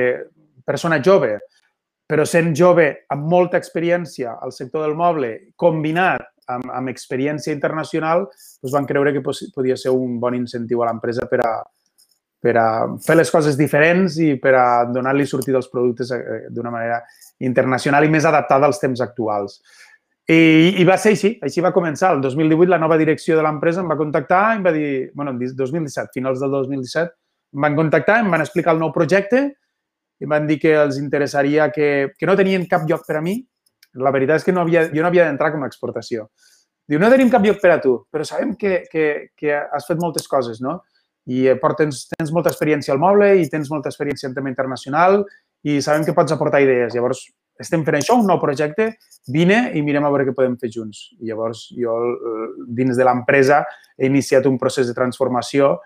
persona 0.66 1.02
jove, 1.04 1.38
però 2.06 2.26
sent 2.28 2.52
jove 2.56 2.86
amb 3.14 3.26
molta 3.32 3.58
experiència 3.58 4.38
al 4.42 4.54
sector 4.54 4.86
del 4.86 4.96
moble, 4.96 5.32
combinat 5.58 6.28
amb, 6.52 6.70
amb 6.72 6.92
experiència 6.92 7.54
internacional, 7.56 8.28
doncs 8.62 8.76
van 8.76 8.88
creure 8.90 9.14
que 9.16 9.24
podia 9.24 9.78
ser 9.80 9.94
un 9.96 10.20
bon 10.20 10.38
incentiu 10.38 10.84
a 10.84 10.90
l'empresa 10.90 11.26
per 11.32 11.42
a, 11.46 11.54
per 12.44 12.56
a 12.60 12.68
fer 13.04 13.16
les 13.18 13.32
coses 13.32 13.58
diferents 13.60 14.20
i 14.20 14.34
per 14.42 14.54
a 14.60 14.66
donar-li 14.92 15.26
sortida 15.30 15.62
als 15.62 15.72
productes 15.72 16.12
eh, 16.12 16.50
d'una 16.52 16.74
manera 16.74 17.00
internacional 17.44 18.06
i 18.06 18.12
més 18.12 18.28
adaptada 18.28 18.68
als 18.68 18.82
temps 18.84 19.02
actuals. 19.02 19.62
I, 20.30 20.80
I 20.80 20.84
va 20.88 20.96
ser 20.98 21.14
així, 21.18 21.34
així 21.44 21.62
va 21.64 21.74
començar. 21.76 22.14
El 22.16 22.22
2018 22.24 22.72
la 22.72 22.80
nova 22.80 22.98
direcció 23.00 23.36
de 23.36 23.44
l'empresa 23.44 23.84
em 23.84 23.90
va 23.92 24.00
contactar 24.00 24.44
i 24.54 24.60
em 24.62 24.64
va 24.66 24.72
dir, 24.76 24.92
bueno, 25.16 25.34
2017, 25.40 26.14
finals 26.16 26.40
del 26.40 26.54
2017, 26.56 27.12
em 27.54 27.66
van 27.68 27.76
contactar, 27.76 28.22
em 28.24 28.32
van 28.32 28.44
explicar 28.46 28.74
el 28.74 28.82
nou 28.82 28.94
projecte 28.96 29.44
i 30.22 30.28
em 30.28 30.32
van 30.32 30.48
dir 30.48 30.60
que 30.62 30.72
els 30.80 30.98
interessaria 31.02 31.68
que, 31.76 31.90
que 32.18 32.30
no 32.30 32.38
tenien 32.40 32.64
cap 32.72 32.88
lloc 32.90 33.04
per 33.08 33.20
a 33.20 33.26
mi, 33.26 33.36
la 34.00 34.14
veritat 34.16 34.42
és 34.42 34.48
que 34.48 34.56
no 34.56 34.64
havia, 34.64 34.88
jo 34.94 35.04
no 35.04 35.10
havia 35.12 35.28
d'entrar 35.28 35.52
com 35.54 35.66
a 35.66 35.70
exportació. 35.70 36.30
Diu, 36.90 37.00
no 37.00 37.12
tenim 37.12 37.30
cap 37.32 37.44
lloc 37.46 37.60
per 37.62 37.76
a 37.76 37.80
tu, 37.84 37.94
però 38.12 38.26
sabem 38.28 38.56
que, 38.60 38.84
que, 38.92 39.06
que 39.40 39.54
has 39.54 39.88
fet 39.88 40.00
moltes 40.02 40.28
coses, 40.28 40.60
no? 40.64 40.80
I 41.30 41.48
eh, 41.52 41.60
portes, 41.60 42.08
tens 42.12 42.34
molta 42.36 42.52
experiència 42.52 42.92
al 42.96 43.00
moble 43.00 43.30
i 43.40 43.46
tens 43.52 43.70
molta 43.72 43.92
experiència 43.92 44.28
en 44.28 44.36
tema 44.36 44.52
internacional 44.52 45.22
i 45.64 45.80
sabem 45.82 46.04
que 46.04 46.16
pots 46.16 46.36
aportar 46.36 46.64
idees. 46.64 46.96
Llavors, 46.96 47.24
estem 47.60 47.84
fent 47.86 48.00
això, 48.00 48.18
un 48.20 48.28
nou 48.30 48.40
projecte, 48.42 48.90
vine 49.34 49.70
i 49.78 49.84
mirem 49.86 50.06
a 50.06 50.12
veure 50.12 50.26
què 50.28 50.34
podem 50.36 50.58
fer 50.62 50.72
junts. 50.74 51.12
I 51.22 51.30
llavors, 51.30 51.68
jo, 51.78 51.94
eh, 52.14 52.50
dins 52.80 52.98
de 52.98 53.06
l'empresa, 53.06 53.64
he 53.98 54.10
iniciat 54.10 54.48
un 54.50 54.58
procés 54.60 54.90
de 54.90 54.98
transformació 54.98 55.78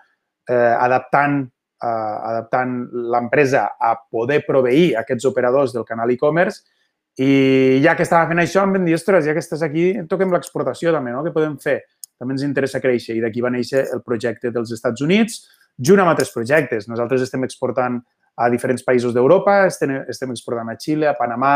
eh, 0.48 0.74
adaptant 0.78 1.42
eh, 1.82 2.16
adaptant 2.32 2.80
l'empresa 3.12 3.68
a 3.78 3.94
poder 4.10 4.42
proveir 4.46 4.96
aquests 4.96 5.28
operadors 5.28 5.74
del 5.76 5.86
canal 5.86 6.10
e-commerce 6.10 6.64
i 7.18 7.80
ja 7.82 7.96
que 7.98 8.04
estava 8.06 8.28
fent 8.30 8.38
això, 8.38 8.62
em 8.62 8.76
van 8.76 8.84
dir, 8.86 8.94
ostres, 8.94 9.24
ja 9.26 9.34
que 9.34 9.42
estàs 9.42 9.64
aquí, 9.66 9.90
toquem 10.10 10.30
l'exportació 10.30 10.92
també, 10.94 11.10
no? 11.10 11.24
Què 11.26 11.32
podem 11.34 11.56
fer? 11.58 11.80
També 12.18 12.36
ens 12.36 12.44
interessa 12.46 12.78
créixer. 12.82 13.16
I 13.18 13.22
d'aquí 13.24 13.42
va 13.42 13.50
néixer 13.50 13.88
el 13.94 14.04
projecte 14.06 14.52
dels 14.54 14.70
Estats 14.74 15.02
Units, 15.02 15.40
junt 15.82 16.02
amb 16.02 16.12
altres 16.12 16.30
projectes. 16.34 16.86
Nosaltres 16.90 17.24
estem 17.26 17.42
exportant 17.46 17.98
a 18.38 18.48
diferents 18.52 18.86
països 18.86 19.14
d'Europa, 19.16 19.64
estem, 19.66 19.96
estem 20.08 20.32
exportant 20.34 20.70
a 20.70 20.78
Xile, 20.78 21.08
a 21.10 21.16
Panamà, 21.18 21.52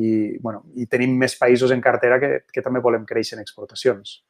i, 0.00 0.38
bueno, 0.40 0.64
i 0.78 0.86
tenim 0.88 1.16
més 1.18 1.34
països 1.36 1.74
en 1.74 1.82
cartera 1.84 2.20
que, 2.22 2.32
que 2.48 2.62
també 2.64 2.80
volem 2.80 3.04
créixer 3.08 3.36
en 3.36 3.44
exportacions. 3.44 4.20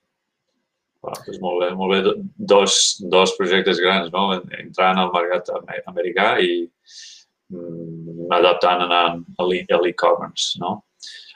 Ah, 1.05 1.15
doncs 1.25 1.39
molt 1.41 1.63
bé, 1.63 1.71
molt 1.77 1.95
bé. 1.95 2.15
Dos, 2.37 2.75
dos 3.13 3.37
projectes 3.39 3.79
grans, 3.81 4.11
no? 4.13 4.27
Entrant 4.37 5.01
al 5.01 5.13
mercat 5.15 5.49
americà 5.89 6.35
i, 6.45 6.67
Mm, 7.51 8.29
adaptant 8.31 8.85
a 8.87 9.03
l'e-commerce, 9.43 10.55
no? 10.63 10.85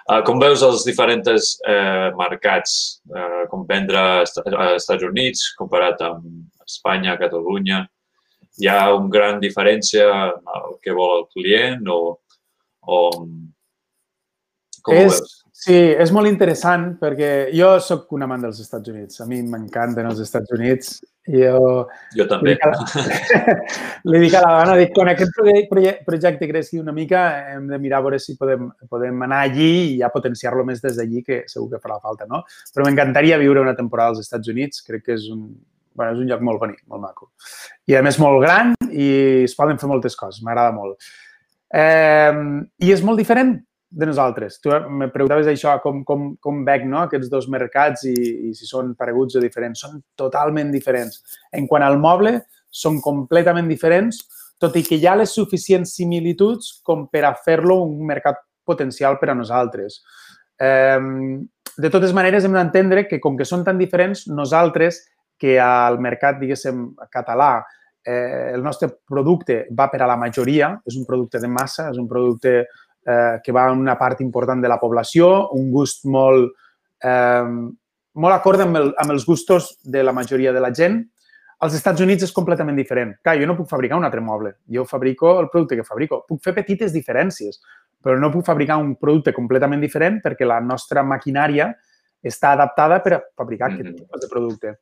Uh, 0.05 0.21
com 0.23 0.39
veus 0.39 0.61
els 0.63 0.83
diferents 0.85 1.55
eh, 1.65 2.11
mercats, 2.13 3.01
eh, 3.09 3.47
com 3.49 3.63
vendre 3.65 3.97
a 3.97 4.67
Estats 4.77 5.07
Units 5.07 5.47
comparat 5.57 6.03
amb 6.05 6.27
Espanya, 6.61 7.17
Catalunya? 7.17 7.81
Hi 8.63 8.69
ha 8.71 8.95
una 8.95 9.11
gran 9.11 9.41
diferència 9.43 10.07
en 10.29 10.53
el 10.59 10.77
que 10.83 10.95
vol 10.95 11.17
el 11.21 11.27
client 11.35 11.89
o, 11.91 12.01
o 12.87 13.01
com 14.85 14.95
és, 15.01 15.23
Sí, 15.65 15.73
és 15.73 16.11
molt 16.13 16.29
interessant 16.29 16.91
perquè 17.01 17.29
jo 17.57 17.71
sóc 17.81 18.11
un 18.13 18.25
amant 18.27 18.43
dels 18.45 18.59
Estats 18.61 18.91
Units. 18.91 19.21
A 19.23 19.27
mi 19.31 19.39
m'encanten 19.49 20.05
els 20.11 20.19
Estats 20.21 20.51
Units. 20.53 20.99
Jo, 21.31 21.87
jo 22.13 22.27
també. 22.29 22.53
Li 22.53 22.59
dic 22.59 22.67
a 22.67 22.73
la, 22.75 23.47
li 24.11 24.21
dic 24.27 24.37
a 24.37 24.43
la 24.45 24.51
dona, 24.59 24.75
dic, 24.77 24.93
quan 24.93 25.13
aquest 25.15 25.33
projecte 26.05 26.51
creixi 26.51 26.83
una 26.83 26.93
mica 26.93 27.23
hem 27.55 27.71
de 27.71 27.79
mirar 27.81 28.03
a 28.03 28.05
veure 28.05 28.19
si 28.21 28.37
podem, 28.37 28.67
podem 28.93 29.25
anar 29.25 29.45
allí 29.47 29.71
i 29.95 29.97
ja 30.03 30.13
potenciar-lo 30.13 30.67
més 30.69 30.85
des 30.85 30.99
d'allí, 31.01 31.23
que 31.25 31.45
segur 31.49 31.71
que 31.73 31.81
farà 31.81 31.97
falta, 32.03 32.29
no? 32.29 32.43
Però 32.75 32.85
m'encantaria 32.85 33.41
viure 33.41 33.65
una 33.65 33.77
temporada 33.79 34.13
als 34.13 34.27
Estats 34.27 34.53
Units. 34.53 34.85
Crec 34.85 35.07
que 35.07 35.17
és 35.17 35.31
un, 35.33 35.47
bueno, 35.95 36.13
és 36.13 36.23
un 36.23 36.31
lloc 36.31 36.43
molt 36.45 36.61
bonic, 36.63 36.83
molt 36.91 37.03
maco. 37.03 37.31
I 37.91 37.99
a 37.99 38.03
més 38.05 38.19
molt 38.23 38.43
gran 38.45 38.75
i 38.91 39.09
es 39.45 39.55
poden 39.59 39.79
fer 39.81 39.91
moltes 39.91 40.17
coses, 40.19 40.43
m'agrada 40.45 40.75
molt. 40.77 40.99
Eh, 41.75 42.33
I 42.85 42.93
és 42.95 43.03
molt 43.03 43.19
diferent 43.23 43.57
de 43.95 44.07
nosaltres. 44.07 44.59
Tu 44.61 44.71
me 44.91 45.09
preguntaves 45.15 45.47
això, 45.51 45.77
com, 45.83 46.03
com, 46.07 46.33
com 46.43 46.63
veig 46.67 46.87
no? 46.91 47.05
aquests 47.05 47.31
dos 47.31 47.47
mercats 47.51 48.05
i, 48.11 48.15
i 48.51 48.55
si 48.59 48.67
són 48.67 48.93
pareguts 48.99 49.39
o 49.39 49.43
diferents. 49.43 49.85
Són 49.87 50.01
totalment 50.19 50.73
diferents. 50.75 51.23
En 51.55 51.69
quant 51.71 51.87
al 51.87 52.01
moble, 52.03 52.41
són 52.75 52.99
completament 53.03 53.71
diferents, 53.71 54.25
tot 54.59 54.75
i 54.79 54.83
que 54.87 54.99
hi 54.99 55.07
ha 55.07 55.15
les 55.19 55.35
suficients 55.35 55.95
similituds 55.95 56.81
com 56.87 57.07
per 57.11 57.25
a 57.29 57.35
fer-lo 57.47 57.81
un 57.85 58.01
mercat 58.07 58.43
potencial 58.67 59.21
per 59.21 59.31
a 59.31 59.39
nosaltres. 59.39 60.01
Eh, 60.59 60.99
de 61.77 61.91
totes 61.91 62.15
maneres, 62.15 62.45
hem 62.47 62.55
d'entendre 62.55 63.07
que, 63.07 63.21
com 63.23 63.39
que 63.39 63.47
són 63.47 63.65
tan 63.67 63.79
diferents, 63.79 64.27
nosaltres, 64.31 65.03
que 65.39 65.59
al 65.61 65.99
mercat, 66.01 66.39
diguéssim, 66.41 66.95
català, 67.11 67.65
eh, 68.05 68.53
el 68.55 68.63
nostre 68.63 68.91
producte 69.07 69.67
va 69.73 69.89
per 69.91 70.03
a 70.03 70.09
la 70.09 70.17
majoria, 70.21 70.75
és 70.87 70.97
un 70.97 71.07
producte 71.09 71.41
de 71.41 71.49
massa, 71.49 71.89
és 71.91 71.99
un 71.99 72.09
producte 72.09 72.55
eh, 72.61 73.41
que 73.43 73.53
va 73.53 73.69
a 73.69 73.73
una 73.73 73.97
part 73.99 74.21
important 74.21 74.61
de 74.61 74.69
la 74.69 74.79
població, 74.81 75.51
un 75.57 75.71
gust 75.73 76.05
molt, 76.05 76.53
eh, 77.03 77.49
molt 78.15 78.37
acord 78.37 78.61
amb, 78.61 78.77
el, 78.81 78.93
amb 79.01 79.17
els 79.17 79.27
gustos 79.27 79.75
de 79.83 80.05
la 80.05 80.13
majoria 80.13 80.53
de 80.53 80.61
la 80.61 80.73
gent. 80.75 81.01
Als 81.65 81.75
Estats 81.79 82.03
Units 82.03 82.27
és 82.27 82.35
completament 82.35 82.77
diferent. 82.77 83.15
Clar, 83.25 83.39
jo 83.41 83.47
no 83.49 83.57
puc 83.57 83.71
fabricar 83.71 83.97
un 83.97 84.05
altre 84.05 84.21
moble. 84.21 84.57
Jo 84.69 84.85
fabrico 84.85 85.39
el 85.41 85.49
producte 85.49 85.79
que 85.79 85.87
fabrico. 85.87 86.25
Puc 86.29 86.43
fer 86.45 86.53
petites 86.55 86.93
diferències, 86.93 87.61
però 88.05 88.19
no 88.21 88.31
puc 88.31 88.45
fabricar 88.45 88.77
un 88.83 88.97
producte 89.01 89.33
completament 89.33 89.81
diferent 89.81 90.21
perquè 90.21 90.45
la 90.45 90.61
nostra 90.61 91.03
maquinària 91.07 91.71
està 92.25 92.53
adaptada 92.53 93.01
per 93.05 93.15
a 93.15 93.23
fabricar 93.37 93.71
mm 93.71 93.77
-hmm. 93.77 93.81
aquest 93.81 93.97
tipus 93.97 94.21
de 94.21 94.29
producte. 94.29 94.75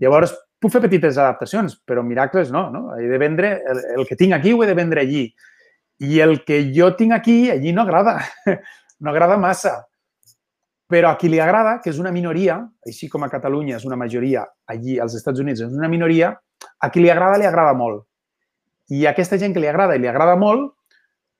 Llavors, 0.00 0.32
puc 0.60 0.72
fer 0.72 0.82
petites 0.84 1.18
adaptacions, 1.18 1.76
però 1.86 2.04
miracles 2.04 2.50
no, 2.52 2.68
no? 2.72 2.82
He 2.96 3.08
de 3.08 3.18
vendre, 3.20 3.52
el, 3.68 3.80
el 3.98 4.08
que 4.08 4.16
tinc 4.16 4.36
aquí 4.36 4.52
ho 4.52 4.62
he 4.64 4.68
de 4.68 4.76
vendre 4.76 5.04
allí. 5.04 5.28
I 6.00 6.20
el 6.24 6.40
que 6.44 6.62
jo 6.76 6.94
tinc 6.96 7.12
aquí, 7.16 7.50
allí 7.50 7.72
no 7.72 7.86
agrada. 7.88 8.20
No 9.00 9.08
agrada 9.14 9.38
massa. 9.40 9.70
Però 10.92 11.08
a 11.08 11.16
qui 11.16 11.30
li 11.32 11.38
agrada, 11.40 11.78
que 11.80 11.88
és 11.88 11.96
una 11.96 12.10
minoria, 12.12 12.58
així 12.84 13.06
com 13.08 13.22
a 13.24 13.30
Catalunya 13.32 13.78
és 13.78 13.86
una 13.88 13.96
majoria, 13.96 14.42
allí 14.68 14.98
als 15.00 15.14
Estats 15.16 15.40
Units 15.40 15.62
és 15.64 15.72
una 15.72 15.88
minoria, 15.88 16.34
a 16.84 16.90
qui 16.92 17.00
li 17.00 17.08
agrada, 17.08 17.38
li 17.40 17.48
agrada 17.48 17.72
molt. 17.72 18.02
I 18.92 19.06
a 19.06 19.14
aquesta 19.14 19.38
gent 19.40 19.54
que 19.56 19.62
li 19.64 19.70
agrada 19.70 19.96
i 19.96 20.02
li 20.02 20.10
agrada 20.10 20.34
molt, 20.36 20.74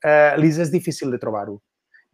eh, 0.01 0.39
li 0.41 0.49
és 0.49 0.73
difícil 0.73 1.13
de 1.13 1.21
trobar-ho. 1.21 1.59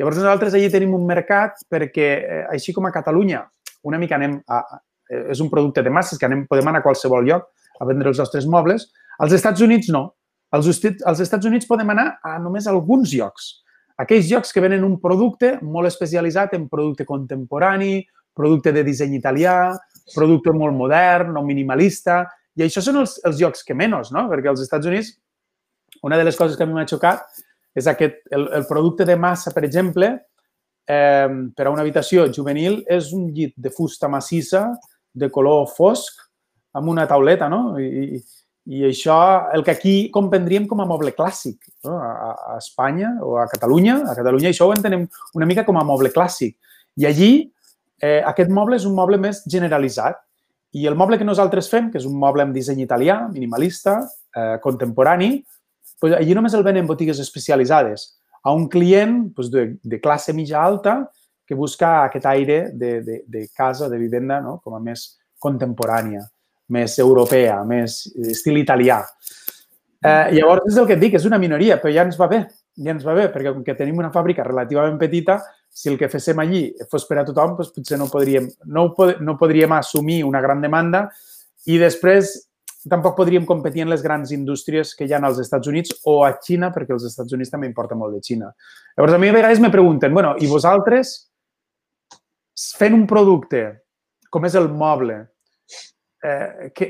Llavors, 0.01 0.19
nosaltres 0.19 0.59
allí 0.59 0.67
tenim 0.73 0.99
un 0.99 1.07
mercat 1.07 1.63
perquè, 1.71 2.09
eh, 2.19 2.43
així 2.51 2.75
com 2.75 2.91
a 2.91 2.93
Catalunya, 2.93 3.45
una 3.87 4.03
mica 4.03 4.19
anem 4.19 4.41
a, 4.49 4.65
és 5.09 5.41
un 5.41 5.51
producte 5.53 5.83
de 5.83 5.93
masses 5.93 6.19
que 6.19 6.27
anem, 6.27 6.45
podem 6.51 6.69
anar 6.69 6.83
a 6.83 6.87
qualsevol 6.87 7.27
lloc 7.27 7.51
a 7.81 7.87
vendre 7.89 8.11
els 8.11 8.19
nostres 8.19 8.47
mobles, 8.49 8.89
als 9.19 9.35
Estats 9.37 9.63
Units 9.65 9.91
no. 9.93 10.09
Als, 10.55 10.69
als 11.05 11.21
Estats 11.21 11.47
Units 11.47 11.69
podem 11.69 11.91
anar 11.93 12.17
a 12.25 12.37
només 12.41 12.67
alguns 12.71 13.13
llocs. 13.15 13.51
Aquells 14.01 14.29
llocs 14.31 14.53
que 14.53 14.61
venen 14.61 14.85
un 14.85 14.99
producte 15.01 15.57
molt 15.65 15.89
especialitzat 15.89 16.55
en 16.57 16.69
producte 16.69 17.07
contemporani, 17.09 18.05
producte 18.37 18.73
de 18.73 18.85
disseny 18.85 19.17
italià, 19.17 19.73
producte 20.15 20.53
molt 20.53 20.77
modern 20.77 21.37
o 21.37 21.45
minimalista. 21.45 22.25
I 22.57 22.67
això 22.67 22.83
són 22.85 23.01
els, 23.03 23.17
els 23.25 23.41
llocs 23.41 23.65
que 23.65 23.77
menys, 23.77 24.13
no? 24.13 24.27
Perquè 24.31 24.53
als 24.53 24.63
Estats 24.65 24.89
Units, 24.89 25.15
una 26.05 26.19
de 26.21 26.27
les 26.29 26.37
coses 26.37 26.57
que 26.57 26.65
a 26.65 26.69
mi 26.69 26.77
m'ha 26.77 26.87
xocat 26.89 27.25
és 27.77 27.89
aquest, 27.89 28.23
el, 28.33 28.47
el 28.57 28.67
producte 28.69 29.05
de 29.09 29.17
massa, 29.21 29.53
per 29.53 29.65
exemple, 29.65 30.13
eh, 30.89 31.29
per 31.57 31.67
a 31.67 31.73
una 31.73 31.85
habitació 31.85 32.29
juvenil 32.33 32.83
és 32.93 33.11
un 33.17 33.31
llit 33.37 33.57
de 33.57 33.73
fusta 33.73 34.09
massissa 34.13 34.69
de 35.17 35.31
color 35.33 35.67
fosc 35.73 36.21
amb 36.77 36.93
una 36.93 37.07
tauleta, 37.09 37.49
no? 37.49 37.79
I, 37.81 38.21
i 38.67 38.83
això, 38.89 39.17
el 39.55 39.63
que 39.65 39.73
aquí 39.77 39.95
comprendríem 40.15 40.67
com 40.67 40.81
a 40.83 40.89
moble 40.89 41.13
clàssic, 41.15 41.61
no? 41.87 41.97
a, 42.03 42.33
a 42.35 42.57
Espanya 42.59 43.15
o 43.23 43.37
a 43.39 43.47
Catalunya, 43.49 44.01
a 44.11 44.15
Catalunya 44.19 44.51
això 44.51 44.67
ho 44.67 44.75
entenem 44.75 45.07
una 45.39 45.47
mica 45.47 45.65
com 45.65 45.79
a 45.79 45.85
moble 45.87 46.11
clàssic. 46.15 46.57
I 46.99 47.07
allí 47.07 47.31
eh, 48.03 48.23
aquest 48.27 48.51
moble 48.51 48.77
és 48.81 48.87
un 48.89 48.97
moble 48.97 49.21
més 49.23 49.45
generalitzat. 49.47 50.19
I 50.77 50.89
el 50.91 50.99
moble 50.99 51.17
que 51.17 51.25
nosaltres 51.25 51.71
fem, 51.73 51.93
que 51.93 52.01
és 52.03 52.09
un 52.09 52.19
moble 52.21 52.43
amb 52.45 52.57
disseny 52.57 52.83
italià, 52.83 53.21
minimalista, 53.31 54.01
eh, 54.35 54.57
contemporani, 54.65 55.39
doncs 56.03 56.19
allí 56.19 56.35
només 56.37 56.55
el 56.59 56.67
venen 56.67 56.91
botigues 56.91 57.23
especialitzades 57.23 58.11
a 58.45 58.53
un 58.53 58.67
client 58.69 59.31
doncs, 59.35 59.49
de, 59.55 59.69
de 59.83 60.01
classe 60.03 60.35
mitja 60.37 60.61
alta 60.61 61.05
que 61.47 61.55
busca 61.55 62.03
aquest 62.05 62.27
aire 62.27 62.59
de, 62.73 63.01
de, 63.03 63.21
de 63.27 63.49
casa, 63.55 63.89
de 63.89 63.99
vivenda, 63.99 64.41
no? 64.43 64.59
com 64.65 64.75
a 64.75 64.81
més 64.83 65.13
contemporània 65.39 66.25
més 66.75 66.99
europea, 66.99 67.61
més 67.67 68.01
estil 68.27 68.59
italià. 68.59 69.01
Eh, 70.07 70.33
llavors, 70.37 70.67
és 70.71 70.79
el 70.79 70.87
que 70.89 70.97
et 70.97 71.03
dic, 71.03 71.15
és 71.19 71.27
una 71.29 71.39
minoria, 71.39 71.79
però 71.83 71.93
ja 71.95 72.05
ens 72.07 72.19
va 72.19 72.29
bé, 72.31 72.43
ja 72.83 72.93
ens 72.93 73.07
va 73.07 73.15
bé, 73.17 73.29
perquè 73.33 73.53
com 73.53 73.63
que 73.65 73.77
tenim 73.79 73.99
una 74.03 74.13
fàbrica 74.15 74.45
relativament 74.47 74.99
petita, 75.01 75.39
si 75.77 75.91
el 75.91 75.99
que 76.01 76.09
féssim 76.09 76.39
allí 76.41 76.67
fos 76.91 77.05
per 77.09 77.21
a 77.21 77.25
tothom, 77.27 77.57
doncs 77.59 77.73
potser 77.75 77.99
no 78.01 78.09
podríem, 78.13 78.49
no, 78.73 78.89
pod 78.97 79.21
no 79.21 79.37
podríem 79.39 79.75
assumir 79.77 80.23
una 80.25 80.41
gran 80.41 80.63
demanda 80.65 81.07
i 81.69 81.77
després 81.79 82.33
tampoc 82.89 83.17
podríem 83.19 83.45
competir 83.45 83.83
en 83.83 83.91
les 83.91 84.03
grans 84.03 84.31
indústries 84.33 84.95
que 84.95 85.05
hi 85.05 85.13
ha 85.13 85.21
als 85.27 85.41
Estats 85.43 85.69
Units 85.69 85.99
o 86.07 86.21
a 86.25 86.31
Xina, 86.39 86.71
perquè 86.73 86.95
els 86.95 87.05
Estats 87.09 87.35
Units 87.35 87.51
també 87.53 87.67
importa 87.67 87.99
molt 87.99 88.15
de 88.15 88.23
Xina. 88.23 88.53
Llavors, 88.97 89.17
a 89.17 89.19
mi 89.19 89.29
a 89.29 89.35
vegades 89.35 89.61
me 89.61 89.73
pregunten, 89.75 90.15
bueno, 90.15 90.37
i 90.41 90.47
vosaltres, 90.47 91.17
fent 92.57 92.97
un 92.97 93.05
producte 93.09 93.65
com 94.33 94.45
és 94.49 94.57
el 94.59 94.69
moble, 94.69 95.21
eh, 96.25 96.71
que, 96.77 96.89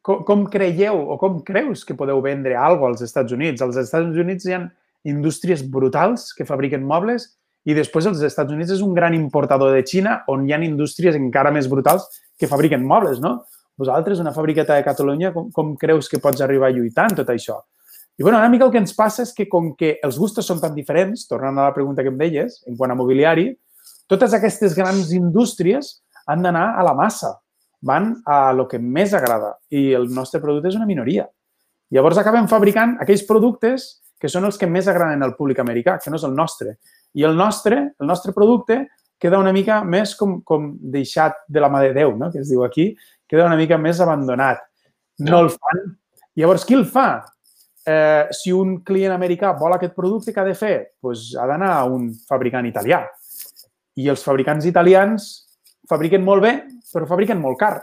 com, 0.00 0.22
com 0.26 0.44
creieu 0.50 1.00
o 1.10 1.18
com 1.18 1.40
creus 1.46 1.84
que 1.84 1.96
podeu 1.98 2.20
vendre 2.24 2.56
alguna 2.58 2.92
als 2.92 3.02
Estats 3.02 3.34
Units? 3.34 3.62
Als 3.62 3.78
Estats 3.80 4.18
Units 4.18 4.46
hi 4.46 4.56
ha 4.56 4.62
indústries 5.08 5.64
brutals 5.66 6.30
que 6.36 6.46
fabriquen 6.46 6.84
mobles 6.86 7.32
i 7.66 7.74
després 7.74 8.06
els 8.10 8.22
Estats 8.26 8.54
Units 8.54 8.74
és 8.74 8.82
un 8.82 8.94
gran 8.94 9.14
importador 9.14 9.74
de 9.74 9.82
Xina 9.86 10.20
on 10.30 10.46
hi 10.46 10.54
ha 10.54 10.60
indústries 10.62 11.18
encara 11.18 11.52
més 11.54 11.68
brutals 11.70 12.08
que 12.38 12.50
fabriquen 12.50 12.86
mobles, 12.86 13.20
no? 13.22 13.40
Vosaltres, 13.78 14.20
una 14.20 14.34
fabriqueta 14.36 14.76
de 14.76 14.84
Catalunya, 14.84 15.32
com, 15.32 15.50
com 15.50 15.74
creus 15.80 16.08
que 16.10 16.20
pots 16.22 16.42
arribar 16.44 16.68
a 16.68 16.76
lluitar 16.76 17.08
en 17.10 17.16
tot 17.22 17.30
això? 17.32 17.58
I, 18.18 18.22
bueno, 18.22 18.36
una 18.36 18.50
mica 18.52 18.66
el 18.66 18.72
que 18.74 18.82
ens 18.82 18.92
passa 18.94 19.24
és 19.24 19.32
que 19.32 19.48
com 19.48 19.72
que 19.78 19.96
els 20.04 20.18
gustos 20.20 20.46
són 20.46 20.60
tan 20.60 20.74
diferents, 20.76 21.24
tornant 21.30 21.56
a 21.56 21.70
la 21.70 21.74
pregunta 21.74 22.04
que 22.04 22.12
em 22.12 22.18
deies, 22.20 22.60
en 22.68 22.76
quant 22.76 22.92
a 22.92 22.98
mobiliari, 22.98 23.48
totes 24.10 24.34
aquestes 24.36 24.74
grans 24.76 25.12
indústries 25.16 25.98
han 26.26 26.42
d'anar 26.44 26.72
a 26.78 26.84
la 26.86 26.94
massa 26.94 27.34
van 27.82 28.14
a 28.24 28.52
lo 28.54 28.68
que 28.70 28.78
més 28.78 29.12
agrada 29.14 29.56
i 29.74 29.90
el 29.98 30.08
nostre 30.14 30.40
producte 30.40 30.70
és 30.70 30.78
una 30.78 30.86
minoria. 30.86 31.26
Llavors 31.92 32.20
acabem 32.22 32.46
fabricant 32.48 32.96
aquells 33.02 33.26
productes 33.28 33.88
que 34.22 34.30
són 34.30 34.46
els 34.46 34.56
que 34.58 34.68
més 34.70 34.86
agraden 34.86 35.22
al 35.26 35.34
públic 35.34 35.58
americà, 35.58 35.98
que 35.98 36.10
no 36.10 36.16
és 36.16 36.24
el 36.24 36.34
nostre. 36.34 36.76
I 37.18 37.26
el 37.26 37.34
nostre, 37.36 37.80
el 37.98 38.06
nostre 38.06 38.32
producte, 38.32 38.84
queda 39.18 39.40
una 39.42 39.52
mica 39.54 39.80
més 39.84 40.14
com, 40.18 40.38
com 40.46 40.70
deixat 40.94 41.42
de 41.50 41.62
la 41.62 41.68
mà 41.70 41.82
de 41.82 41.90
Déu, 41.96 42.14
no? 42.18 42.30
que 42.30 42.40
es 42.40 42.48
diu 42.50 42.62
aquí, 42.64 42.92
queda 43.28 43.48
una 43.50 43.58
mica 43.58 43.78
més 43.78 44.00
abandonat. 44.00 44.62
No 45.26 45.42
el 45.42 45.50
fan. 45.50 45.82
Llavors, 46.38 46.64
qui 46.64 46.78
el 46.78 46.86
fa? 46.86 47.08
Eh, 47.82 48.30
si 48.30 48.54
un 48.54 48.78
client 48.86 49.12
americà 49.14 49.50
vol 49.58 49.74
aquest 49.74 49.94
producte, 49.98 50.32
què 50.32 50.40
ha 50.40 50.46
de 50.46 50.54
fer? 50.58 50.76
Pues 51.02 51.32
ha 51.34 51.48
d'anar 51.50 51.72
a 51.74 51.84
un 51.90 52.12
fabricant 52.28 52.66
italià. 52.70 53.02
I 54.00 54.08
els 54.12 54.22
fabricants 54.24 54.66
italians 54.68 55.32
fabriquen 55.90 56.22
molt 56.24 56.44
bé, 56.44 56.52
però 56.92 57.08
fabriquen 57.08 57.40
molt 57.40 57.58
car. 57.60 57.76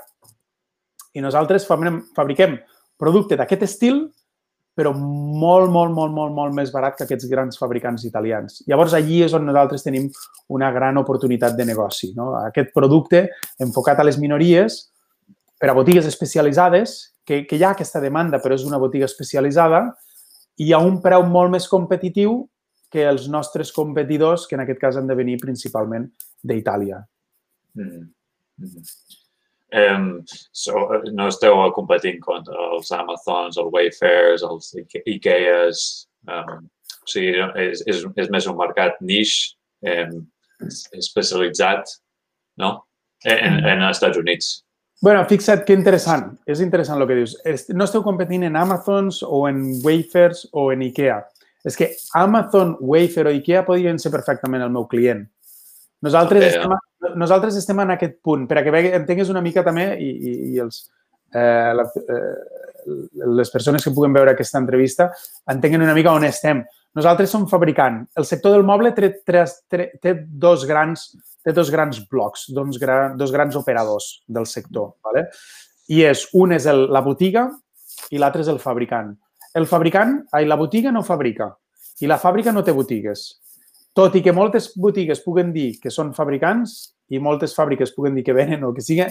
I 1.14 1.22
nosaltres 1.22 1.66
fabriquem 1.68 2.58
producte 3.00 3.38
d'aquest 3.38 3.66
estil, 3.66 4.04
però 4.80 4.94
molt, 4.96 5.68
molt, 5.74 5.92
molt, 5.92 6.14
molt, 6.16 6.32
molt 6.32 6.56
més 6.56 6.70
barat 6.72 6.96
que 6.96 7.04
aquests 7.04 7.28
grans 7.28 7.60
fabricants 7.60 8.06
italians. 8.08 8.62
Llavors, 8.70 8.94
allí 8.96 9.20
és 9.26 9.34
on 9.36 9.44
nosaltres 9.48 9.84
tenim 9.84 10.08
una 10.56 10.70
gran 10.72 10.98
oportunitat 11.02 11.58
de 11.58 11.66
negoci. 11.68 12.14
No? 12.16 12.32
Aquest 12.40 12.72
producte 12.76 13.26
enfocat 13.60 14.00
a 14.00 14.06
les 14.08 14.20
minories, 14.22 14.86
per 15.60 15.74
a 15.74 15.76
botigues 15.76 16.08
especialitzades, 16.08 16.96
que, 17.28 17.44
que 17.46 17.58
hi 17.60 17.66
ha 17.66 17.74
aquesta 17.76 18.00
demanda, 18.00 18.40
però 18.40 18.56
és 18.56 18.64
una 18.64 18.80
botiga 18.80 19.10
especialitzada, 19.10 19.84
i 20.60 20.72
a 20.72 20.80
un 20.80 21.02
preu 21.04 21.26
molt 21.28 21.52
més 21.52 21.68
competitiu 21.72 22.46
que 22.92 23.06
els 23.06 23.28
nostres 23.30 23.72
competidors, 23.76 24.48
que 24.48 24.58
en 24.58 24.66
aquest 24.66 24.82
cas 24.82 24.98
han 24.98 25.10
de 25.10 25.18
venir 25.18 25.38
principalment 25.42 26.10
d'Itàlia. 26.44 27.04
Mm. 27.78 28.10
Um, 29.70 30.26
so, 30.52 30.74
no 31.14 31.28
esteu 31.30 31.60
competint 31.76 32.18
contra 32.24 32.58
els 32.74 32.90
Amazons, 32.96 33.60
els 33.62 33.74
Wayfairs, 33.74 34.44
els 34.48 34.74
Ikeas. 35.06 35.84
Um, 36.28 36.66
o 36.66 37.10
sigui, 37.10 37.38
és, 37.62 37.84
és, 37.90 38.02
és 38.18 38.32
més 38.34 38.48
un 38.50 38.58
mercat 38.58 38.98
niche 39.06 39.54
um, 39.86 40.24
especialitzat 40.98 41.94
no? 42.60 42.74
en, 43.26 43.62
en 43.62 43.86
els 43.86 43.98
Estats 43.98 44.18
Units. 44.18 44.50
bueno, 45.02 45.24
fixa't 45.30 45.64
que 45.64 45.78
interessant. 45.78 46.34
És 46.50 46.60
interessant 46.60 47.00
el 47.00 47.08
que 47.08 47.20
dius. 47.22 47.38
No 47.72 47.86
esteu 47.86 48.04
competint 48.04 48.44
en 48.50 48.58
Amazons 48.60 49.22
o 49.24 49.46
en 49.48 49.62
Wayfairs 49.86 50.48
o 50.52 50.72
en 50.74 50.82
Ikea. 50.90 51.22
És 51.66 51.76
que 51.76 51.90
Amazon, 52.16 52.78
Wayfair 52.80 53.28
o 53.28 53.34
Ikea 53.36 53.66
podrien 53.68 54.00
ser 54.00 54.12
perfectament 54.14 54.64
el 54.64 54.72
meu 54.72 54.88
client. 54.88 55.26
Nosaltres, 56.06 56.56
També, 56.56 56.78
estem, 56.80 57.18
nosaltres 57.20 57.58
estem 57.60 57.82
en 57.84 57.96
aquest 57.98 58.20
punt, 58.24 58.48
per 58.48 58.62
a 58.62 58.64
que 58.64 58.84
entenguis 58.96 59.32
una 59.34 59.44
mica 59.44 59.66
també 59.66 59.92
i, 60.00 60.10
i, 60.10 60.36
i 60.54 60.62
els, 60.64 60.86
eh, 61.36 61.72
la, 61.76 61.84
eh, 61.84 63.30
les 63.40 63.52
persones 63.52 63.84
que 63.84 63.92
puguen 63.92 64.16
veure 64.16 64.32
aquesta 64.32 64.62
entrevista 64.62 65.10
entenguen 65.52 65.84
una 65.84 65.98
mica 65.98 66.16
on 66.16 66.24
estem. 66.24 66.64
Nosaltres 66.96 67.30
som 67.30 67.44
fabricant. 67.48 68.06
El 68.18 68.26
sector 68.26 68.56
del 68.56 68.64
moble 68.66 68.94
té, 68.96 69.12
té, 69.28 69.90
té 70.02 70.16
dos 70.24 70.64
grans 70.66 71.12
té 71.44 71.54
dos 71.56 71.72
grans 71.72 72.02
blocs, 72.10 72.50
dos, 72.54 72.78
gran, 72.80 73.18
dos 73.18 73.32
grans 73.32 73.56
operadors 73.56 74.24
del 74.28 74.46
sector. 74.46 74.94
¿vale? 75.04 75.28
I 75.90 76.04
és, 76.10 76.28
un 76.38 76.54
és 76.56 76.68
el, 76.70 76.88
la 76.94 77.02
botiga 77.06 77.48
i 78.12 78.20
l'altre 78.22 78.44
és 78.44 78.52
el 78.52 78.60
fabricant. 78.62 79.14
El 79.58 79.66
fabricant, 79.68 80.20
ai, 80.36 80.46
la 80.46 80.58
botiga 80.60 80.92
no 80.94 81.04
fabrica 81.04 81.50
i 82.00 82.08
la 82.08 82.20
fàbrica 82.22 82.54
no 82.56 82.64
té 82.64 82.74
botigues. 82.76 83.26
Tot 83.98 84.16
i 84.16 84.22
que 84.24 84.34
moltes 84.36 84.70
botigues 84.78 85.24
puguen 85.26 85.52
dir 85.52 85.74
que 85.82 85.92
són 85.92 86.14
fabricants 86.16 86.76
i 87.10 87.20
moltes 87.20 87.56
fàbriques 87.58 87.92
puguen 87.96 88.16
dir 88.16 88.24
que 88.24 88.36
venen 88.38 88.64
o 88.64 88.74
que 88.76 88.84
sigui, 88.86 89.08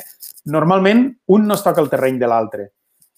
normalment 0.47 1.09
un 1.35 1.49
no 1.49 1.57
es 1.59 1.65
toca 1.67 1.83
el 1.83 1.91
terreny 1.91 2.21
de 2.21 2.29
l'altre. 2.31 2.69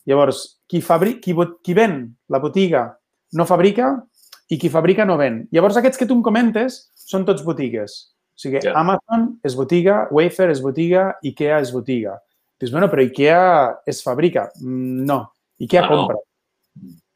Llavors, 0.08 0.62
qui, 0.66 0.80
fabrica, 0.80 1.20
qui, 1.20 1.36
qui 1.62 1.76
ven 1.76 2.00
la 2.32 2.40
botiga 2.40 2.86
no 3.36 3.46
fabrica 3.46 3.92
i 4.50 4.58
qui 4.58 4.70
fabrica 4.72 5.04
no 5.06 5.18
ven. 5.20 5.44
Llavors, 5.52 5.76
aquests 5.78 6.00
que 6.00 6.08
tu 6.08 6.16
em 6.16 6.24
comentes 6.24 6.80
són 6.96 7.26
tots 7.28 7.44
botigues. 7.46 8.00
O 8.34 8.40
sigui, 8.40 8.62
yeah. 8.64 8.74
Amazon 8.80 9.28
és 9.44 9.54
botiga, 9.54 10.06
Wayfair 10.16 10.50
és 10.54 10.64
botiga, 10.64 11.10
Ikea 11.28 11.60
és 11.60 11.70
botiga. 11.76 12.16
Dius, 12.60 12.72
bueno, 12.72 12.88
però 12.90 13.04
Ikea 13.04 13.44
es 13.88 14.00
fabrica. 14.02 14.48
Mm, 14.64 15.04
no, 15.06 15.20
Ikea 15.60 15.84
ah, 15.84 15.92
compra. 15.92 16.16
No. 16.16 16.29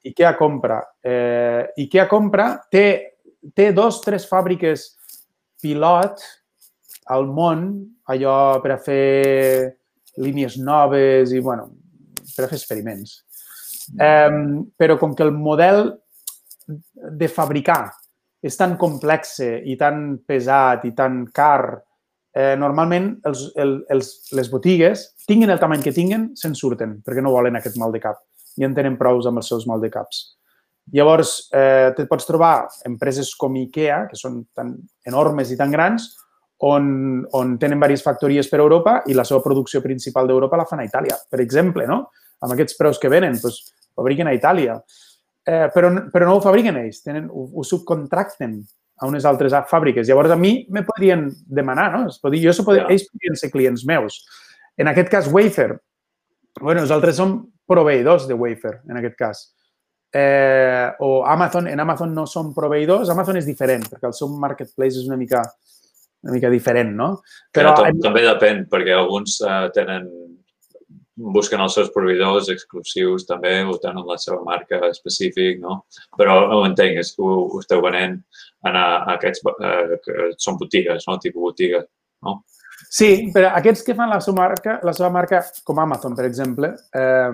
Ikea 0.05 0.35
compra. 0.37 0.81
Eh, 1.03 1.73
Ikea 1.85 2.07
compra, 2.09 2.49
té, 2.71 2.85
té 3.57 3.71
dos, 3.73 4.01
tres 4.05 4.27
fàbriques 4.29 4.91
pilot 5.65 6.21
al 7.15 7.27
món, 7.29 7.67
allò 8.09 8.61
per 8.65 8.75
a 8.75 8.81
fer 8.81 9.75
línies 10.21 10.59
noves 10.61 11.33
i, 11.33 11.41
bueno, 11.41 11.71
per 12.35 12.47
a 12.47 12.51
fer 12.51 12.59
experiments. 12.61 13.19
Eh, 14.01 14.31
però 14.77 14.99
com 15.01 15.17
que 15.17 15.25
el 15.25 15.33
model 15.33 15.91
de 16.65 17.29
fabricar 17.29 17.89
és 18.45 18.57
tan 18.61 18.77
complex 18.81 19.39
i 19.41 19.77
tan 19.81 20.21
pesat 20.25 20.85
i 20.85 20.93
tan 20.97 21.23
car, 21.33 21.81
eh, 22.37 22.55
normalment 22.61 23.15
els, 23.29 23.47
el, 23.61 23.79
els, 23.93 24.13
les 24.37 24.51
botigues, 24.53 25.09
tinguin 25.29 25.53
el 25.53 25.61
tamany 25.61 25.85
que 25.85 25.95
tinguin, 25.97 26.31
se'n 26.37 26.57
surten 26.57 26.99
perquè 27.05 27.25
no 27.25 27.33
volen 27.33 27.57
aquest 27.57 27.81
mal 27.81 27.93
de 27.93 28.03
cap 28.05 28.21
i 28.61 28.67
en 28.67 28.75
tenen 28.77 28.99
prous 29.01 29.27
amb 29.27 29.41
els 29.43 29.49
seus 29.51 29.67
mal 29.71 29.83
de 29.83 29.91
caps. 29.93 30.25
Llavors, 30.93 31.49
eh, 31.55 31.93
te 31.97 32.05
pots 32.07 32.27
trobar 32.29 32.69
empreses 32.87 33.33
com 33.41 33.57
IKEA, 33.57 34.05
que 34.11 34.19
són 34.21 34.43
tan 34.55 34.75
enormes 35.09 35.51
i 35.51 35.57
tan 35.57 35.73
grans, 35.73 36.11
on, 36.65 37.25
on 37.35 37.57
tenen 37.59 37.81
diverses 37.81 38.05
factories 38.05 38.49
per 38.49 38.61
Europa 38.61 39.01
i 39.11 39.17
la 39.17 39.25
seva 39.25 39.43
producció 39.43 39.83
principal 39.83 40.29
d'Europa 40.29 40.61
la 40.61 40.69
fan 40.69 40.85
a 40.85 40.87
Itàlia, 40.87 41.17
per 41.31 41.41
exemple, 41.43 41.89
no? 41.89 42.05
Amb 42.45 42.53
aquests 42.55 42.77
preus 42.79 43.01
que 43.01 43.11
venen, 43.13 43.37
doncs, 43.41 43.65
fabriquen 43.97 44.29
a 44.29 44.37
Itàlia 44.37 44.79
eh, 45.45 45.71
però, 45.73 45.93
però 46.11 46.27
no 46.27 46.39
ho 46.39 46.43
fabriquen 46.43 46.79
ells, 46.81 47.03
tenen, 47.05 47.29
ho, 47.31 47.47
ho 47.55 47.65
subcontracten 47.67 48.57
a 49.01 49.09
unes 49.11 49.27
altres 49.29 49.55
fàbriques. 49.71 50.07
Llavors, 50.09 50.33
a 50.33 50.39
mi 50.41 50.57
me 50.73 50.85
podrien 50.87 51.27
demanar, 51.45 51.91
no? 51.93 52.05
Es 52.09 52.21
podria, 52.23 52.53
jo 52.53 52.67
podria, 52.67 52.87
ells 52.93 53.07
podrien 53.11 53.37
ser 53.39 53.51
clients 53.53 53.85
meus. 53.89 54.23
En 54.79 54.91
aquest 54.91 55.11
cas, 55.13 55.31
Wayfair. 55.31 55.77
Bueno, 56.61 56.83
nosaltres 56.83 57.17
som 57.19 57.37
proveïdors 57.69 58.29
de 58.29 58.37
Wayfair, 58.39 58.81
en 58.89 59.01
aquest 59.01 59.17
cas. 59.19 59.45
Eh, 60.15 60.91
o 61.01 61.25
Amazon, 61.27 61.67
en 61.69 61.81
Amazon 61.81 62.13
no 62.15 62.27
som 62.31 62.53
proveïdors, 62.55 63.11
Amazon 63.11 63.41
és 63.41 63.49
diferent, 63.49 63.83
perquè 63.91 64.07
el 64.07 64.15
seu 64.15 64.31
marketplace 64.31 65.01
és 65.01 65.09
una 65.09 65.19
mica, 65.19 65.43
una 66.23 66.37
mica 66.37 66.53
diferent, 66.53 66.93
no? 66.95 67.09
Però, 67.51 67.75
Però 67.81 67.91
també 68.05 68.23
depèn, 68.23 68.67
perquè 68.71 68.95
alguns 68.95 69.41
uh, 69.43 69.67
tenen 69.75 70.07
busquen 71.15 71.63
els 71.63 71.75
seus 71.77 71.91
proveïdors 71.95 72.49
exclusius 72.51 73.27
també 73.27 73.61
o 73.67 73.77
tenen 73.83 74.07
la 74.07 74.17
seva 74.19 74.41
marca 74.47 74.81
específic, 74.89 75.61
no? 75.63 75.85
Però 76.19 76.37
ho 76.59 76.65
entenc, 76.67 76.99
és 77.03 77.13
que 77.15 77.23
ho, 77.23 77.45
ho 77.47 77.61
esteu 77.63 77.83
venent 77.85 78.19
a, 78.67 78.73
a 78.73 79.15
aquests 79.15 79.45
eh, 79.55 79.99
que 80.05 80.31
són 80.43 80.59
botigues, 80.59 81.07
no? 81.09 81.19
Tipus 81.23 81.51
botiga, 81.51 81.85
no? 82.27 82.41
Sí, 82.91 83.31
però 83.35 83.51
aquests 83.59 83.85
que 83.87 83.95
fan 83.97 84.11
la 84.13 84.21
seva 84.25 84.43
marca, 84.43 84.79
la 84.85 84.93
seva 84.97 85.11
marca 85.15 85.41
com 85.65 85.81
Amazon, 85.81 86.15
per 86.17 86.27
exemple, 86.29 86.73
eh, 86.95 87.31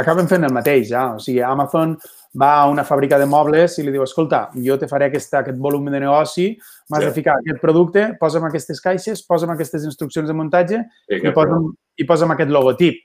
acaben 0.00 0.28
fent 0.30 0.46
el 0.46 0.54
mateix, 0.54 0.88
ja. 0.90 1.04
O 1.16 1.20
sigui, 1.22 1.40
Amazon 1.46 1.96
va 2.40 2.50
a 2.60 2.68
una 2.70 2.84
fàbrica 2.86 3.18
de 3.18 3.26
mobles 3.26 3.76
i 3.78 3.84
li 3.84 3.94
diu, 3.94 4.04
escolta, 4.06 4.44
jo 4.66 4.76
te 4.78 4.88
faré 4.90 5.08
aquesta, 5.10 5.40
aquest 5.40 5.58
volum 5.58 5.90
de 5.90 6.00
negoci, 6.02 6.48
m'has 6.90 7.04
sí. 7.04 7.08
de 7.08 7.14
ficar 7.16 7.36
aquest 7.38 7.60
producte, 7.62 8.06
posa'm 8.20 8.48
aquestes 8.48 8.80
caixes, 8.82 9.24
posa'm 9.26 9.54
aquestes 9.54 9.86
instruccions 9.88 10.30
de 10.30 10.36
muntatge 10.36 10.82
sí, 10.82 11.20
i, 11.20 11.32
posa'm, 11.34 11.70
i 11.98 12.06
posa'm 12.06 12.36
aquest 12.36 12.52
logotip. 12.54 13.02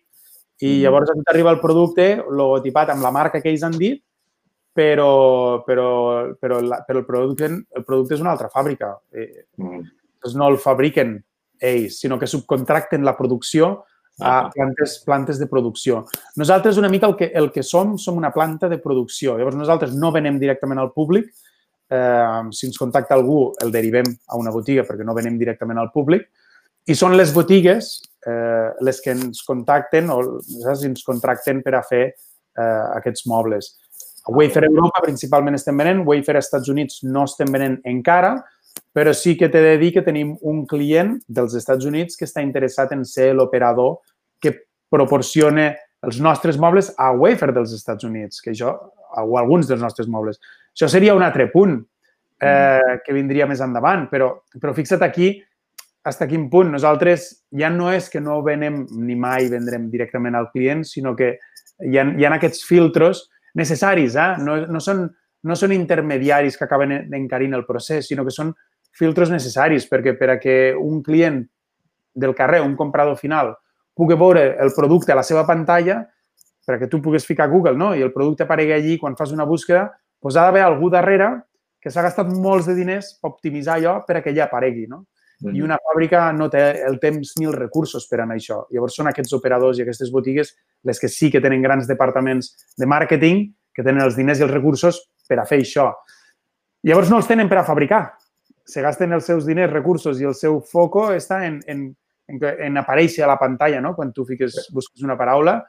I 0.62 0.70
mm. 0.70 0.82
llavors 0.86 1.12
a 1.12 1.18
tu 1.18 1.26
t'arriba 1.26 1.52
el 1.52 1.62
producte 1.64 2.10
logotipat 2.30 2.94
amb 2.94 3.04
la 3.04 3.12
marca 3.12 3.42
que 3.42 3.52
ells 3.52 3.66
han 3.66 3.76
dit, 3.76 4.02
però, 4.76 5.64
però, 5.66 5.90
però, 6.40 6.60
la, 6.62 6.82
però 6.88 7.02
el, 7.02 7.06
producte, 7.08 7.48
el 7.48 7.86
producte 7.88 8.16
és 8.18 8.24
una 8.24 8.34
altra 8.36 8.50
fàbrica. 8.52 8.94
Eh, 9.12 9.48
mm. 9.58 9.84
Doncs 10.26 10.38
no 10.42 10.50
el 10.50 10.58
fabriquen 10.58 11.20
ells, 11.62 12.00
sinó 12.02 12.18
que 12.18 12.28
subcontracten 12.28 13.06
la 13.06 13.16
producció 13.16 13.86
a 14.20 14.50
plantes, 14.50 15.04
plantes 15.06 15.38
de 15.40 15.48
producció. 15.48 16.06
Nosaltres 16.36 16.78
una 16.78 16.90
mica 16.90 17.08
el 17.08 17.16
que, 17.16 17.32
el 17.36 17.52
que 17.52 17.64
som, 17.64 17.98
som 18.02 18.18
una 18.18 18.32
planta 18.34 18.70
de 18.72 18.80
producció. 18.80 19.38
Llavors 19.38 19.60
nosaltres 19.60 19.94
no 19.94 20.12
venem 20.16 20.40
directament 20.40 20.82
al 20.82 20.94
públic. 20.96 21.30
Eh, 21.92 22.42
si 22.56 22.66
ens 22.66 22.80
contacta 22.82 23.14
algú, 23.14 23.54
el 23.62 23.72
derivem 23.72 24.08
a 24.28 24.40
una 24.40 24.54
botiga 24.56 24.86
perquè 24.88 25.06
no 25.06 25.14
venem 25.14 25.38
directament 25.38 25.78
al 25.78 25.92
públic. 25.94 26.26
I 26.88 26.96
són 26.98 27.18
les 27.18 27.34
botigues 27.34 28.00
eh, 28.26 28.72
les 28.82 29.02
que 29.02 29.14
ens 29.14 29.44
contacten 29.46 30.10
o 30.14 30.20
saps, 30.42 30.86
ens 30.88 31.06
contracten 31.06 31.62
per 31.66 31.76
a 31.78 31.84
fer 31.86 32.06
eh, 32.08 32.84
aquests 32.98 33.28
mobles. 33.30 33.76
A 34.26 34.34
Wayfair 34.34 34.66
Europa 34.72 35.04
principalment 35.06 35.58
estem 35.58 35.78
venent, 35.78 36.02
Wayfair 36.08 36.40
Estats 36.40 36.72
Units 36.72 37.04
no 37.06 37.28
estem 37.30 37.52
venent 37.54 37.78
encara, 37.86 38.38
però 38.96 39.14
sí 39.14 39.36
que 39.38 39.50
t'he 39.52 39.62
de 39.64 39.78
dir 39.82 39.92
que 39.96 40.04
tenim 40.06 40.36
un 40.48 40.64
client 40.70 41.18
dels 41.28 41.56
Estats 41.60 41.86
Units 41.86 42.16
que 42.16 42.28
està 42.28 42.44
interessat 42.46 42.94
en 42.96 43.04
ser 43.06 43.34
l'operador 43.36 43.98
que 44.40 44.54
proporciona 44.92 45.74
els 46.06 46.22
nostres 46.22 46.60
mobles 46.62 46.94
a 46.98 47.12
Wayfair 47.12 47.54
dels 47.56 47.74
Estats 47.76 48.06
Units, 48.08 48.40
que 48.42 48.54
això, 48.54 48.76
o 49.20 49.38
alguns 49.40 49.68
dels 49.68 49.82
nostres 49.82 50.08
mobles. 50.12 50.40
Això 50.76 50.88
seria 50.92 51.16
un 51.18 51.26
altre 51.26 51.50
punt 51.52 51.76
eh, 51.80 52.48
mm. 52.48 53.02
que 53.04 53.16
vindria 53.16 53.48
més 53.50 53.64
endavant, 53.64 54.08
però, 54.12 54.32
però 54.62 54.76
fixa't 54.78 55.04
aquí 55.04 55.34
fins 56.06 56.22
a 56.22 56.28
quin 56.30 56.50
punt. 56.50 56.72
Nosaltres 56.72 57.30
ja 57.58 57.70
no 57.74 57.90
és 57.92 58.10
que 58.14 58.22
no 58.22 58.42
venem 58.46 58.84
ni 58.94 59.16
mai 59.18 59.50
vendrem 59.50 59.90
directament 59.90 60.36
al 60.38 60.52
client, 60.54 60.86
sinó 60.86 61.16
que 61.18 61.36
hi 61.82 61.98
ha, 61.98 62.06
hi 62.06 62.26
ha 62.26 62.34
aquests 62.36 62.64
filtros 62.68 63.26
necessaris, 63.56 64.16
eh? 64.16 64.36
no, 64.44 64.60
no, 64.68 64.82
són, 64.84 65.08
no 65.44 65.56
són 65.56 65.74
intermediaris 65.74 66.58
que 66.58 66.68
acaben 66.68 66.94
encarint 67.16 67.56
el 67.56 67.66
procés, 67.66 68.08
sinó 68.08 68.26
que 68.28 68.36
són 68.36 68.54
filtres 68.96 69.32
necessaris 69.32 69.88
perquè 69.90 70.16
per 70.18 70.30
a 70.36 70.40
que 70.40 70.74
un 70.76 71.02
client 71.04 71.44
del 72.16 72.36
carrer, 72.36 72.62
un 72.64 72.76
comprador 72.80 73.18
final, 73.20 73.54
pugui 73.96 74.16
veure 74.20 74.56
el 74.62 74.72
producte 74.76 75.12
a 75.12 75.20
la 75.20 75.24
seva 75.24 75.46
pantalla, 75.48 76.02
perquè 76.66 76.90
tu 76.90 77.02
puguis 77.02 77.26
ficar 77.28 77.46
a 77.46 77.52
Google 77.52 77.78
no? 77.78 77.94
i 77.96 78.04
el 78.04 78.14
producte 78.14 78.44
aparegui 78.44 78.74
allí 78.74 78.98
quan 79.00 79.16
fas 79.16 79.32
una 79.36 79.46
búsqueda, 79.46 79.90
doncs 80.24 80.40
ha 80.40 80.48
d'haver 80.48 80.64
algú 80.66 80.90
darrere 80.90 81.30
que 81.80 81.92
s'ha 81.94 82.02
gastat 82.02 82.32
molts 82.34 82.66
de 82.66 82.74
diners 82.74 83.14
per 83.22 83.30
optimitzar 83.36 83.78
allò 83.78 84.00
per 84.08 84.18
a 84.18 84.24
que 84.26 84.34
ja 84.34 84.48
aparegui. 84.48 84.88
No? 84.90 85.04
Mm. 85.44 85.54
I 85.54 85.62
una 85.62 85.78
fàbrica 85.78 86.32
no 86.34 86.48
té 86.50 86.64
el 86.88 86.98
temps 87.04 87.36
ni 87.38 87.46
els 87.46 87.58
recursos 87.60 88.08
per 88.10 88.24
a 88.24 88.28
això. 88.34 88.64
Llavors 88.74 88.98
són 88.98 89.12
aquests 89.12 89.36
operadors 89.38 89.78
i 89.78 89.86
aquestes 89.86 90.12
botigues 90.12 90.56
les 90.84 91.00
que 91.00 91.12
sí 91.12 91.30
que 91.32 91.44
tenen 91.44 91.62
grans 91.62 91.88
departaments 91.88 92.56
de 92.80 92.90
màrqueting, 92.90 93.46
que 93.76 93.84
tenen 93.84 94.02
els 94.02 94.18
diners 94.18 94.40
i 94.40 94.48
els 94.48 94.54
recursos 94.54 95.04
per 95.30 95.38
a 95.40 95.46
fer 95.46 95.62
això. 95.62 95.92
Llavors 96.86 97.12
no 97.12 97.20
els 97.22 97.30
tenen 97.30 97.50
per 97.52 97.60
a 97.60 97.68
fabricar, 97.68 98.04
se 98.66 98.82
gasten 98.82 99.14
els 99.14 99.28
seus 99.30 99.46
diners, 99.46 99.72
recursos 99.74 100.20
i 100.22 100.28
el 100.28 100.36
seu 100.38 100.60
foco 100.66 101.08
està 101.14 101.44
en, 101.46 101.60
en, 101.70 101.88
en, 102.32 102.44
en 102.68 102.82
aparèixer 102.82 103.24
a 103.26 103.30
la 103.30 103.40
pantalla, 103.42 103.82
no? 103.82 103.94
Quan 103.98 104.14
tu 104.14 104.26
fiques, 104.26 104.58
busques 104.74 105.06
una 105.06 105.18
paraula, 105.20 105.60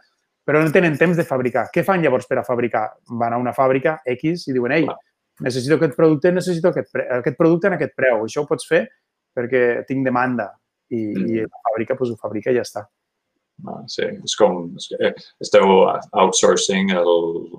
però 0.46 0.62
no 0.62 0.72
tenen 0.72 0.96
temps 0.98 1.18
de 1.18 1.26
fabricar. 1.28 1.66
Què 1.74 1.84
fan 1.84 2.04
llavors 2.04 2.28
per 2.30 2.40
a 2.40 2.46
fabricar? 2.46 2.86
Van 3.20 3.36
a 3.36 3.40
una 3.42 3.52
fàbrica 3.56 3.98
X 4.16 4.46
i 4.48 4.56
diuen, 4.56 4.76
ei, 4.78 4.86
necessito 5.44 5.76
aquest 5.76 5.96
producte, 5.98 6.32
necessito 6.32 6.72
aquest, 6.72 6.92
pre 6.94 7.08
aquest 7.18 7.36
producte 7.36 7.68
en 7.68 7.76
aquest 7.76 7.96
preu. 7.98 8.24
Això 8.24 8.44
ho 8.44 8.48
pots 8.48 8.68
fer 8.68 8.86
perquè 9.36 9.82
tinc 9.88 10.06
demanda 10.06 10.48
i, 10.88 11.02
mm. 11.02 11.26
i 11.26 11.42
la 11.44 11.64
fàbrica 11.68 11.98
doncs, 11.98 12.14
ho 12.14 12.22
fabrica 12.22 12.54
i 12.54 12.56
ja 12.56 12.64
està. 12.64 12.86
Ah, 13.66 13.82
sí, 13.88 14.04
és 14.04 14.34
com, 14.36 14.66
esteu 15.40 15.70
outsourcing 15.88 16.92
el, 16.92 17.14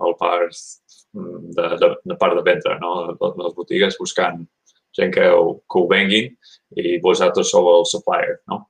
el 0.06 0.14
part 0.20 0.54
de, 1.14 1.70
de, 1.82 1.90
de 2.06 2.18
part 2.22 2.38
de 2.38 2.44
venda, 2.46 2.76
no? 2.82 2.92
Les 3.18 3.56
botigues 3.58 3.98
buscant 4.00 4.44
gent 4.98 5.14
que 5.14 5.30
ho, 5.30 5.60
que 5.70 5.80
ho 5.80 5.88
venguin 5.90 6.34
i 6.78 6.98
vosaltres 7.04 7.52
sou 7.54 7.70
el 7.74 7.86
supplier, 7.90 8.40
no? 8.52 8.66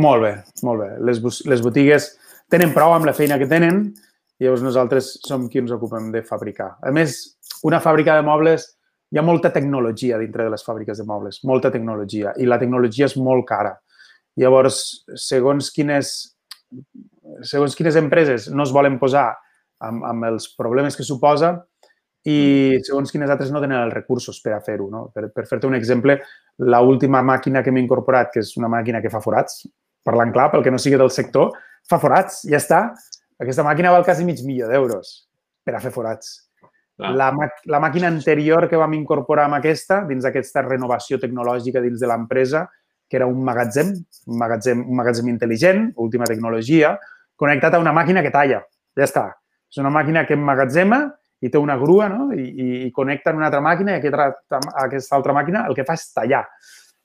Molt 0.00 0.22
bé, 0.22 0.34
molt 0.66 0.84
bé. 0.84 0.90
Les, 1.06 1.20
les 1.50 1.62
botigues 1.64 2.12
tenen 2.50 2.74
prou 2.74 2.94
amb 2.94 3.08
la 3.08 3.14
feina 3.16 3.38
que 3.40 3.48
tenen 3.50 3.82
i 4.40 4.46
llavors 4.46 4.62
nosaltres 4.64 5.16
som 5.26 5.48
qui 5.50 5.60
ens 5.60 5.72
ocupem 5.74 6.10
de 6.14 6.22
fabricar. 6.26 6.76
A 6.86 6.92
més, 6.94 7.18
una 7.66 7.80
fàbrica 7.82 8.14
de 8.16 8.24
mobles, 8.26 8.66
hi 9.10 9.18
ha 9.18 9.26
molta 9.26 9.50
tecnologia 9.52 10.18
dintre 10.20 10.46
de 10.46 10.54
les 10.54 10.64
fàbriques 10.64 11.00
de 11.00 11.06
mobles, 11.06 11.40
molta 11.44 11.72
tecnologia, 11.74 12.32
i 12.38 12.46
la 12.46 12.58
tecnologia 12.60 13.08
és 13.10 13.16
molt 13.18 13.46
cara. 13.48 13.74
Llavors, 14.38 14.78
segons 15.18 15.72
quines, 15.74 16.12
segons 17.50 17.74
quines 17.76 17.98
empreses 17.98 18.48
no 18.54 18.64
es 18.64 18.72
volen 18.72 19.00
posar 19.02 19.32
amb, 19.82 20.06
amb 20.06 20.28
els 20.30 20.52
problemes 20.56 20.96
que 20.96 21.06
suposa 21.06 21.56
i 22.28 22.80
segons 22.84 23.12
quines 23.12 23.30
altres 23.32 23.52
no 23.52 23.62
tenen 23.62 23.80
els 23.80 23.94
recursos 23.94 24.40
per 24.44 24.52
a 24.56 24.60
fer-ho. 24.64 24.90
No? 24.92 25.06
Per, 25.14 25.30
per 25.32 25.46
fer-te 25.48 25.68
un 25.68 25.76
exemple, 25.78 26.18
l 26.60 26.82
última 26.84 27.22
màquina 27.24 27.62
que 27.64 27.72
m'he 27.72 27.80
incorporat, 27.80 28.32
que 28.34 28.44
és 28.44 28.52
una 28.60 28.68
màquina 28.68 29.00
que 29.00 29.12
fa 29.12 29.22
forats, 29.24 29.64
parlant 30.04 30.32
clar, 30.32 30.50
pel 30.52 30.64
que 30.64 30.72
no 30.72 30.80
sigui 30.80 30.98
del 31.00 31.12
sector, 31.14 31.54
fa 31.88 31.98
forats, 32.02 32.42
ja 32.48 32.60
està. 32.60 32.90
Aquesta 33.40 33.64
màquina 33.64 33.92
val 33.94 34.04
quasi 34.04 34.26
mig 34.28 34.42
milió 34.44 34.68
d'euros 34.68 35.14
per 35.64 35.76
a 35.76 35.80
fer 35.80 35.92
forats. 35.94 36.50
La, 37.00 37.30
la 37.64 37.78
màquina 37.80 38.10
anterior 38.12 38.66
que 38.68 38.76
vam 38.76 38.92
incorporar 38.92 39.46
amb 39.48 39.56
aquesta, 39.56 40.02
dins 40.04 40.26
d'aquesta 40.26 40.66
renovació 40.66 41.16
tecnològica 41.22 41.80
dins 41.80 42.02
de 42.02 42.10
l'empresa, 42.10 42.66
que 43.08 43.16
era 43.16 43.26
un 43.26 43.40
magatzem, 43.42 43.94
un 44.28 44.38
magatzem, 44.38 44.82
un 44.84 44.98
magatzem 44.98 45.30
intel·ligent, 45.32 45.86
última 45.96 46.28
tecnologia, 46.28 46.92
connectat 47.40 47.74
a 47.74 47.80
una 47.80 47.94
màquina 47.96 48.22
que 48.22 48.32
talla. 48.34 48.60
Ja 48.98 49.06
està. 49.06 49.24
És 49.72 49.80
una 49.80 49.90
màquina 49.94 50.26
que 50.28 50.36
emmagatzema 50.36 51.00
i 51.40 51.48
té 51.48 51.58
una 51.58 51.76
grua 51.80 52.08
no? 52.12 52.30
I, 52.36 52.46
i, 52.48 52.68
i 52.86 52.90
connecta 52.92 53.32
en 53.32 53.40
una 53.40 53.48
altra 53.48 53.62
màquina 53.64 53.96
i 53.96 54.00
aquesta, 54.00 54.60
aquesta 54.84 55.16
altra 55.16 55.36
màquina 55.36 55.64
el 55.68 55.76
que 55.78 55.86
fa 55.88 55.96
és 55.98 56.10
tallar. 56.12 56.44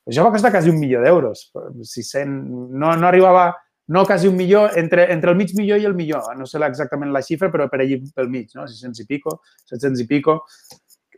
Això 0.06 0.26
va 0.26 0.34
costar 0.34 0.52
quasi 0.54 0.70
un 0.70 0.78
milió 0.78 1.02
d'euros. 1.02 1.48
600, 1.82 2.74
no, 2.76 2.92
no 2.94 3.08
arribava 3.08 3.54
no 3.88 4.04
quasi 4.06 4.28
un 4.28 4.36
milió, 4.36 4.68
entre, 4.76 5.12
entre 5.14 5.32
el 5.32 5.38
mig 5.38 5.54
milió 5.56 5.78
i 5.78 5.86
el 5.86 5.94
milió. 5.94 6.22
No 6.38 6.48
sé 6.50 6.60
exactament 6.66 7.14
la 7.14 7.22
xifra, 7.22 7.52
però 7.54 7.68
per 7.70 7.82
allí 7.82 8.00
pel 8.16 8.30
mig, 8.30 8.50
no? 8.58 8.66
600 8.68 9.04
i 9.04 9.06
pico, 9.06 9.40
700 9.70 10.02
i 10.02 10.08
pico. 10.10 10.40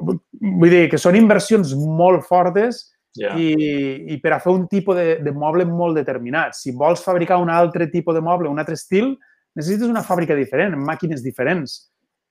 Vull 0.04 0.70
dir 0.70 0.86
que 0.92 1.00
són 1.00 1.16
inversions 1.16 1.74
molt 1.74 2.26
fortes 2.28 2.84
yeah. 3.18 3.38
i, 3.40 4.14
i 4.14 4.20
per 4.22 4.36
a 4.36 4.42
fer 4.44 4.54
un 4.54 4.68
tipus 4.68 5.00
de, 5.00 5.08
de 5.24 5.34
moble 5.34 5.66
molt 5.70 5.98
determinat. 5.98 6.58
Si 6.60 6.76
vols 6.76 7.04
fabricar 7.04 7.40
un 7.42 7.50
altre 7.50 7.88
tipus 7.94 8.16
de 8.16 8.24
moble, 8.24 8.52
un 8.52 8.60
altre 8.60 8.76
estil, 8.78 9.16
necessites 9.58 9.88
una 9.88 10.04
fàbrica 10.06 10.36
diferent, 10.38 10.76
amb 10.76 10.86
màquines 10.86 11.24
diferents, 11.26 11.80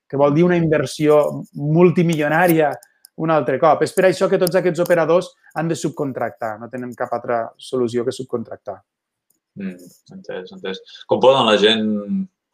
que 0.09 0.19
vol 0.21 0.35
dir 0.35 0.45
una 0.47 0.59
inversió 0.59 1.23
multimilionària 1.55 2.71
un 3.17 3.33
altre 3.33 3.59
cop. 3.59 3.83
És 3.87 3.95
per 3.97 4.07
això 4.09 4.29
que 4.29 4.41
tots 4.41 4.59
aquests 4.59 4.83
operadors 4.85 5.31
han 5.57 5.71
de 5.71 5.79
subcontractar, 5.79 6.57
no 6.61 6.69
tenen 6.73 6.93
cap 6.97 7.13
altra 7.17 7.47
solució 7.57 8.05
que 8.05 8.15
subcontractar. 8.15 8.77
Mm, 9.57 9.93
entès, 10.19 10.53
entès. 10.53 10.83
Com 11.09 11.21
poden 11.23 11.49
la 11.49 11.57
gent 11.61 11.87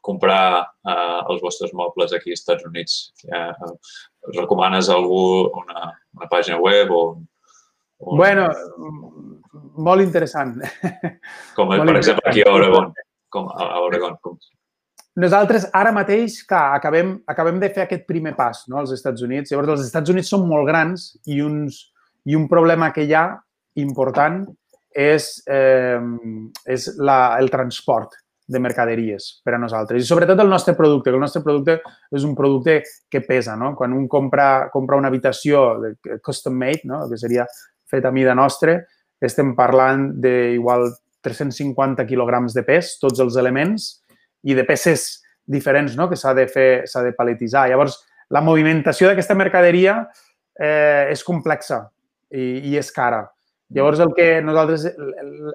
comprar 0.03 0.63
eh, 0.63 1.21
els 1.31 1.43
vostres 1.43 1.75
mobles 1.79 2.15
aquí 2.15 2.35
als 2.35 2.43
Estats 2.43 2.67
Units? 2.69 2.97
Eh, 3.27 3.73
recomanes 4.39 4.91
a 4.91 4.97
algú 4.99 5.51
una, 5.63 5.91
una 6.19 6.31
pàgina 6.31 6.59
web 6.63 6.91
o... 6.95 7.03
o... 7.99 8.17
Bueno, 8.19 8.49
molt 9.83 10.03
interessant. 10.05 10.59
Com, 11.57 11.71
molt 11.71 11.87
per 11.91 11.99
exemple, 11.99 12.31
aquí 12.31 12.47
a 12.47 12.55
Oregon. 12.55 12.93
Com 13.33 13.51
a 13.51 13.71
Oregon. 13.83 14.19
Com... 14.23 14.39
Nosaltres 15.21 15.67
ara 15.77 15.93
mateix, 15.93 16.39
clar, 16.49 16.71
acabem, 16.79 17.19
acabem 17.29 17.59
de 17.61 17.69
fer 17.73 17.85
aquest 17.85 18.07
primer 18.09 18.33
pas 18.37 18.63
no, 18.73 18.79
als 18.81 18.95
Estats 18.95 19.21
Units. 19.25 19.53
Llavors, 19.53 19.75
els 19.75 19.91
Estats 19.91 20.13
Units 20.13 20.31
són 20.33 20.47
molt 20.49 20.65
grans 20.69 21.11
i, 21.27 21.43
uns, 21.45 21.83
i 22.25 22.37
un 22.39 22.47
problema 22.49 22.89
que 22.97 23.05
hi 23.05 23.13
ha 23.13 23.27
important 23.83 24.47
és, 24.89 25.29
eh, 25.49 26.01
és 26.65 26.89
la, 27.01 27.37
el 27.41 27.53
transport 27.53 28.17
de 28.53 28.61
mercaderies 28.61 29.29
per 29.45 29.55
a 29.55 29.61
nosaltres. 29.61 30.03
I 30.03 30.09
sobretot 30.09 30.41
el 30.41 30.51
nostre 30.51 30.75
producte, 30.75 31.11
que 31.11 31.17
el 31.17 31.23
nostre 31.23 31.43
producte 31.45 31.79
és 32.13 32.25
un 32.25 32.35
producte 32.37 32.81
que 33.11 33.23
pesa, 33.25 33.57
no? 33.57 33.73
Quan 33.77 33.93
un 33.97 34.09
compra, 34.09 34.69
compra 34.73 34.99
una 35.01 35.13
habitació 35.13 35.63
de 35.83 36.19
custom 36.25 36.57
made, 36.59 36.83
no? 36.89 37.05
que 37.09 37.21
seria 37.21 37.47
feta 37.89 38.09
a 38.09 38.17
mida 38.17 38.35
nostra, 38.35 38.81
estem 39.21 39.55
parlant 39.57 40.11
d'igual 40.21 40.89
350 41.23 42.05
quilograms 42.09 42.55
de 42.57 42.65
pes, 42.67 42.97
tots 43.01 43.21
els 43.23 43.37
elements, 43.39 44.02
i 44.43 44.57
de 44.59 44.65
peces 44.69 45.23
diferents 45.47 45.97
no? 45.99 46.09
que 46.11 46.19
s'ha 46.19 46.35
de 46.35 46.47
fer, 46.51 46.87
s'ha 46.89 47.03
de 47.05 47.13
paletitzar. 47.17 47.69
Llavors, 47.71 47.99
la 48.33 48.43
movimentació 48.45 49.11
d'aquesta 49.11 49.37
mercaderia 49.39 49.99
eh, 50.59 51.13
és 51.13 51.23
complexa 51.27 51.85
i, 52.31 52.73
i 52.73 52.77
és 52.81 52.91
cara. 52.95 53.27
Llavors, 53.73 54.03
el 54.05 54.13
que 54.17 54.41
nosaltres, 54.45 54.87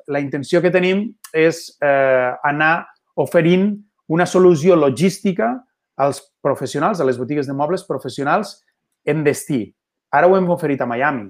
la 0.09 0.21
intenció 0.21 0.61
que 0.63 0.73
tenim 0.73 1.05
és 1.37 1.67
eh, 1.85 2.31
anar 2.49 2.87
oferint 3.17 3.75
una 4.13 4.25
solució 4.25 4.77
logística 4.77 5.51
als 5.97 6.21
professionals, 6.41 7.01
a 7.01 7.05
les 7.05 7.17
botigues 7.17 7.49
de 7.49 7.53
mobles 7.57 7.83
professionals 7.85 8.59
en 9.05 9.23
destí. 9.25 9.65
Ara 10.13 10.29
ho 10.29 10.37
hem 10.37 10.49
oferit 10.53 10.81
a 10.81 10.87
Miami. 10.89 11.27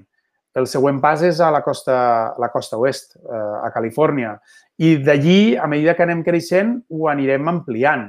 El 0.57 0.65
següent 0.65 0.99
pas 1.03 1.21
és 1.21 1.39
a 1.43 1.51
la 1.53 1.61
costa, 1.61 1.95
a 2.33 2.41
la 2.41 2.49
costa 2.49 2.79
oest, 2.81 3.15
eh, 3.17 3.55
a 3.61 3.69
Califòrnia. 3.73 4.35
I 4.81 4.97
d'allí, 5.05 5.55
a 5.55 5.67
mesura 5.69 5.95
que 5.97 6.05
anem 6.05 6.23
creixent, 6.25 6.75
ho 6.89 7.09
anirem 7.11 7.47
ampliant. 7.51 8.07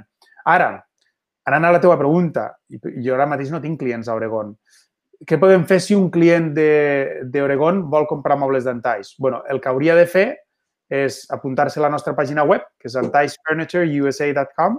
Ara, 0.49 0.70
anant 1.49 1.68
a 1.68 1.72
la 1.74 1.80
teva 1.80 1.99
pregunta, 2.01 2.51
jo 2.70 3.14
ara 3.14 3.28
mateix 3.28 3.53
no 3.53 3.61
tinc 3.61 3.80
clients 3.80 4.09
a 4.09 4.16
Oregon, 4.16 4.55
què 5.26 5.38
podem 5.40 5.64
fer 5.66 5.80
si 5.82 5.96
un 5.99 6.11
client 6.14 6.53
d'Oregon 6.55 7.82
vol 7.90 8.07
comprar 8.07 8.36
mobles 8.38 8.64
d'Antais? 8.64 9.16
bueno, 9.18 9.42
el 9.49 9.61
que 9.61 9.68
hauria 9.68 9.96
de 9.99 10.07
fer 10.07 10.28
és 10.88 11.24
apuntar-se 11.34 11.80
a 11.80 11.82
la 11.82 11.90
nostra 11.90 12.14
pàgina 12.16 12.44
web, 12.44 12.62
que 12.78 12.88
és 12.88 12.94
entaisfurnitureusa.com, 12.96 14.78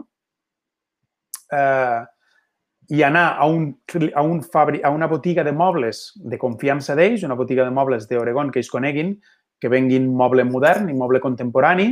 eh, 1.53 1.99
i 2.89 3.03
anar 3.05 3.37
a, 3.37 3.45
un, 3.45 3.67
a, 4.15 4.21
un 4.25 4.41
fabri, 4.41 4.81
a 4.83 4.89
una 4.89 5.07
botiga 5.07 5.43
de 5.45 5.51
mobles 5.53 6.11
de 6.15 6.39
confiança 6.41 6.95
d'ells, 6.97 7.23
una 7.23 7.37
botiga 7.37 7.65
de 7.67 7.73
mobles 7.73 8.07
d'Oregon 8.09 8.49
que 8.49 8.63
ells 8.63 8.71
coneguin, 8.73 9.13
que 9.61 9.69
venguin 9.69 10.07
moble 10.15 10.45
modern 10.47 10.89
i 10.89 10.95
moble 10.97 11.21
contemporani, 11.21 11.91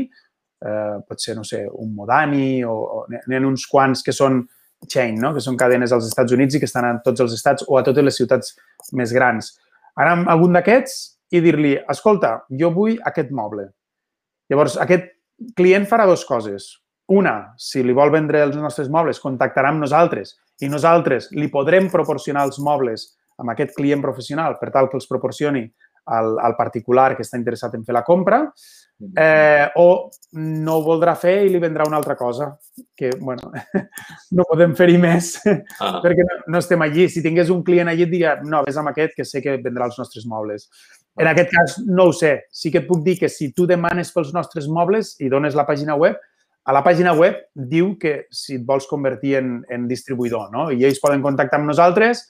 eh, 0.65 0.95
pot 1.05 1.21
ser, 1.21 1.35
no 1.37 1.43
sé, 1.45 1.65
un 1.69 1.93
Modani 1.93 2.63
o, 2.65 2.73
o 2.73 3.03
n'hi 3.11 3.41
uns 3.45 3.67
quants 3.69 4.01
que 4.01 4.15
són 4.15 4.41
chain, 4.87 5.19
no? 5.21 5.33
que 5.35 5.43
són 5.43 5.57
cadenes 5.57 5.93
als 5.93 6.07
Estats 6.09 6.33
Units 6.33 6.57
i 6.57 6.61
que 6.61 6.69
estan 6.69 6.85
a 6.87 6.95
tots 7.05 7.21
els 7.25 7.35
estats 7.35 7.65
o 7.67 7.77
a 7.77 7.83
totes 7.85 8.05
les 8.05 8.17
ciutats 8.17 8.55
més 8.97 9.13
grans. 9.13 9.53
Anar 9.97 10.15
amb 10.15 10.33
algun 10.33 10.57
d'aquests 10.57 10.97
i 11.33 11.43
dir-li, 11.43 11.75
escolta, 11.91 12.39
jo 12.57 12.71
vull 12.73 12.97
aquest 13.05 13.29
moble. 13.35 13.69
Llavors, 14.49 14.77
aquest 14.81 15.11
client 15.57 15.85
farà 15.89 16.05
dues 16.07 16.25
coses. 16.25 16.71
Una, 17.13 17.53
si 17.61 17.83
li 17.83 17.95
vol 17.95 18.11
vendre 18.13 18.41
els 18.43 18.55
nostres 18.57 18.89
mobles, 18.91 19.21
contactarà 19.23 19.71
amb 19.71 19.83
nosaltres 19.83 20.35
i 20.61 20.69
nosaltres 20.71 21.31
li 21.37 21.51
podrem 21.53 21.91
proporcionar 21.93 22.47
els 22.47 22.59
mobles 22.63 23.11
amb 23.37 23.53
aquest 23.53 23.75
client 23.77 24.01
professional 24.01 24.57
per 24.61 24.71
tal 24.73 24.89
que 24.89 24.97
els 24.97 25.09
proporcioni 25.09 25.67
al, 26.07 26.37
al 26.39 26.55
particular 26.57 27.13
que 27.15 27.25
està 27.25 27.37
interessat 27.37 27.75
en 27.75 27.83
fer 27.85 27.93
la 27.93 28.05
compra 28.07 28.45
eh, 29.15 29.69
o 29.75 30.09
no 30.31 30.77
ho 30.77 30.83
voldrà 30.83 31.13
fer 31.19 31.35
i 31.45 31.51
li 31.51 31.59
vendrà 31.61 31.85
una 31.87 31.97
altra 31.99 32.15
cosa, 32.17 32.49
que, 32.95 33.11
bueno, 33.19 33.51
no 34.37 34.45
podem 34.49 34.73
fer-hi 34.77 34.97
més 35.01 35.35
ah. 35.45 35.99
perquè 36.03 36.25
no, 36.25 36.37
no 36.53 36.61
estem 36.61 36.81
allí. 36.85 37.07
Si 37.09 37.23
tingués 37.25 37.51
un 37.53 37.63
client 37.65 37.91
allí, 37.91 38.07
et 38.07 38.13
diria, 38.13 38.37
no, 38.43 38.63
vés 38.65 38.79
amb 38.79 38.91
aquest, 38.91 39.15
que 39.17 39.25
sé 39.25 39.41
que 39.43 39.57
vendrà 39.63 39.89
els 39.89 39.99
nostres 40.01 40.25
mobles. 40.29 40.67
En 41.17 41.29
aquest 41.29 41.53
cas, 41.53 41.77
no 41.85 42.09
ho 42.09 42.15
sé. 42.15 42.33
Sí 42.53 42.71
que 42.73 42.83
et 42.83 42.89
puc 42.89 43.03
dir 43.05 43.17
que 43.21 43.29
si 43.29 43.51
tu 43.53 43.65
demanes 43.69 44.11
pels 44.13 44.33
nostres 44.35 44.67
mobles 44.69 45.15
i 45.21 45.31
dones 45.33 45.57
la 45.57 45.65
pàgina 45.69 45.97
web, 45.97 46.17
a 46.67 46.75
la 46.75 46.83
pàgina 46.83 47.13
web 47.15 47.39
diu 47.55 47.93
que 47.99 48.25
si 48.33 48.57
et 48.59 48.65
vols 48.67 48.87
convertir 48.89 49.37
en, 49.39 49.61
en 49.71 49.85
distribuïdor, 49.87 50.49
no? 50.51 50.67
I 50.71 50.83
ells 50.83 50.99
poden 51.03 51.23
contactar 51.23 51.61
amb 51.61 51.71
nosaltres, 51.71 52.25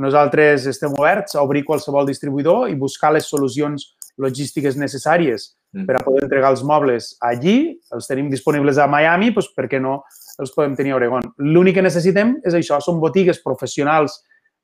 nosaltres 0.00 0.64
estem 0.70 0.94
oberts 0.96 1.36
a 1.36 1.44
obrir 1.44 1.66
qualsevol 1.68 2.08
distribuïdor 2.08 2.70
i 2.72 2.78
buscar 2.80 3.12
les 3.12 3.28
solucions 3.28 3.90
logístiques 4.20 4.78
necessàries 4.80 5.52
Mm. 5.72 5.86
per 5.86 5.96
a 5.96 6.04
poder 6.04 6.26
entregar 6.26 6.50
els 6.52 6.62
mobles 6.62 7.14
allí, 7.24 7.80
els 7.96 8.06
tenim 8.06 8.28
disponibles 8.28 8.76
a 8.76 8.86
Miami, 8.86 9.30
doncs 9.32 9.48
per 9.56 9.70
què 9.72 9.78
no 9.80 10.02
els 10.38 10.52
podem 10.52 10.74
tenir 10.76 10.92
a 10.92 10.98
Oregon. 10.98 11.24
L'únic 11.40 11.78
que 11.78 11.84
necessitem 11.84 12.34
és 12.44 12.56
això, 12.58 12.76
són 12.84 13.00
botigues 13.00 13.40
professionals 13.40 14.18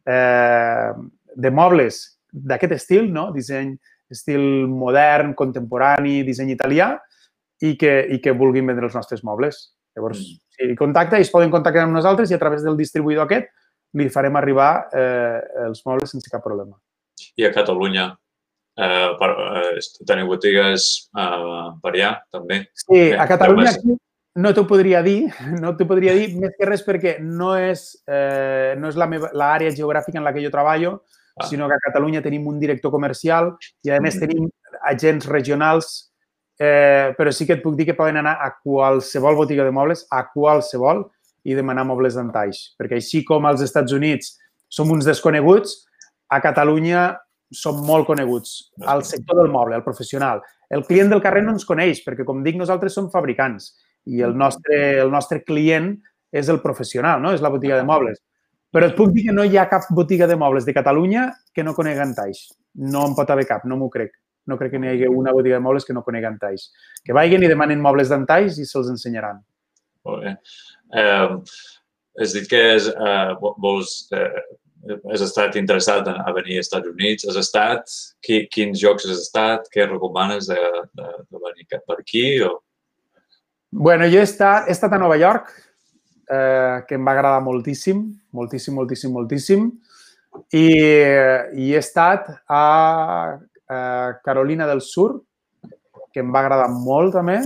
eh, 0.05 0.93
de 1.35 1.51
mobles 1.51 2.03
d'aquest 2.29 2.77
estil, 2.77 3.09
no? 3.13 3.31
disseny 3.33 3.73
estil 4.13 4.69
modern, 4.69 5.33
contemporani, 5.37 6.21
disseny 6.29 6.53
italià, 6.53 6.91
i 7.65 7.75
que, 7.79 7.95
i 8.15 8.21
que 8.23 8.35
vulguin 8.37 8.69
vendre 8.69 8.87
els 8.89 8.97
nostres 8.97 9.25
mobles. 9.27 9.73
Llavors, 9.97 10.21
mm. 10.21 10.39
si 10.55 10.79
contacta, 10.79 11.19
ells 11.19 11.33
poden 11.35 11.51
contactar 11.51 11.87
amb 11.87 11.97
nosaltres 11.97 12.31
i 12.31 12.37
a 12.37 12.41
través 12.43 12.63
del 12.67 12.79
distribuïdor 12.79 13.27
aquest 13.27 13.51
li 13.99 14.09
farem 14.13 14.37
arribar 14.37 14.73
eh, 14.93 15.39
els 15.67 15.81
mobles 15.87 16.13
sense 16.13 16.31
cap 16.31 16.45
problema. 16.45 16.77
I 17.41 17.47
a 17.49 17.53
Catalunya 17.55 18.11
eh, 18.79 19.15
per, 19.19 19.31
eh, 19.63 20.05
teniu 20.07 20.29
botigues 20.29 20.91
eh, 21.17 21.71
per 21.83 21.95
allà, 21.95 22.13
també. 22.31 22.63
Sí, 22.77 23.09
a 23.13 23.27
Catalunya 23.31 23.73
aquí 23.73 23.97
no 24.39 24.53
t'ho 24.55 24.67
podria 24.71 25.03
dir, 25.03 25.27
no 25.63 25.75
t'ho 25.77 25.87
podria 25.89 26.15
dir 26.15 26.31
més 26.39 26.55
que 26.59 26.69
res 26.69 26.85
perquè 26.87 27.17
no 27.25 27.55
és, 27.59 27.91
eh, 28.07 28.77
no 28.79 28.93
és 28.93 28.99
l'àrea 28.99 29.73
geogràfica 29.75 30.21
en 30.21 30.29
la 30.29 30.35
que 30.35 30.45
jo 30.45 30.53
treballo. 30.55 31.01
ah. 31.39 31.47
sinó 31.47 31.69
que 31.69 31.75
a 31.75 31.83
Catalunya 31.87 32.23
tenim 32.23 32.47
un 32.51 32.59
director 32.59 32.91
comercial 32.91 33.53
i, 33.85 33.91
a 33.91 34.01
més, 34.01 34.17
mm. 34.17 34.21
tenim 34.21 34.49
agents 34.91 35.27
regionals, 35.27 36.11
eh, 36.59 37.15
però 37.17 37.33
sí 37.33 37.47
que 37.47 37.57
et 37.57 37.63
puc 37.63 37.77
dir 37.79 37.87
que 37.89 37.97
poden 37.99 38.21
anar 38.21 38.37
a 38.43 38.51
qualsevol 38.59 39.39
botiga 39.39 39.65
de 39.65 39.73
mobles, 39.75 40.07
a 40.11 40.25
qualsevol, 40.33 41.07
i 41.49 41.55
demanar 41.57 41.87
mobles 41.89 42.19
d'antaix. 42.19 42.75
Perquè 42.79 42.99
així 42.99 43.23
com 43.25 43.47
als 43.49 43.63
Estats 43.65 43.95
Units 43.97 44.35
som 44.69 44.91
uns 44.93 45.07
desconeguts, 45.09 45.85
a 46.29 46.43
Catalunya 46.45 47.09
som 47.55 47.81
molt 47.87 48.07
coneguts. 48.07 48.71
Al 48.85 49.05
sector 49.09 49.39
del 49.41 49.53
moble, 49.53 49.79
al 49.79 49.85
professional. 49.87 50.43
El 50.69 50.85
client 50.85 51.09
del 51.09 51.23
carrer 51.25 51.43
no 51.47 51.55
ens 51.57 51.65
coneix, 51.65 52.03
perquè, 52.05 52.27
com 52.29 52.43
dic, 52.45 52.59
nosaltres 52.61 52.93
som 52.93 53.09
fabricants 53.13 53.73
i 54.09 54.21
el 54.25 54.35
nostre, 54.37 54.99
el 55.01 55.11
nostre 55.13 55.43
client 55.45 55.95
és 56.33 56.49
el 56.53 56.61
professional, 56.61 57.23
no? 57.23 57.33
és 57.33 57.45
la 57.45 57.53
botiga 57.53 57.79
de 57.79 57.87
mobles. 57.89 58.21
Però 58.73 58.85
et 58.85 58.97
puc 58.97 59.15
dir 59.15 59.25
que 59.29 59.33
no 59.33 59.47
hi 59.49 59.57
ha 59.57 59.69
cap 59.69 59.87
botiga 59.97 60.27
de 60.29 60.37
mobles 60.37 60.67
de 60.69 60.75
Catalunya 60.77 61.31
que 61.57 61.65
no 61.65 61.73
conegui 61.77 62.05
Antaix. 62.05 62.49
No 62.93 63.07
en 63.09 63.15
pot 63.17 63.31
haver 63.33 63.47
cap, 63.49 63.65
no 63.65 63.79
m'ho 63.81 63.89
crec. 63.93 64.13
No 64.49 64.57
crec 64.57 64.73
que 64.73 64.81
n'hi 64.81 64.95
hagi 64.95 65.09
una 65.13 65.35
botiga 65.37 65.59
de 65.59 65.65
mobles 65.65 65.85
que 65.85 65.95
no 65.97 66.03
conegui 66.07 66.29
Antaix. 66.29 66.71
Que 67.05 67.17
vagin 67.17 67.45
i 67.45 67.51
demanen 67.51 67.83
mobles 67.85 68.09
d'Antaix 68.09 68.59
i 68.59 68.67
se'ls 68.67 68.89
ensenyaran. 68.95 69.43
Molt 70.09 70.25
bé. 70.25 70.37
Eh, 70.97 71.37
has 72.23 72.33
dit 72.35 72.49
que 72.49 72.63
és, 72.77 72.89
eh, 72.89 73.35
vols, 73.61 74.09
eh, 74.17 74.43
has 75.13 75.21
estat 75.21 75.57
interessat 75.57 76.09
a 76.09 76.33
venir 76.33 76.57
als 76.59 76.69
Estats 76.69 76.89
Units. 76.89 77.29
Has 77.29 77.37
estat? 77.37 77.85
Qui, 78.25 78.47
quins 78.51 78.81
jocs 78.81 79.05
has 79.07 79.19
estat? 79.19 79.69
Què 79.75 79.89
recomanes 79.89 80.49
de, 80.49 80.61
de, 80.95 81.09
de 81.31 81.43
venir 81.45 81.67
per 81.71 81.99
aquí? 81.99 82.41
O... 82.43 82.63
Bueno, 83.71 84.09
jo 84.09 84.23
he 84.23 84.27
estat, 84.27 84.69
he 84.69 84.73
estat 84.73 84.93
a 84.93 85.03
Nova 85.03 85.19
York, 85.21 85.53
eh, 86.31 86.85
que 86.89 86.97
em 86.97 87.05
va 87.05 87.13
agradar 87.13 87.43
moltíssim, 87.45 88.07
moltíssim, 88.33 88.75
moltíssim, 88.75 89.13
moltíssim. 89.13 89.69
I, 90.55 90.69
i 91.59 91.73
he 91.73 91.79
estat 91.81 92.29
a, 92.47 93.39
a 93.69 94.19
Carolina 94.25 94.67
del 94.67 94.81
Sur, 94.81 95.23
que 96.13 96.23
em 96.25 96.33
va 96.35 96.43
agradar 96.45 96.69
molt 96.73 97.15
també, 97.19 97.39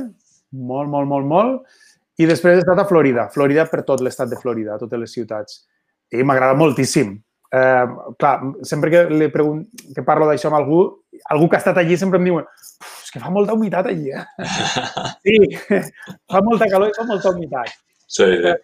molt, 0.52 0.88
molt, 0.90 1.08
molt, 1.08 1.26
molt. 1.26 1.82
I 2.20 2.28
després 2.28 2.58
he 2.58 2.62
estat 2.62 2.78
a 2.78 2.86
Florida, 2.88 3.26
Florida 3.32 3.66
per 3.70 3.82
tot 3.88 4.02
l'estat 4.04 4.30
de 4.30 4.38
Florida, 4.38 4.78
totes 4.80 5.00
les 5.00 5.12
ciutats. 5.12 5.62
I 6.12 6.24
m'agrada 6.28 6.58
moltíssim. 6.58 7.16
Eh, 7.52 7.86
clar, 8.20 8.36
sempre 8.64 8.90
que, 8.92 9.04
li 9.12 9.28
pregun 9.32 9.64
que 9.92 10.04
parlo 10.06 10.28
d'això 10.28 10.48
amb 10.48 10.60
algú, 10.60 10.82
algú 11.34 11.48
que 11.48 11.58
ha 11.58 11.60
estat 11.60 11.80
allí 11.82 11.98
sempre 12.00 12.20
em 12.20 12.30
diu 12.30 12.38
és 12.40 13.10
que 13.12 13.20
fa 13.20 13.32
molta 13.32 13.52
humitat 13.52 13.90
allí, 13.90 14.08
eh? 14.08 14.24
Sí, 15.24 15.36
fa 16.32 16.40
molta 16.44 16.68
calor 16.70 16.88
i 16.88 16.96
fa 16.96 17.04
molta 17.08 17.32
humitat. 17.34 17.74
Sí, 18.06 18.24
sí. 18.24 18.54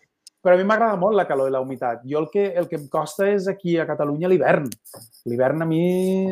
Però 0.42 0.54
a 0.54 0.58
mi 0.58 0.64
m'agrada 0.66 0.98
molt 1.00 1.18
la 1.18 1.26
calor 1.26 1.48
i 1.50 1.52
la 1.52 1.60
humitat. 1.60 2.04
Jo 2.06 2.20
el 2.22 2.28
que, 2.30 2.44
el 2.54 2.68
que 2.70 2.78
em 2.78 2.86
costa 2.90 3.26
és 3.26 3.48
aquí 3.50 3.74
a 3.78 3.86
Catalunya 3.88 4.30
l'hivern. 4.30 4.68
L'hivern 5.26 5.64
a 5.64 5.66
mi 5.66 5.82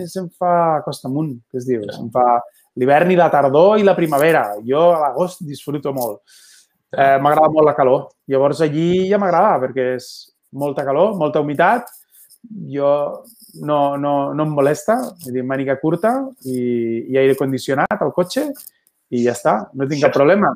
se'm 0.06 0.28
fa 0.30 0.80
costa 0.84 1.10
amunt, 1.10 1.32
que 1.50 1.58
es 1.58 1.66
diu. 1.66 1.82
Yeah. 1.82 1.96
Se'm 1.96 2.12
fa 2.14 2.38
l'hivern 2.78 3.10
i 3.10 3.18
la 3.18 3.28
tardor 3.32 3.80
i 3.80 3.86
la 3.86 3.96
primavera. 3.98 4.44
Jo 4.66 4.92
a 4.94 5.00
l'agost 5.02 5.42
disfruto 5.46 5.92
molt. 5.96 6.22
Eh, 6.94 7.18
m'agrada 7.18 7.50
molt 7.50 7.66
la 7.66 7.74
calor. 7.74 8.06
Llavors 8.30 8.62
allí 8.62 9.08
ja 9.10 9.18
m'agrada 9.18 9.58
perquè 9.66 9.88
és 9.96 10.08
molta 10.54 10.86
calor, 10.86 11.16
molta 11.18 11.42
humitat. 11.42 11.90
Jo 12.70 12.92
no, 13.66 13.96
no, 13.98 14.14
no 14.36 14.46
em 14.46 14.54
molesta, 14.54 15.00
vull 15.24 15.34
dir, 15.34 15.42
màniga 15.42 15.78
curta 15.80 16.12
i, 16.44 16.56
i 17.10 17.18
aire 17.18 17.34
condicionat 17.38 18.02
al 18.04 18.12
cotxe 18.14 18.46
i 19.10 19.22
ja 19.24 19.34
està, 19.34 19.56
no 19.74 19.88
tinc 19.90 20.04
cap 20.06 20.14
problema. 20.20 20.52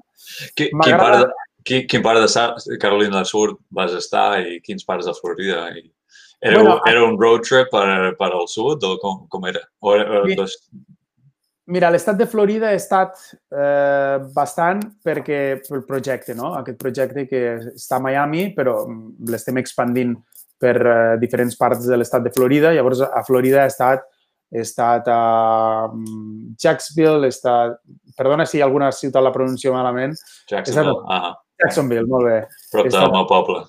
Qui, 0.55 0.69
quin, 0.71 0.97
part 1.01 1.40
de, 1.65 1.87
Quin, 1.87 2.03
part 2.03 2.21
de 2.21 2.79
Carolina 2.79 3.17
del 3.19 3.27
Sur 3.29 3.59
vas 3.71 3.93
estar 3.93 4.41
i 4.41 4.61
quins 4.65 4.85
parts 4.85 5.07
de 5.07 5.15
Florida? 5.19 5.69
I 5.77 5.91
era, 6.41 6.63
bueno, 6.63 6.81
era 6.87 7.05
un 7.05 7.21
road 7.21 7.43
trip 7.43 7.69
per, 7.71 8.17
per 8.17 8.31
al 8.33 8.49
sud 8.49 8.85
o 8.85 8.97
com, 8.99 9.27
com 9.29 9.47
era? 9.47 9.61
O 9.81 9.95
era 9.95 10.23
mira, 10.25 10.41
dos... 10.41 10.57
mira 11.69 11.91
l'estat 11.93 12.17
de 12.17 12.27
Florida 12.27 12.71
ha 12.71 12.79
estat 12.79 13.19
eh, 13.53 14.17
bastant 14.33 14.81
perquè 15.05 15.41
el 15.61 15.85
projecte, 15.85 16.35
no? 16.35 16.55
Aquest 16.57 16.81
projecte 16.81 17.27
que 17.29 17.43
està 17.75 17.99
a 17.99 18.05
Miami, 18.07 18.49
però 18.57 18.87
l'estem 19.29 19.61
expandint 19.61 20.17
per 20.61 20.77
eh, 20.81 21.19
diferents 21.21 21.61
parts 21.61 21.85
de 21.89 22.01
l'estat 22.01 22.25
de 22.25 22.33
Florida. 22.33 22.73
Llavors, 22.73 23.05
a 23.05 23.23
Florida 23.27 23.67
he 23.67 23.75
estat, 23.75 24.09
he 24.51 24.65
estat 24.65 25.13
a 25.13 25.21
mm, 25.93 26.57
Jacksonville, 26.57 27.29
he 27.29 27.37
estat... 27.37 27.77
Perdona 28.17 28.45
si 28.49 28.65
alguna 28.65 28.91
ciutat 28.93 29.25
la 29.25 29.33
pronuncio 29.33 29.77
malament. 29.77 30.17
Jacksonville, 30.49 30.97
estat, 31.05 31.15
ah. 31.21 31.37
Jacksonville, 31.61 32.09
molt 32.09 32.27
bé. 32.29 32.37
Prop 32.73 32.89
del 32.89 33.13
meu 33.13 33.27
poble. 33.29 33.63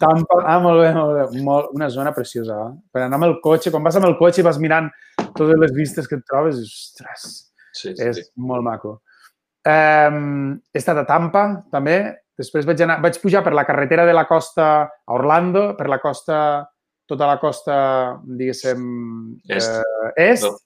Tampa, 0.00 0.40
ah, 0.42 0.58
molt 0.62 0.82
bé, 0.82 0.92
molt 0.96 1.16
bé. 1.16 1.42
Molt, 1.46 1.70
una 1.76 1.88
zona 1.92 2.12
preciosa. 2.16 2.58
Eh? 2.66 2.76
Per 2.92 3.02
anar 3.04 3.20
amb 3.20 3.28
el 3.28 3.36
cotxe, 3.44 3.72
quan 3.74 3.84
vas 3.86 3.98
amb 3.98 4.08
el 4.08 4.16
cotxe 4.18 4.42
i 4.42 4.46
vas 4.46 4.60
mirant 4.62 4.90
totes 5.36 5.58
les 5.62 5.74
vistes 5.76 6.08
que 6.08 6.18
et 6.18 6.24
trobes, 6.26 6.58
ostres, 6.64 7.26
sí, 7.72 7.92
sí, 7.92 7.96
és 8.02 8.20
sí. 8.20 8.28
molt 8.42 8.66
maco. 8.66 8.98
Um, 9.66 10.56
he 10.72 10.80
estat 10.80 11.02
a 11.02 11.06
Tampa, 11.08 11.46
també. 11.74 11.98
Després 12.36 12.66
vaig, 12.68 12.82
anar, 12.84 12.98
vaig 13.04 13.16
pujar 13.22 13.42
per 13.44 13.54
la 13.56 13.64
carretera 13.68 14.04
de 14.06 14.14
la 14.14 14.26
costa 14.28 14.68
a 14.84 15.16
Orlando, 15.16 15.70
per 15.78 15.88
la 15.88 15.98
costa, 16.02 16.38
tota 17.08 17.28
la 17.30 17.38
costa, 17.40 17.76
diguéssim, 18.26 18.86
est. 19.48 19.70
Eh, 19.70 20.30
est. 20.30 20.44
No. 20.44 20.56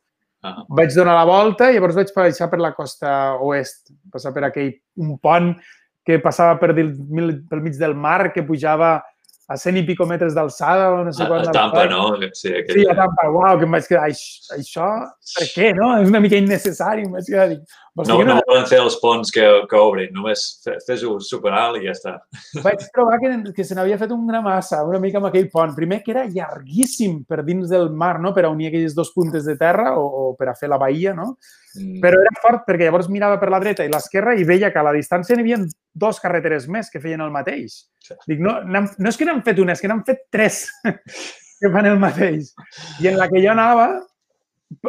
Uh 0.40 0.48
-huh. 0.48 0.64
Vaig 0.72 0.94
donar 0.94 1.14
la 1.14 1.28
volta 1.28 1.70
i 1.70 1.74
llavors 1.74 1.94
vaig 1.94 2.08
baixar 2.16 2.48
per 2.50 2.58
la 2.58 2.72
costa 2.72 3.36
oest, 3.40 3.90
passar 4.10 4.32
per 4.32 4.44
aquell 4.44 4.72
un 4.96 5.18
pont 5.18 5.54
que 6.06 6.18
passava 6.22 6.58
per 6.60 6.72
del, 6.76 6.94
pel 7.48 7.64
mig 7.64 7.78
del 7.78 7.94
mar, 7.94 8.32
que 8.34 8.44
pujava 8.46 8.98
a 9.50 9.56
100 9.58 9.80
i 9.80 9.82
pico 9.82 10.06
metres 10.06 10.36
d'alçada 10.36 10.92
o 10.94 11.00
no 11.04 11.12
sé 11.12 11.26
quant. 11.26 11.42
A, 11.42 11.50
a 11.50 11.54
Tampa, 11.54 11.84
no? 11.90 12.04
Sí, 12.38 12.52
aquell... 12.54 12.76
sí, 12.76 12.84
a 12.86 12.94
Tampa. 12.94 13.26
Uau, 13.34 13.58
que 13.58 13.66
em 13.66 13.74
vaig 13.74 13.88
quedar, 13.90 14.04
això, 14.54 14.90
per 15.34 15.46
què, 15.50 15.72
no? 15.74 15.88
És 15.98 16.12
una 16.12 16.20
mica 16.22 16.38
innecessari. 16.38 17.08
Em 17.08 17.16
vaig 17.16 17.26
quedar, 17.26 17.48
dic, 17.50 17.80
no, 17.96 18.16
no 18.24 18.36
poden 18.46 18.66
fer 18.70 18.78
els 18.80 18.96
ponts 19.02 19.32
que, 19.34 19.44
que 19.70 19.78
obrin, 19.78 20.12
només 20.14 20.44
fes-ho 20.86 21.16
superalt 21.24 21.80
i 21.80 21.88
ja 21.88 21.94
està. 21.94 22.12
Vaig 22.64 22.84
trobar 22.94 23.18
que, 23.22 23.32
que 23.56 23.66
se 23.66 23.76
n'havia 23.76 23.98
fet 24.00 24.12
una 24.14 24.42
massa, 24.44 24.82
una 24.86 25.00
mica 25.02 25.18
amb 25.20 25.30
aquell 25.30 25.48
pont. 25.52 25.74
Primer 25.76 26.00
que 26.04 26.14
era 26.14 26.26
llarguíssim 26.30 27.20
per 27.28 27.42
dins 27.46 27.72
del 27.72 27.90
mar, 27.90 28.18
no? 28.22 28.34
per 28.36 28.46
a 28.46 28.52
unir 28.52 28.70
aquelles 28.70 28.94
dos 28.94 29.12
puntes 29.14 29.48
de 29.48 29.56
terra 29.60 29.96
o, 29.98 30.06
o 30.06 30.24
per 30.38 30.52
a 30.52 30.56
fer 30.58 30.70
la 30.70 30.78
bahia, 30.80 31.14
no? 31.16 31.34
Mm. 31.76 32.00
Però 32.02 32.18
era 32.18 32.40
fort 32.42 32.64
perquè 32.66 32.88
llavors 32.88 33.10
mirava 33.10 33.38
per 33.42 33.50
la 33.52 33.60
dreta 33.62 33.86
i 33.86 33.92
l'esquerra 33.92 34.34
i 34.38 34.46
veia 34.46 34.72
que 34.72 34.80
a 34.80 34.86
la 34.86 34.94
distància 34.96 35.36
n'hi 35.36 35.46
havia 35.46 35.60
dos 35.94 36.18
carreteres 36.22 36.66
més 36.70 36.90
que 36.90 37.02
feien 37.02 37.22
el 37.22 37.34
mateix. 37.34 37.84
Sí. 38.02 38.16
Dic, 38.30 38.42
no, 38.42 38.58
no 38.66 39.10
és 39.10 39.18
que 39.18 39.28
n'han 39.28 39.44
fet 39.46 39.62
una, 39.62 39.74
és 39.74 39.82
que 39.82 39.90
n'han 39.90 40.06
fet 40.06 40.26
tres 40.32 40.64
que 41.60 41.70
fan 41.72 41.90
el 41.90 41.98
mateix. 42.00 42.54
I 43.02 43.10
en 43.12 43.20
la 43.20 43.28
que 43.30 43.42
jo 43.42 43.52
anava, 43.52 43.90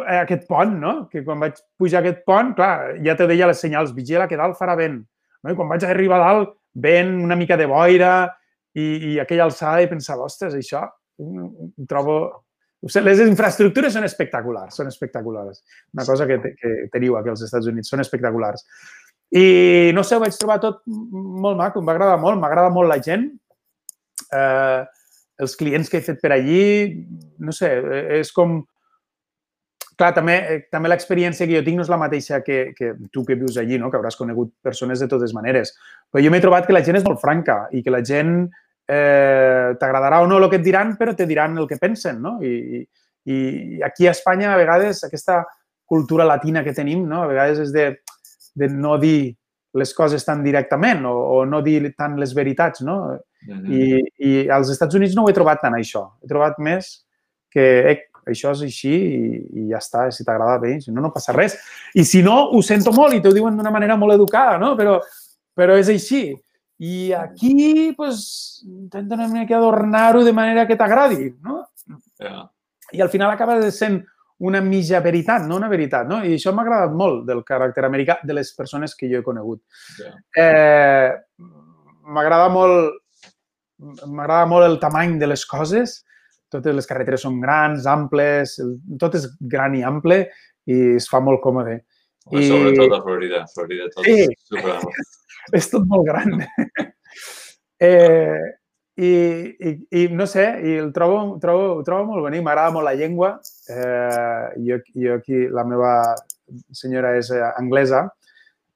aquest 0.06 0.46
pont, 0.48 0.76
no? 0.78 0.92
Que 1.10 1.24
quan 1.26 1.40
vaig 1.42 1.58
pujar 1.78 2.02
aquest 2.02 2.22
pont, 2.28 2.52
clar, 2.58 2.98
ja 3.04 3.16
te 3.18 3.26
deia 3.30 3.48
les 3.50 3.60
senyals, 3.64 3.94
vigila 3.96 4.28
que 4.30 4.38
dalt 4.38 4.58
farà 4.58 4.76
vent. 4.78 5.00
No? 5.42 5.52
I 5.52 5.58
quan 5.58 5.70
vaig 5.72 5.84
arribar 5.88 6.20
a 6.20 6.28
dalt, 6.28 6.54
vent, 6.72 7.16
una 7.26 7.36
mica 7.36 7.58
de 7.60 7.66
boira 7.68 8.14
i, 8.78 8.86
i 9.12 9.18
aquella 9.20 9.48
alçada 9.50 9.82
i 9.82 9.90
pensava, 9.90 10.28
ostres, 10.30 10.54
això 10.56 10.86
ho 11.22 11.68
trobo 11.88 12.16
les 12.82 13.20
infraestructures 13.22 13.94
són 13.94 14.04
espectaculars, 14.08 14.74
són 14.74 14.88
espectaculars. 14.90 15.60
Una 15.94 16.06
cosa 16.06 16.26
que, 16.26 16.40
que 16.58 16.72
teniu 16.90 17.14
aquí 17.14 17.30
als 17.30 17.44
Estats 17.46 17.68
Units, 17.70 17.92
són 17.92 18.02
espectaculars. 18.02 18.64
I 19.38 19.92
no 19.94 20.02
sé, 20.02 20.16
ho 20.16 20.22
vaig 20.22 20.34
trobar 20.36 20.58
tot 20.60 20.82
molt 20.88 21.60
maco, 21.60 21.80
em 21.80 21.86
va 21.86 21.94
agradar 21.94 22.18
molt, 22.20 22.40
m'agrada 22.42 22.72
molt 22.74 22.90
la 22.90 22.98
gent. 23.04 23.28
Eh, 24.34 24.82
els 25.42 25.54
clients 25.56 25.88
que 25.88 26.00
he 26.00 26.04
fet 26.04 26.18
per 26.22 26.34
allí, 26.34 26.64
no 27.38 27.54
sé, 27.54 27.70
és 28.18 28.34
com... 28.34 28.60
Clar, 29.98 30.12
també, 30.16 30.36
també 30.72 30.88
l'experiència 30.88 31.46
que 31.46 31.56
jo 31.56 31.62
tinc 31.66 31.78
no 31.78 31.84
és 31.84 31.90
la 31.92 32.00
mateixa 32.00 32.40
que, 32.44 32.72
que 32.76 32.94
tu 33.12 33.24
que 33.28 33.36
vius 33.38 33.58
allí, 33.60 33.78
no? 33.78 33.90
que 33.90 33.98
hauràs 33.98 34.16
conegut 34.16 34.54
persones 34.64 35.02
de 35.02 35.08
totes 35.10 35.34
maneres. 35.36 35.74
Però 36.10 36.22
jo 36.24 36.32
m'he 36.32 36.40
trobat 36.40 36.66
que 36.66 36.74
la 36.74 36.82
gent 36.84 36.98
és 37.00 37.06
molt 37.06 37.20
franca 37.20 37.66
i 37.76 37.82
que 37.84 37.92
la 37.92 38.02
gent 38.06 38.46
eh, 38.88 39.74
t'agradarà 39.78 40.22
o 40.22 40.28
no 40.30 40.38
el 40.40 40.48
que 40.50 40.60
et 40.60 40.64
diran, 40.64 40.96
però 40.98 41.14
te 41.16 41.26
diran 41.28 41.58
el 41.58 41.68
que 41.68 41.80
pensen, 41.80 42.22
no? 42.22 42.38
I, 42.42 42.80
i 43.28 43.82
aquí 43.84 44.08
a 44.08 44.14
Espanya, 44.16 44.52
a 44.54 44.60
vegades, 44.60 45.04
aquesta 45.06 45.42
cultura 45.84 46.24
latina 46.24 46.64
que 46.64 46.74
tenim, 46.74 47.04
no? 47.08 47.22
A 47.22 47.30
vegades 47.30 47.62
és 47.66 47.74
de, 47.74 47.86
de 48.58 48.68
no 48.72 48.96
dir 49.02 49.34
les 49.78 49.92
coses 49.96 50.24
tan 50.24 50.42
directament 50.44 51.06
o, 51.08 51.12
o 51.36 51.44
no 51.48 51.62
dir 51.64 51.94
tant 51.96 52.18
les 52.20 52.34
veritats, 52.36 52.82
no? 52.84 52.98
I, 53.42 54.00
I 54.22 54.32
als 54.52 54.70
Estats 54.72 54.94
Units 54.98 55.16
no 55.16 55.24
ho 55.24 55.30
he 55.30 55.36
trobat 55.36 55.62
tant, 55.64 55.76
això. 55.76 56.06
He 56.22 56.30
trobat 56.30 56.60
més 56.62 56.92
que 57.52 57.64
eh, 57.90 57.96
això 58.28 58.52
és 58.54 58.62
així 58.66 58.92
i, 58.92 59.40
i 59.62 59.66
ja 59.72 59.80
està, 59.80 60.06
si 60.14 60.24
t'agrada 60.26 60.58
bé, 60.62 60.76
si 60.82 60.92
no, 60.92 61.02
no 61.04 61.12
passa 61.14 61.34
res. 61.36 61.56
I 61.94 62.04
si 62.08 62.22
no, 62.24 62.36
ho 62.52 62.62
sento 62.64 62.92
molt 62.94 63.16
i 63.16 63.20
t'ho 63.24 63.32
diuen 63.34 63.56
d'una 63.58 63.72
manera 63.74 63.96
molt 64.00 64.14
educada, 64.14 64.58
no? 64.62 64.72
Però, 64.78 64.98
però 65.56 65.76
és 65.80 65.90
així. 65.92 66.24
I 66.82 67.12
aquí, 67.14 67.92
pues, 67.96 68.62
intenta 68.66 69.14
una 69.18 69.28
mica 69.30 69.56
adornar-ho 69.58 70.24
de 70.26 70.32
manera 70.34 70.66
que 70.66 70.78
t'agradi, 70.78 71.30
no? 71.42 71.60
Yeah. 72.18 72.48
I 72.92 73.02
al 73.02 73.10
final 73.12 73.30
acaba 73.30 73.58
de 73.60 73.70
sent 73.72 74.00
una 74.42 74.60
mitja 74.60 74.98
veritat, 75.00 75.44
no 75.46 75.60
una 75.60 75.68
veritat, 75.70 76.08
no? 76.10 76.18
I 76.26 76.34
això 76.34 76.50
m'ha 76.54 76.64
agradat 76.66 76.96
molt 76.98 77.22
del 77.28 77.44
caràcter 77.46 77.84
americà 77.86 78.18
de 78.26 78.34
les 78.34 78.50
persones 78.58 78.96
que 78.98 79.10
jo 79.10 79.20
he 79.20 79.26
conegut. 79.26 79.62
Yeah. 80.00 80.18
Eh, 80.42 81.46
m'agrada 82.10 82.50
molt 82.50 82.98
m'agrada 83.82 84.46
molt 84.46 84.66
el 84.66 84.78
tamany 84.82 85.18
de 85.18 85.28
les 85.30 85.44
coses, 85.48 86.02
totes 86.52 86.76
les 86.76 86.88
carreteres 86.88 87.24
són 87.24 87.40
grans, 87.42 87.88
amples, 87.90 88.58
tot 89.00 89.16
és 89.18 89.26
gran 89.40 89.74
i 89.78 89.82
ample 89.86 90.22
i 90.70 90.78
es 91.00 91.08
fa 91.10 91.22
molt 91.24 91.42
còmode. 91.42 91.80
I... 92.30 92.46
Sobretot 92.46 92.94
a 92.94 93.02
Florida. 93.02 93.44
Florida 93.50 93.88
tot 93.90 94.06
sí. 94.06 94.28
és 94.28 95.12
és 95.58 95.70
tot 95.72 95.86
molt 95.90 96.06
gran. 96.06 96.36
eh, 97.88 98.42
i, 98.94 99.12
i, 99.56 99.72
I 100.02 100.06
no 100.12 100.26
sé, 100.28 100.44
i 100.62 100.76
el 100.78 100.92
trobo, 100.94 101.38
trobo, 101.42 101.78
el 101.80 101.86
trobo 101.86 102.10
molt 102.12 102.26
bonic, 102.28 102.44
m'agrada 102.44 102.74
molt 102.74 102.86
la 102.86 102.96
llengua. 102.98 103.34
Eh, 103.72 104.46
jo, 104.68 104.78
jo 104.94 105.16
aquí, 105.18 105.46
la 105.50 105.64
meva 105.66 105.94
senyora 106.76 107.16
és 107.18 107.32
eh, 107.32 107.42
anglesa 107.56 108.06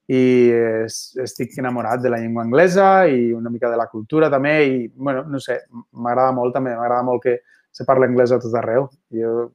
i 0.06 0.22
es, 0.54 1.16
estic 1.18 1.56
enamorat 1.58 2.00
de 2.00 2.12
la 2.12 2.20
llengua 2.22 2.44
anglesa 2.46 3.08
i 3.10 3.32
una 3.34 3.50
mica 3.50 3.68
de 3.68 3.78
la 3.78 3.88
cultura 3.90 4.30
també 4.30 4.54
i, 4.64 4.76
bueno, 4.94 5.24
no 5.26 5.40
sé, 5.42 5.64
m'agrada 5.92 6.32
molt 6.36 6.54
també, 6.54 6.76
m'agrada 6.78 7.02
molt 7.06 7.24
que 7.24 7.40
se 7.76 7.84
parla 7.88 8.08
anglès 8.08 8.32
a 8.32 8.40
tot 8.40 8.56
arreu. 8.56 8.88
Jo, 9.12 9.50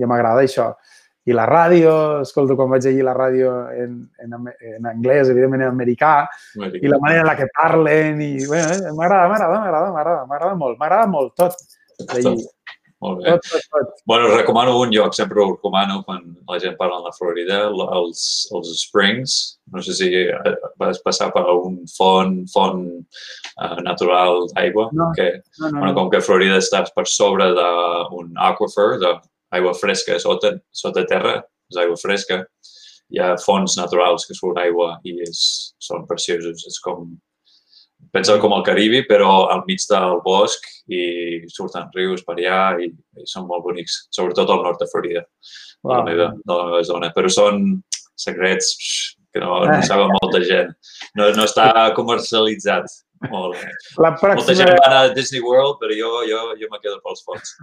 ja 0.00 0.08
m'agrada 0.08 0.44
això 0.46 0.72
i 1.24 1.34
la 1.36 1.44
ràdio, 1.46 1.92
escolto 2.24 2.56
quan 2.58 2.70
vaig 2.72 2.86
llegir 2.88 3.04
la 3.06 3.14
ràdio 3.14 3.52
en, 3.78 3.98
en, 4.24 4.32
en 4.72 4.88
anglès, 4.90 5.30
evidentment 5.30 5.62
en 5.62 5.70
americà, 5.70 6.14
Americà. 6.58 6.82
i 6.82 6.90
la 6.90 6.98
manera 7.02 7.22
en 7.22 7.28
la 7.30 7.36
que 7.38 7.46
parlen, 7.54 8.24
i 8.24 8.32
bueno, 8.48 8.72
eh, 8.74 8.96
m'agrada, 8.96 9.28
m'agrada, 9.30 9.60
m'agrada, 9.60 9.92
m'agrada, 9.94 10.24
m'agrada 10.26 10.58
molt, 10.64 10.80
m'agrada 10.80 11.12
molt 11.12 11.36
tot. 11.38 11.62
Tot. 12.02 12.42
Molt 13.02 13.22
bé. 13.22 13.32
Tot, 13.34 13.48
tot, 13.50 13.64
tot. 13.74 14.02
Bueno, 14.06 14.28
recomano 14.30 14.76
un 14.78 14.92
lloc, 14.94 15.16
sempre 15.18 15.42
ho 15.42 15.48
recomano 15.50 16.02
quan 16.06 16.22
la 16.48 16.60
gent 16.62 16.76
parla 16.78 17.00
de 17.00 17.08
la 17.08 17.14
Florida, 17.16 17.58
els, 17.98 18.22
els 18.54 18.70
Springs. 18.78 19.34
No 19.74 19.82
sé 19.82 19.96
si 19.98 20.12
eh, 20.20 20.54
vas 20.78 21.02
passar 21.02 21.32
per 21.34 21.42
algun 21.42 21.80
font, 21.96 22.38
font 22.52 22.84
uh, 22.92 23.80
natural 23.82 24.46
d'aigua. 24.52 24.86
No, 24.94 25.10
que, 25.18 25.28
no, 25.58 25.68
no, 25.68 25.80
bueno, 25.80 25.92
com 25.98 26.14
que 26.14 26.22
Florida 26.22 26.60
està 26.62 26.84
per 26.94 27.08
sobre 27.10 27.50
d'un 27.58 28.32
aquifer, 28.50 28.88
de, 29.02 29.16
aigua 29.52 29.74
fresca 29.74 30.18
sota, 30.20 30.54
sota 30.72 31.04
terra, 31.08 31.40
és 31.70 31.80
aigua 31.80 31.98
fresca. 32.00 32.42
Hi 33.12 33.20
ha 33.20 33.34
fonts 33.40 33.76
naturals 33.76 34.24
que 34.28 34.36
surt 34.36 34.60
aigua 34.62 34.94
i 35.04 35.18
és, 35.26 35.42
són 35.82 36.06
preciosos. 36.08 36.64
És 36.68 36.78
com, 36.84 37.10
pensa 38.12 38.38
com 38.42 38.52
el 38.56 38.64
Caribi, 38.66 39.02
però 39.08 39.48
al 39.50 39.64
mig 39.66 39.82
del 39.88 40.18
bosc 40.24 40.66
i 40.92 41.02
surten 41.50 41.88
rius 41.96 42.24
per 42.26 42.36
allà 42.36 42.60
i, 42.84 42.90
i 42.92 43.28
són 43.28 43.48
molt 43.48 43.64
bonics, 43.64 44.06
sobretot 44.12 44.50
al 44.52 44.62
nord 44.66 44.82
de 44.82 44.88
Florida, 44.92 45.24
wow. 45.82 45.92
de, 45.92 45.96
la 45.96 46.04
meva, 46.10 46.28
de 46.36 46.58
la 46.58 46.68
meva 46.68 46.82
zona. 46.86 47.12
Però 47.16 47.32
són 47.32 47.64
secrets 48.18 48.74
que 49.32 49.40
no, 49.40 49.62
no 49.64 49.80
saben 49.86 50.12
molta 50.20 50.42
gent. 50.44 50.74
No, 51.16 51.30
no 51.32 51.48
està 51.48 51.72
comercialitzat. 51.96 53.00
Molt. 53.30 53.56
La 54.02 54.12
pròxima... 54.18 54.40
Molta 54.40 54.54
gent 54.58 54.72
va 54.74 54.86
anar 54.88 55.02
a 55.06 55.10
Disney 55.14 55.40
World, 55.40 55.78
però 55.80 55.94
jo, 55.96 56.10
jo, 56.28 56.40
jo 56.58 56.68
me 56.72 56.80
quedo 56.82 56.98
pels 57.04 57.22
fots. 57.24 57.54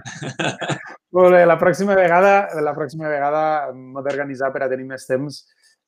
Molt 1.18 1.36
bé, 1.36 1.44
la 1.46 1.60
pròxima 1.62 1.98
vegada, 2.00 2.34
la 2.64 2.74
pròxima 2.78 3.12
vegada 3.12 3.42
m'ho 3.76 4.04
d'organitzar 4.06 4.54
per 4.56 4.64
a 4.66 4.70
tenir 4.72 4.88
més 4.88 5.06
temps 5.10 5.44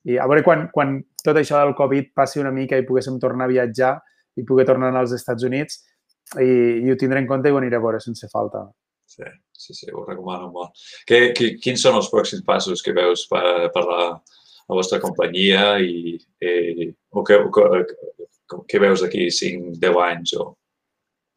i 0.09 0.17
a 0.17 0.25
veure 0.29 0.43
quan, 0.43 0.65
quan 0.73 0.95
tot 1.23 1.37
això 1.37 1.59
del 1.61 1.75
Covid 1.77 2.11
passi 2.17 2.41
una 2.41 2.53
mica 2.53 2.77
i 2.77 2.85
poguéssim 2.87 3.19
tornar 3.21 3.47
a 3.47 3.53
viatjar 3.53 3.93
i 4.39 4.45
poder 4.47 4.67
tornar 4.69 4.93
als 4.95 5.15
Estats 5.17 5.43
Units 5.47 5.81
i, 6.39 6.83
i 6.85 6.91
ho 6.91 6.97
tindré 6.99 7.19
en 7.21 7.27
compte 7.27 7.49
i 7.49 7.55
ho 7.55 7.59
aniré 7.59 7.79
a 7.79 7.83
veure 7.83 7.99
sense 8.03 8.29
falta. 8.31 8.63
Sí, 9.11 9.27
sí, 9.51 9.73
sí, 9.75 9.89
ho 9.91 10.05
recomano 10.07 10.47
molt. 10.53 10.77
Que, 11.07 11.31
que, 11.35 11.55
quins 11.59 11.83
són 11.83 11.97
els 11.99 12.07
pròxims 12.11 12.45
passos 12.47 12.83
que 12.85 12.95
veus 12.95 13.25
per, 13.31 13.43
per 13.73 13.83
la, 13.89 14.05
la 14.15 14.77
vostra 14.77 15.01
companyia 15.03 15.75
i, 15.83 16.15
i 16.39 16.87
o 17.11 17.25
que, 17.27 17.41
o 17.43 18.61
què 18.67 18.79
veus 18.83 19.03
d'aquí 19.03 19.27
5, 19.27 19.75
10 19.81 19.99
anys? 20.07 20.35
O... 20.39 20.53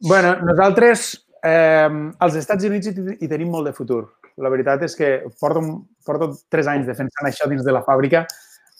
bueno, 0.07 0.37
nosaltres 0.47 1.09
eh, 1.43 1.89
als 2.19 2.39
Estats 2.39 2.67
Units 2.67 2.91
hi, 2.91 2.95
hi 3.19 3.31
tenim 3.31 3.51
molt 3.51 3.71
de 3.71 3.75
futur. 3.75 4.05
La 4.39 4.51
veritat 4.51 4.83
és 4.87 4.95
que 4.99 5.09
porto, 5.39 5.61
porto 6.07 6.31
3 6.51 6.71
anys 6.73 6.89
defensant 6.89 7.27
això 7.27 7.47
dins 7.51 7.63
de 7.63 7.75
la 7.75 7.83
fàbrica. 7.83 8.25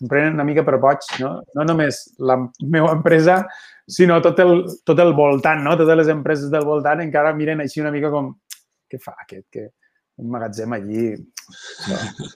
Em 0.01 0.09
prenen 0.11 0.35
una 0.35 0.43
mica 0.47 0.65
per 0.67 0.75
boig, 0.83 1.05
no? 1.21 1.37
No 1.55 1.65
només 1.67 2.01
la 2.19 2.35
meva 2.67 2.91
empresa, 2.97 3.41
sinó 3.87 4.19
tot 4.23 4.39
el, 4.43 4.57
tot 4.87 4.99
el 4.99 5.13
voltant, 5.15 5.61
no? 5.63 5.77
Totes 5.79 6.01
les 6.01 6.11
empreses 6.11 6.51
del 6.51 6.65
voltant 6.67 7.03
encara 7.03 7.35
miren 7.37 7.63
així 7.63 7.83
una 7.83 7.93
mica 7.95 8.11
com 8.11 8.33
què 8.91 8.99
fa 9.01 9.15
aquest? 9.23 9.47
Que 9.51 9.69
un 10.21 10.31
magatzem 10.33 10.75
allí... 10.75 11.13
No. 11.91 12.31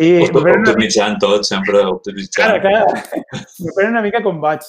I 0.00 0.10
optimitzant 0.24 1.18
tot, 1.20 1.44
sempre 1.44 1.82
optimitzant. 1.84 2.60
Clar, 2.62 2.84
clar. 2.86 3.40
M'ho 3.60 3.72
prenen 3.76 3.98
una 3.98 4.04
mica 4.04 4.22
com 4.24 4.40
vaig. 4.40 4.64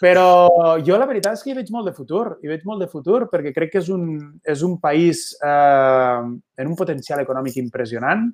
Però 0.00 0.78
jo 0.80 0.96
la 0.96 1.06
veritat 1.06 1.36
és 1.36 1.42
que 1.44 1.50
hi 1.52 1.58
veig 1.58 1.68
molt 1.74 1.90
de 1.90 1.92
futur, 1.92 2.38
hi 2.40 2.48
veig 2.48 2.62
molt 2.64 2.80
de 2.80 2.88
futur 2.88 3.26
perquè 3.28 3.52
crec 3.52 3.74
que 3.74 3.82
és 3.82 3.90
un, 3.92 4.06
és 4.48 4.62
un 4.64 4.78
país 4.80 5.26
eh, 5.44 6.20
en 6.24 6.70
un 6.70 6.76
potencial 6.78 7.20
econòmic 7.20 7.58
impressionant. 7.60 8.24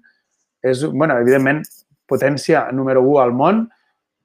És, 0.63 0.85
bueno, 0.87 1.19
evidentment, 1.19 1.65
potència 2.09 2.67
número 2.73 3.03
1 3.05 3.21
al 3.23 3.35
món, 3.37 3.67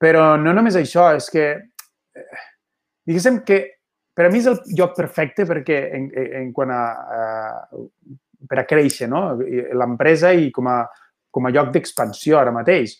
però 0.02 0.36
no 0.42 0.54
només 0.54 0.78
això, 0.78 1.12
és 1.18 1.30
que, 1.30 1.46
eh, 2.16 2.42
diguéssim 3.06 3.42
que 3.46 3.62
per 4.14 4.28
a 4.28 4.32
mi 4.32 4.42
és 4.42 4.50
el 4.52 4.60
lloc 4.78 4.96
perfecte 4.98 5.46
perquè 5.48 5.78
en, 5.98 6.10
en 6.42 6.52
quant 6.54 6.74
a, 6.76 6.84
a 7.18 7.82
per 8.50 8.60
a 8.62 8.66
créixer, 8.68 9.08
no? 9.10 9.36
L'empresa 9.78 10.32
i 10.34 10.50
com 10.54 10.68
a, 10.70 10.82
com 11.32 11.48
a 11.48 11.52
lloc 11.54 11.72
d'expansió 11.74 12.40
ara 12.40 12.54
mateix. 12.54 12.98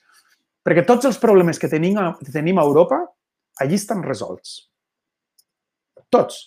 Perquè 0.62 0.86
tots 0.86 1.10
els 1.10 1.18
problemes 1.22 1.60
que 1.60 1.70
tenim, 1.70 1.98
que 2.22 2.34
tenim 2.34 2.60
a 2.62 2.66
Europa 2.68 3.02
allí 3.62 3.78
estan 3.78 4.04
resolts. 4.06 4.60
Tots. 6.12 6.38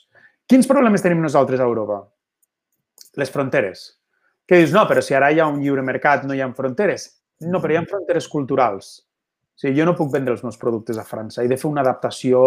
Quins 0.48 0.68
problemes 0.68 1.02
tenim 1.02 1.22
nosaltres 1.24 1.60
a 1.60 1.66
Europa? 1.66 2.02
Les 3.18 3.30
fronteres. 3.32 3.84
Que 4.46 4.60
dius, 4.60 4.74
no, 4.76 4.84
però 4.86 5.02
si 5.02 5.16
ara 5.16 5.30
hi 5.32 5.40
ha 5.40 5.48
un 5.48 5.62
lliure 5.62 5.82
mercat, 5.82 6.26
no 6.28 6.36
hi 6.36 6.42
ha 6.44 6.50
fronteres. 6.56 7.08
No, 7.50 7.60
però 7.62 7.74
hi 7.74 7.80
ha 7.80 7.84
fronteres 7.88 8.28
culturals. 8.30 8.94
O 9.54 9.60
sigui, 9.62 9.78
jo 9.78 9.86
no 9.86 9.94
puc 9.98 10.10
vendre 10.12 10.34
els 10.34 10.42
meus 10.42 10.58
productes 10.60 10.98
a 10.98 11.06
França. 11.06 11.42
He 11.44 11.50
de 11.50 11.58
fer 11.60 11.70
una 11.70 11.84
adaptació 11.84 12.40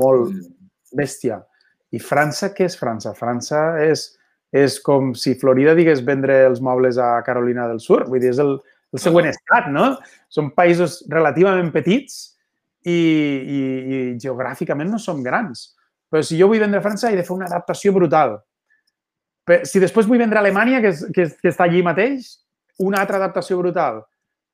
molt 0.00 0.32
bèstia. 0.96 1.42
I 1.92 2.00
França, 2.00 2.52
què 2.56 2.66
és 2.68 2.76
França? 2.76 3.14
França 3.16 3.60
és, 3.84 4.06
és 4.52 4.78
com 4.84 5.12
si 5.16 5.34
Florida 5.40 5.74
digués 5.76 6.04
vendre 6.04 6.40
els 6.48 6.62
mobles 6.64 7.00
a 7.00 7.14
Carolina 7.26 7.68
del 7.68 7.80
Sur. 7.84 8.04
Vull 8.08 8.22
dir, 8.24 8.32
és 8.32 8.40
el, 8.44 8.56
el 8.92 9.02
següent 9.02 9.28
estat, 9.30 9.68
no? 9.72 9.90
Són 10.32 10.52
països 10.56 11.02
relativament 11.12 11.72
petits 11.74 12.18
i, 12.84 12.96
i, 12.96 13.60
i 13.60 14.00
geogràficament 14.20 14.92
no 14.92 15.00
som 15.02 15.22
grans. 15.24 15.72
Però 16.08 16.24
si 16.24 16.38
jo 16.40 16.48
vull 16.48 16.62
vendre 16.64 16.80
a 16.80 16.84
França, 16.84 17.12
he 17.12 17.18
de 17.18 17.24
fer 17.24 17.36
una 17.36 17.48
adaptació 17.48 17.92
brutal. 17.96 18.38
Però 19.48 19.64
si 19.68 19.80
després 19.80 20.08
vull 20.08 20.20
vendre 20.20 20.40
a 20.40 20.44
Alemanya, 20.44 20.80
que, 20.84 20.92
és, 20.92 21.04
que, 21.12 21.28
és, 21.28 21.34
que 21.40 21.52
està 21.52 21.68
allí 21.68 21.82
mateix, 21.84 22.38
una 22.84 23.02
altra 23.02 23.20
adaptació 23.20 23.58
brutal. 23.60 24.02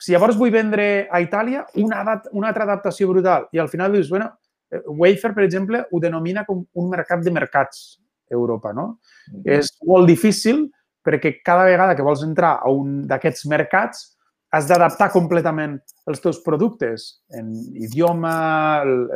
Si 0.00 0.12
llavors 0.12 0.36
vull 0.36 0.52
vendre 0.52 1.06
a 1.10 1.20
Itàlia, 1.22 1.64
una, 1.80 2.20
una 2.32 2.48
altra 2.50 2.66
adaptació 2.66 3.08
brutal. 3.08 3.48
I 3.52 3.60
al 3.62 3.70
final 3.72 3.94
dius, 3.94 4.10
bueno, 4.10 4.32
eh, 4.70 4.82
Wayfair, 4.86 5.34
per 5.34 5.44
exemple, 5.44 5.84
ho 5.90 6.00
denomina 6.02 6.44
com 6.44 6.64
un 6.74 6.88
mercat 6.90 7.22
de 7.24 7.32
mercats, 7.32 8.00
Europa, 8.30 8.72
no? 8.72 8.98
Mm 9.28 9.34
-hmm. 9.34 9.58
És 9.58 9.76
molt 9.86 10.08
difícil 10.08 10.70
perquè 11.04 11.40
cada 11.44 11.64
vegada 11.64 11.94
que 11.94 12.02
vols 12.02 12.22
entrar 12.22 12.58
a 12.62 12.70
un 12.70 13.06
d'aquests 13.06 13.46
mercats 13.46 14.16
has 14.50 14.68
d'adaptar 14.68 15.10
completament 15.10 15.78
els 16.06 16.20
teus 16.20 16.40
productes 16.44 17.22
en 17.34 17.52
idioma, 17.74 18.82
el, 18.84 19.08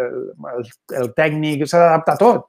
el, 0.56 0.64
el 1.00 1.12
tècnic, 1.14 1.66
s'ha 1.66 1.78
d'adaptar 1.78 2.16
tot. 2.18 2.46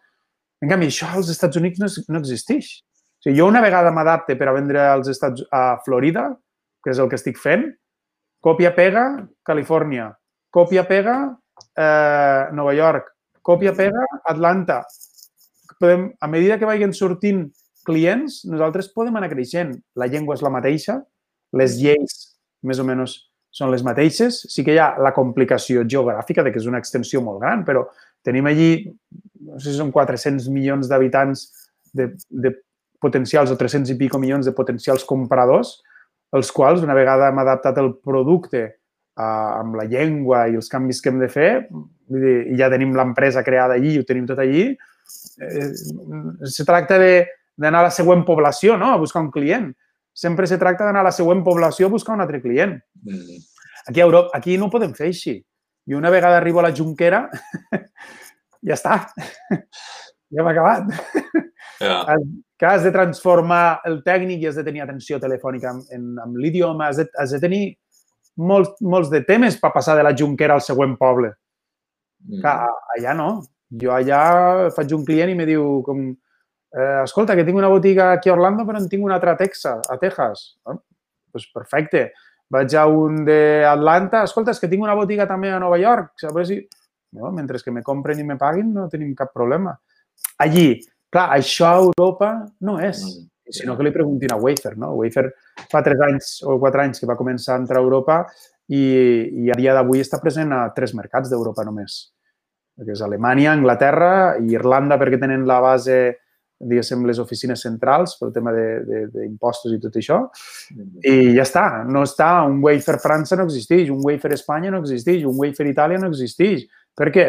En 0.61 0.69
canvi, 0.69 0.89
això 0.89 1.11
als 1.13 1.29
Estats 1.29 1.59
Units 1.59 1.79
no, 1.79 1.87
no 2.09 2.19
existeix. 2.19 2.71
O 3.19 3.23
sigui, 3.23 3.37
jo 3.37 3.47
una 3.47 3.61
vegada 3.61 3.91
m'adapte 3.91 4.35
per 4.39 4.49
a 4.49 4.55
vendre 4.55 4.81
als 4.95 5.07
Estats 5.11 5.45
a 5.51 5.77
Florida, 5.85 6.35
que 6.83 6.91
és 6.91 6.99
el 6.99 7.09
que 7.11 7.19
estic 7.19 7.37
fent, 7.37 7.67
còpia-pega, 8.43 9.05
Califòrnia, 9.45 10.09
còpia-pega, 10.53 11.15
eh, 11.75 12.43
Nova 12.55 12.73
York, 12.73 13.13
còpia-pega, 13.41 14.05
Atlanta. 14.25 14.83
Podem, 15.79 16.09
a 16.19 16.27
mesura 16.27 16.57
que 16.59 16.67
vagin 16.67 16.93
sortint 16.93 17.47
clients, 17.87 18.43
nosaltres 18.45 18.91
podem 18.93 19.15
anar 19.15 19.31
creixent. 19.31 19.73
La 19.95 20.07
llengua 20.07 20.35
és 20.35 20.43
la 20.43 20.51
mateixa, 20.53 20.99
les 21.53 21.79
lleis 21.79 22.19
més 22.63 22.79
o 22.79 22.85
menys 22.85 23.15
són 23.51 23.71
les 23.73 23.83
mateixes. 23.85 24.43
Sí 24.51 24.63
que 24.65 24.75
hi 24.75 24.81
ha 24.81 24.93
la 25.01 25.13
complicació 25.15 25.85
geogràfica 25.87 26.43
de 26.45 26.53
que 26.53 26.61
és 26.61 26.67
una 26.69 26.81
extensió 26.81 27.21
molt 27.25 27.41
gran, 27.41 27.63
però 27.65 27.87
tenim 28.25 28.49
allí, 28.49 28.89
no 29.47 29.59
sé 29.59 29.71
si 29.71 29.77
són 29.79 29.93
400 29.95 30.49
milions 30.53 30.89
d'habitants 30.91 31.47
de, 31.95 32.11
de 32.29 32.53
potencials 33.01 33.51
o 33.51 33.57
300 33.57 33.95
i 33.95 33.97
pico 33.97 34.19
milions 34.19 34.45
de 34.45 34.53
potencials 34.55 35.05
compradors, 35.07 35.79
els 36.35 36.51
quals, 36.53 36.83
una 36.85 36.97
vegada 36.97 37.31
hem 37.31 37.41
adaptat 37.41 37.79
el 37.81 37.93
producte 38.05 38.61
eh, 38.65 39.23
amb 39.23 39.79
la 39.79 39.87
llengua 39.89 40.45
i 40.49 40.57
els 40.59 40.69
canvis 40.69 41.01
que 41.01 41.13
hem 41.13 41.19
de 41.21 41.29
fer, 41.31 41.51
vull 41.71 42.23
dir, 42.25 42.37
i 42.53 42.57
ja 42.59 42.69
tenim 42.71 42.95
l'empresa 42.97 43.43
creada 43.45 43.77
allí 43.79 43.97
ho 43.99 44.07
tenim 44.07 44.29
tot 44.29 44.41
allí, 44.41 44.69
eh, 45.41 45.69
se 46.45 46.65
tracta 46.67 46.99
d'anar 46.99 47.83
a 47.83 47.87
la 47.89 47.93
següent 47.93 48.25
població, 48.27 48.77
no? 48.77 48.93
a 48.93 49.01
buscar 49.01 49.25
un 49.25 49.31
client 49.33 49.71
sempre 50.19 50.47
se 50.47 50.57
tracta 50.57 50.83
d'anar 50.83 51.05
a 51.05 51.09
la 51.09 51.15
següent 51.15 51.45
població 51.45 51.87
a 51.87 51.93
buscar 51.93 52.17
un 52.17 52.21
altre 52.21 52.41
client. 52.43 52.73
Aquí 53.87 54.01
a 54.01 54.03
Europa, 54.03 54.35
aquí 54.35 54.57
no 54.57 54.67
ho 54.67 54.73
podem 54.73 54.91
fer 54.97 55.07
així. 55.07 55.37
I 55.87 55.95
una 55.95 56.11
vegada 56.11 56.37
arribo 56.37 56.59
a 56.59 56.65
la 56.67 56.73
Junquera, 56.75 57.21
ja 58.67 58.75
està. 58.75 58.97
Ja 60.29 60.43
hem 60.43 60.51
acabat. 60.51 60.93
Yeah. 61.79 62.03
Has, 62.11 62.23
que 62.59 62.67
has 62.67 62.83
de 62.83 62.91
transformar 62.91 63.79
el 63.87 64.01
tècnic 64.03 64.41
i 64.43 64.49
has 64.49 64.57
de 64.59 64.65
tenir 64.67 64.81
atenció 64.83 65.15
telefònica 65.23 65.69
amb, 65.71 65.85
en, 65.95 66.09
amb 66.19 66.35
l'idioma, 66.35 66.89
has, 66.89 66.97
de, 66.99 67.05
has 67.15 67.31
de 67.31 67.39
tenir 67.39 67.61
molts, 68.35 68.73
molts 68.83 69.07
de 69.13 69.21
temes 69.23 69.55
per 69.61 69.71
passar 69.71 69.95
de 69.95 70.03
la 70.03 70.11
Junquera 70.11 70.57
al 70.57 70.63
següent 70.65 70.97
poble. 70.99 71.31
Mm. 72.27 72.41
Que 72.43 72.55
allà 72.97 73.15
no. 73.15 73.29
Jo 73.79 73.93
allà 73.95 74.23
faig 74.75 74.91
un 74.97 75.05
client 75.07 75.31
i 75.31 75.37
me 75.39 75.45
diu 75.47 75.79
com, 75.85 76.03
eh, 76.75 77.01
escolta, 77.05 77.37
que 77.37 77.45
tinc 77.47 77.59
una 77.61 77.71
botiga 77.71 78.11
aquí 78.17 78.31
a 78.31 78.35
Orlando 78.35 78.65
però 78.67 78.81
en 78.81 78.89
tinc 78.91 79.05
una 79.05 79.15
altra 79.15 79.37
a 79.37 79.39
Texas, 79.39 79.87
a 79.87 79.97
Texas. 80.01 80.57
Ah, 80.67 80.75
pues 81.31 81.47
perfecte. 81.53 82.09
Vaig 82.49 82.73
a 82.75 82.87
un 82.89 83.21
d'Atlanta, 83.27 84.23
escolta, 84.25 84.51
és 84.51 84.59
que 84.59 84.67
tinc 84.67 84.83
una 84.83 84.97
botiga 84.97 85.29
també 85.29 85.53
a 85.53 85.61
Nova 85.61 85.77
York. 85.79 86.15
Si... 86.43 86.63
No, 87.13 87.31
mentre 87.31 87.61
que 87.63 87.71
me 87.71 87.85
compren 87.85 88.19
i 88.19 88.25
me 88.25 88.35
paguin 88.37 88.73
no 88.73 88.89
tenim 88.89 89.15
cap 89.17 89.31
problema. 89.33 89.77
Allí, 90.39 90.79
clar, 91.11 91.29
això 91.35 91.67
a 91.67 91.81
Europa 91.83 92.31
no 92.65 92.77
és. 92.79 93.03
Mm. 93.03 93.27
Si 93.49 93.65
no, 93.65 93.75
que 93.75 93.83
li 93.83 93.91
preguntin 93.91 94.31
a 94.31 94.37
Wayfair, 94.37 94.77
no? 94.77 94.93
Wayfair 94.99 95.31
fa 95.71 95.81
tres 95.81 96.01
anys 96.05 96.35
o 96.45 96.59
quatre 96.61 96.85
anys 96.85 97.01
que 97.01 97.09
va 97.09 97.17
començar 97.17 97.55
a 97.55 97.61
entrar 97.63 97.81
a 97.81 97.83
Europa 97.83 98.21
i, 98.69 98.83
i 99.41 99.49
a 99.49 99.57
dia 99.57 99.73
d'avui 99.73 100.03
està 100.03 100.19
present 100.21 100.53
a 100.53 100.67
tres 100.75 100.93
mercats 100.93 101.31
d'Europa 101.31 101.65
només, 101.65 101.99
que 102.77 102.93
és 102.93 103.01
Alemanya, 103.01 103.55
Anglaterra 103.55 104.11
i 104.37 104.53
Irlanda 104.53 104.99
perquè 105.01 105.17
tenen 105.17 105.47
la 105.49 105.57
base, 105.65 105.97
diguéssim, 106.61 107.07
les 107.09 107.17
oficines 107.23 107.65
centrals 107.65 108.13
pel 108.19 108.35
tema 108.35 108.53
d'impostos 108.53 109.73
i 109.73 109.81
tot 109.81 109.97
això. 109.97 110.21
Mm. 110.75 111.01
I 111.09 111.15
ja 111.39 111.47
està, 111.47 111.65
no 111.89 112.05
està. 112.05 112.29
Un 112.45 112.61
Wayfair 112.61 112.99
França 113.01 113.39
no 113.39 113.47
existeix, 113.49 113.89
un 113.89 114.05
Wayfair 114.05 114.37
Espanya 114.37 114.75
no 114.75 114.83
existeix, 114.85 115.25
un 115.25 115.41
Wayfair 115.41 115.71
Itàlia 115.73 115.97
no 116.03 116.13
existeix. 116.13 116.67
Per 116.93 117.09
què? 117.15 117.27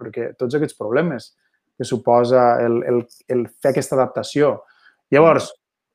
Perquè 0.00 0.32
tots 0.40 0.58
aquests 0.58 0.74
problemes 0.74 1.30
que 1.78 1.86
suposa 1.88 2.56
el, 2.62 2.80
el, 2.88 3.02
el 3.32 3.46
fer 3.62 3.72
aquesta 3.72 3.96
adaptació. 3.98 4.54
Llavors, 5.12 5.50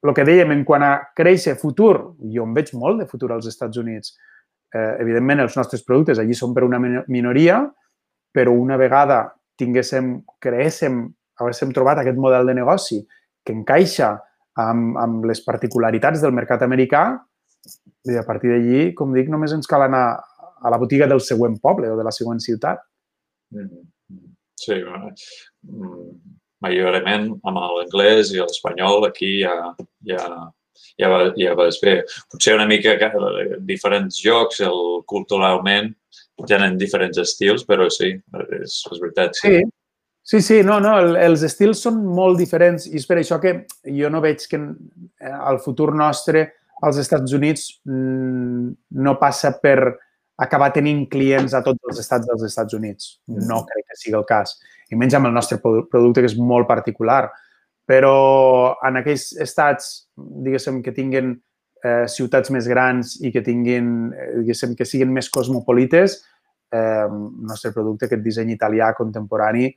el 0.06 0.14
que 0.14 0.26
dèiem 0.28 0.54
en 0.54 0.64
quant 0.66 0.86
a 0.86 0.94
créixer 1.18 1.58
futur, 1.60 1.94
jo 2.34 2.46
en 2.46 2.54
veig 2.56 2.74
molt 2.78 3.02
de 3.02 3.08
futur 3.10 3.32
als 3.34 3.48
Estats 3.50 3.80
Units. 3.82 4.14
Eh, 4.74 4.94
evidentment, 5.02 5.42
els 5.46 5.58
nostres 5.58 5.84
productes 5.88 6.20
allí 6.22 6.36
són 6.38 6.54
per 6.54 6.66
una 6.68 6.80
minoria, 7.08 7.62
però 8.34 8.54
una 8.54 8.78
vegada 8.78 9.24
tinguéssim, 9.58 10.14
creéssim, 10.44 11.02
haguéssim 11.40 11.74
trobat 11.74 12.04
aquest 12.04 12.20
model 12.22 12.50
de 12.50 12.58
negoci 12.60 13.02
que 13.46 13.56
encaixa 13.56 14.14
amb, 14.60 14.98
amb 15.02 15.26
les 15.30 15.42
particularitats 15.46 16.22
del 16.22 16.36
mercat 16.36 16.66
americà, 16.66 17.04
i 18.08 18.16
a 18.16 18.24
partir 18.28 18.54
d'allí, 18.54 18.92
com 18.96 19.14
dic, 19.16 19.30
només 19.32 19.54
ens 19.56 19.68
cal 19.70 19.84
anar 19.88 20.06
a 20.18 20.72
la 20.72 20.80
botiga 20.80 21.08
del 21.10 21.22
següent 21.22 21.58
poble 21.62 21.90
o 21.92 21.98
de 21.98 22.06
la 22.06 22.14
següent 22.16 22.40
ciutat. 22.44 22.82
Mm. 23.54 23.86
Sí, 24.58 24.74
bueno, 24.82 25.14
mm, 25.70 26.12
majoritament 26.66 27.30
amb 27.45 27.60
l'anglès 27.62 28.34
i 28.34 28.41
l'espanyol 28.41 29.05
aquí 29.05 29.38
ja, 29.43 29.53
ja, 30.10 30.24
ja, 30.97 31.10
va, 31.12 31.22
ja 31.38 31.53
vas 31.58 31.80
bé. 31.84 31.99
Potser 32.32 32.58
una 32.58 32.68
mica 32.70 32.95
diferents 33.70 34.18
jocs, 34.24 34.62
el, 34.66 34.82
culturalment, 35.10 35.93
tenen 36.49 36.78
diferents 36.78 37.18
estils, 37.22 37.66
però 37.66 37.88
sí, 37.93 38.12
és, 38.60 38.82
és 38.91 39.01
veritat. 39.01 39.38
Sí, 39.38 39.62
sí, 40.24 40.41
sí 40.41 40.62
no, 40.66 40.80
no, 40.84 40.97
el, 41.01 41.16
els 41.30 41.45
estils 41.45 41.82
són 41.86 42.01
molt 42.01 42.41
diferents 42.41 42.89
i 42.89 42.97
és 42.97 43.08
per 43.10 43.20
això 43.22 43.39
que 43.41 43.60
jo 43.93 44.12
no 44.14 44.22
veig 44.26 44.45
que 44.49 44.60
eh, 44.60 45.38
el 45.38 45.62
futur 45.64 45.93
nostre 45.97 46.47
als 46.86 46.99
Estats 47.01 47.34
Units 47.34 47.70
mm, 47.86 48.74
no 49.01 49.18
passa 49.22 49.55
per 49.62 49.95
acabar 50.38 50.72
tenint 50.74 51.08
clients 51.10 51.56
a 51.58 51.64
tots 51.66 51.82
els 51.90 52.00
estats 52.04 52.28
dels 52.30 52.46
Estats 52.46 52.78
Units. 52.78 53.18
No 53.28 53.64
crec 53.66 53.88
que 53.90 53.98
sigui 53.98 54.18
el 54.20 54.26
cas. 54.30 54.56
I 54.92 54.96
menys 54.96 55.18
amb 55.18 55.28
el 55.30 55.36
nostre 55.36 55.58
produ- 55.64 55.88
producte, 55.90 56.22
que 56.22 56.30
és 56.30 56.38
molt 56.38 56.68
particular. 56.70 57.26
Però 57.88 58.76
en 58.84 59.00
aquells 59.00 59.32
estats, 59.42 60.08
diguéssim, 60.16 60.82
que 60.84 60.94
tinguen 60.96 61.38
eh, 61.84 62.06
ciutats 62.12 62.52
més 62.52 62.68
grans 62.68 63.16
i 63.24 63.32
que 63.32 63.44
tinguin, 63.46 64.12
eh, 64.12 64.32
diguéssim, 64.42 64.76
que 64.76 64.86
siguin 64.86 65.14
més 65.14 65.30
cosmopolites, 65.34 66.20
eh, 66.72 67.06
el 67.08 67.16
nostre 67.48 67.72
producte, 67.72 68.06
aquest 68.06 68.24
disseny 68.26 68.52
italià 68.54 68.92
contemporani, 68.98 69.72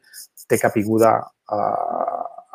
té 0.50 0.58
capiguda 0.58 1.14
a, 1.46 1.60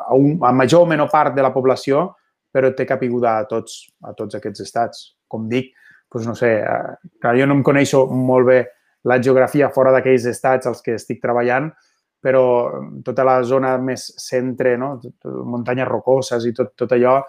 a, 0.06 0.14
un, 0.14 0.36
a 0.44 0.52
major 0.52 0.84
o 0.84 0.90
menor 0.90 1.08
part 1.10 1.34
de 1.34 1.42
la 1.42 1.54
població, 1.54 2.10
però 2.52 2.70
té 2.76 2.86
capiguda 2.88 3.38
a 3.40 3.48
tots, 3.48 3.86
a 4.04 4.12
tots 4.16 4.36
aquests 4.36 4.62
estats. 4.64 5.06
Com 5.28 5.48
dic, 5.48 5.72
doncs 6.12 6.26
no 6.28 6.34
sé, 6.38 6.52
eh, 6.60 7.10
clar, 7.20 7.34
jo 7.38 7.46
no 7.46 7.58
em 7.58 7.64
coneixo 7.66 8.06
molt 8.06 8.48
bé 8.48 8.60
la 9.06 9.20
geografia 9.22 9.70
fora 9.74 9.92
d'aquells 9.94 10.26
estats 10.30 10.66
als 10.66 10.82
que 10.82 10.96
estic 10.98 11.20
treballant, 11.22 11.70
però 12.22 12.46
tota 13.06 13.24
la 13.26 13.36
zona 13.46 13.76
més 13.78 14.08
centre, 14.18 14.74
no? 14.80 14.96
Muntanyes 15.46 15.86
rocoses 15.88 16.46
i 16.48 16.52
tot, 16.56 16.72
tot 16.74 16.96
allò, 16.96 17.20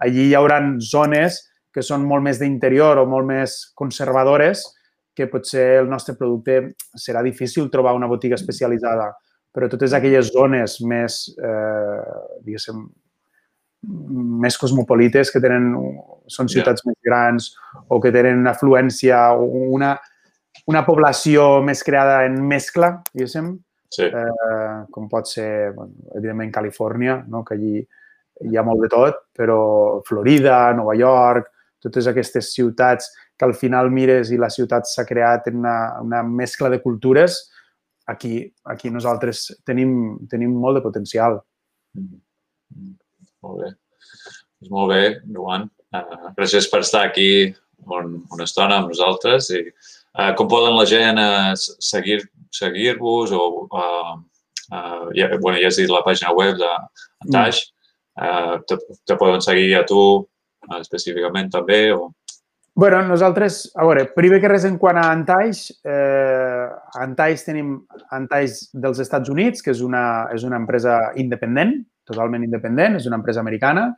allí 0.00 0.30
hi 0.30 0.36
haurà 0.38 0.60
zones 0.80 1.42
que 1.72 1.84
són 1.84 2.06
molt 2.08 2.24
més 2.24 2.40
d'interior 2.40 3.02
o 3.02 3.06
molt 3.08 3.28
més 3.28 3.56
conservadores 3.76 4.64
que 5.16 5.28
potser 5.32 5.82
el 5.82 5.88
nostre 5.88 6.14
producte 6.16 6.76
serà 6.96 7.22
difícil 7.24 7.68
trobar 7.72 7.94
una 7.96 8.08
botiga 8.08 8.36
especialitzada, 8.36 9.10
però 9.52 9.68
totes 9.72 9.92
aquelles 9.96 10.30
zones 10.32 10.78
més, 10.84 11.18
eh, 11.36 12.16
diguéssim, 12.44 12.84
més 13.82 14.56
cosmopolites 14.58 15.30
que 15.30 15.42
tenen, 15.42 15.72
són 16.32 16.48
ciutats 16.50 16.82
més 16.86 16.96
grans 17.04 17.52
o 17.88 18.00
que 18.02 18.10
tenen 18.14 18.40
una 18.40 18.54
afluència 18.56 19.20
o 19.36 19.46
una, 19.76 19.92
una 20.66 20.82
població 20.86 21.62
més 21.62 21.84
creada 21.86 22.24
en 22.26 22.40
mescla, 22.48 22.96
diguéssim, 23.12 23.54
Sí, 23.96 24.02
eh, 24.02 24.84
com 24.90 25.06
pot 25.08 25.28
ser, 25.30 25.72
bueno, 25.72 25.94
evidentment, 26.18 26.50
Califòrnia, 26.52 27.20
no? 27.30 27.44
que 27.46 27.54
allí 27.54 27.78
hi 28.44 28.58
ha 28.58 28.64
molt 28.66 28.82
de 28.82 28.90
tot, 28.92 29.22
però 29.36 30.02
Florida, 30.04 30.72
Nova 30.76 30.96
York, 30.98 31.52
totes 31.82 32.08
aquestes 32.10 32.50
ciutats 32.52 33.12
que 33.38 33.46
al 33.46 33.54
final 33.54 33.92
mires 33.94 34.32
i 34.32 34.40
la 34.40 34.50
ciutat 34.52 34.88
s'ha 34.90 35.06
creat 35.08 35.48
en 35.52 35.60
una, 35.62 35.76
una 36.02 36.22
mescla 36.26 36.70
de 36.72 36.80
cultures, 36.82 37.38
aquí, 38.10 38.40
aquí 38.64 38.90
nosaltres 38.90 39.46
tenim, 39.64 40.16
tenim 40.30 40.54
molt 40.60 40.80
de 40.80 40.84
potencial. 40.84 41.40
Mm. 41.96 42.20
Mm. 42.74 42.94
Molt 43.44 43.60
bé. 43.62 43.74
Doncs 44.60 44.72
molt 44.72 44.92
bé, 44.94 45.02
Joan. 45.34 45.68
Uh, 45.92 46.32
gràcies 46.38 46.68
per 46.72 46.80
estar 46.84 47.04
aquí 47.06 47.30
un, 47.86 48.16
una 48.32 48.46
estona 48.48 48.80
amb 48.80 48.92
nosaltres. 48.92 49.50
I, 49.52 49.66
uh, 50.16 50.32
com 50.38 50.48
poden 50.48 50.76
la 50.76 50.86
gent 50.88 51.20
uh, 51.20 51.52
seguir 51.56 52.22
seguir-vos 52.56 53.32
o 53.32 53.42
uh, 53.66 54.14
uh, 54.72 55.08
ja, 55.14 55.30
bueno, 55.40 55.58
ja 55.60 55.68
has 55.68 55.80
dit 55.80 55.90
la 55.92 56.04
pàgina 56.06 56.34
web 56.36 56.56
d'Antaix. 56.60 57.62
Uh, 58.16 58.62
te, 58.64 58.78
te 59.04 59.16
poden 59.20 59.42
seguir 59.44 59.74
a 59.76 59.84
tu 59.88 59.98
uh, 60.00 60.78
específicament 60.80 61.50
també 61.52 61.90
o... 61.92 62.14
bueno, 62.76 63.02
nosaltres, 63.08 63.66
a 63.76 63.84
veure, 63.84 64.06
primer 64.16 64.40
que 64.40 64.48
res 64.48 64.64
en 64.68 64.78
quant 64.80 64.96
a 65.00 65.06
Antaix, 65.08 65.62
eh, 65.84 66.64
Antaix 67.00 67.44
tenim 67.46 67.70
Antaix 68.12 68.66
dels 68.72 69.00
Estats 69.00 69.32
Units, 69.32 69.64
que 69.64 69.72
és 69.72 69.80
una, 69.80 70.28
és 70.34 70.44
una 70.44 70.58
empresa 70.60 70.98
independent, 71.16 71.78
totalment 72.06 72.44
independent, 72.46 72.96
és 73.00 73.06
una 73.10 73.18
empresa 73.20 73.42
americana. 73.42 73.90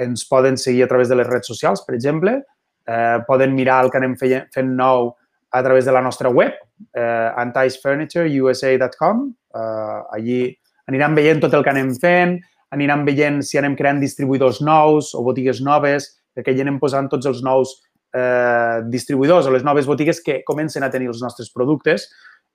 Ens 0.00 0.24
poden 0.28 0.56
seguir 0.58 0.84
a 0.84 0.88
través 0.90 1.08
de 1.08 1.16
les 1.20 1.28
redes 1.28 1.46
socials, 1.50 1.84
per 1.86 1.94
exemple. 1.94 2.40
Eh, 2.86 3.18
poden 3.26 3.54
mirar 3.54 3.84
el 3.84 3.90
que 3.90 3.98
anem 4.00 4.16
feien, 4.18 4.46
fent 4.54 4.72
nou 4.76 5.12
a 5.50 5.62
través 5.62 5.84
de 5.84 5.92
la 5.92 6.00
nostra 6.00 6.30
web, 6.30 6.52
eh, 6.94 7.30
antaixfurnitureusa.com. 7.36 9.34
Eh, 9.54 10.00
allí 10.16 10.56
aniran 10.86 11.14
veient 11.14 11.40
tot 11.42 11.54
el 11.54 11.64
que 11.64 11.70
anem 11.70 11.94
fent, 11.98 12.38
aniran 12.70 13.04
veient 13.04 13.42
si 13.42 13.58
anem 13.58 13.76
creant 13.76 14.00
distribuïdors 14.00 14.60
nous 14.62 15.14
o 15.14 15.22
botigues 15.26 15.60
noves, 15.60 16.08
perquè 16.34 16.54
allà 16.54 16.62
anem 16.66 16.78
posant 16.82 17.08
tots 17.10 17.26
els 17.26 17.42
nous 17.42 17.74
eh, 18.14 18.82
distribuïdors 18.90 19.46
o 19.46 19.54
les 19.54 19.66
noves 19.66 19.86
botigues 19.86 20.22
que 20.22 20.42
comencen 20.46 20.82
a 20.86 20.90
tenir 20.90 21.10
els 21.10 21.22
nostres 21.22 21.50
productes. 21.54 22.08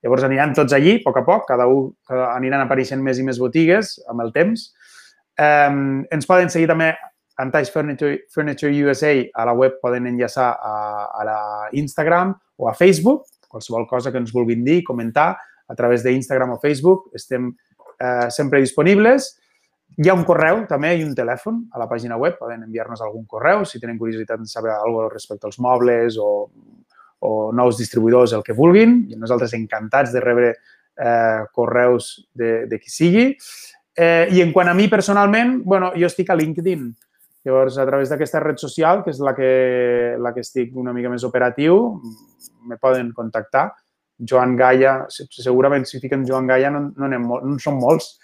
Llavors 0.03 0.23
aniran 0.27 0.53
tots 0.53 0.73
allí, 0.75 0.99
a 0.99 1.03
poc 1.03 1.17
a 1.17 1.25
poc, 1.25 1.47
cada 1.49 1.67
un 1.71 1.89
aniran 2.29 2.61
apareixent 2.61 3.01
més 3.01 3.19
i 3.19 3.23
més 3.25 3.39
botigues 3.41 3.95
amb 4.11 4.21
el 4.21 4.31
temps. 4.35 4.69
Ens 5.37 6.27
poden 6.29 6.49
seguir 6.49 6.69
també 6.71 6.93
Antaix 7.37 7.69
Furniture, 7.71 8.21
Furniture 8.31 8.71
USA 8.85 9.11
a 9.33 9.45
la 9.45 9.53
web 9.53 9.79
poden 9.81 10.07
enllaçar 10.07 10.53
a, 10.55 10.75
a 11.11 11.25
la 11.27 11.39
Instagram 11.75 12.33
o 12.57 12.69
a 12.69 12.73
Facebook, 12.73 13.25
qualsevol 13.49 13.87
cosa 13.87 14.11
que 14.11 14.21
ens 14.21 14.31
vulguin 14.31 14.63
dir, 14.63 14.83
comentar 14.83 15.35
a 15.67 15.75
través 15.75 16.03
d'Instagram 16.03 16.55
o 16.55 16.59
Facebook. 16.59 17.09
Estem 17.13 17.49
eh, 17.99 18.29
sempre 18.29 18.61
disponibles. 18.63 19.33
Hi 19.95 20.09
ha 20.09 20.15
un 20.15 20.25
correu 20.27 20.63
també 20.69 20.93
i 20.97 21.03
un 21.05 21.13
telèfon 21.15 21.65
a 21.71 21.79
la 21.79 21.89
pàgina 21.91 22.17
web. 22.19 22.37
Poden 22.39 22.65
enviar-nos 22.67 23.03
algun 23.03 23.25
correu 23.27 23.65
si 23.65 23.79
tenen 23.79 23.99
curiositat 23.99 24.41
de 24.41 24.49
saber 24.51 24.73
alguna 24.75 25.09
cosa 25.09 25.13
respecte 25.13 25.47
als 25.47 25.59
mobles 25.59 26.19
o, 26.19 26.49
o 27.19 27.31
nous 27.55 27.79
distribuïdors, 27.79 28.35
el 28.35 28.43
que 28.43 28.55
vulguin. 28.55 29.05
I 29.11 29.19
nosaltres 29.19 29.55
encantats 29.57 30.13
de 30.15 30.23
rebre 30.23 30.51
eh, 30.51 31.41
correus 31.55 32.29
de, 32.33 32.65
de 32.67 32.79
qui 32.79 32.91
sigui. 32.91 33.27
Eh, 33.95 34.27
I 34.35 34.41
en 34.43 34.51
quant 34.51 34.67
a 34.67 34.75
mi 34.75 34.89
personalment, 34.91 35.61
bueno, 35.63 35.93
jo 35.95 36.09
estic 36.09 36.29
a 36.29 36.35
LinkedIn. 36.35 36.89
Llavors, 37.45 37.77
a 37.77 37.85
través 37.85 38.09
d'aquesta 38.09 38.41
red 38.41 38.57
social, 38.57 39.03
que 39.05 39.13
és 39.13 39.19
la 39.21 39.35
que, 39.37 39.49
la 40.19 40.33
que 40.33 40.41
estic 40.41 40.73
una 40.75 40.93
mica 40.93 41.11
més 41.13 41.23
operatiu, 41.23 41.77
me 42.65 42.79
poden 42.81 43.11
contactar. 43.13 43.69
Joan 44.17 44.55
Gaia, 44.57 45.05
segurament 45.11 45.85
si 45.85 45.99
fiquen 45.99 46.23
Joan 46.27 46.47
Gaia 46.47 46.71
no, 46.71 46.87
no, 46.87 47.05
anem, 47.07 47.23
molt, 47.27 47.45
no 47.45 47.59
són 47.59 47.77
molts. 47.79 48.15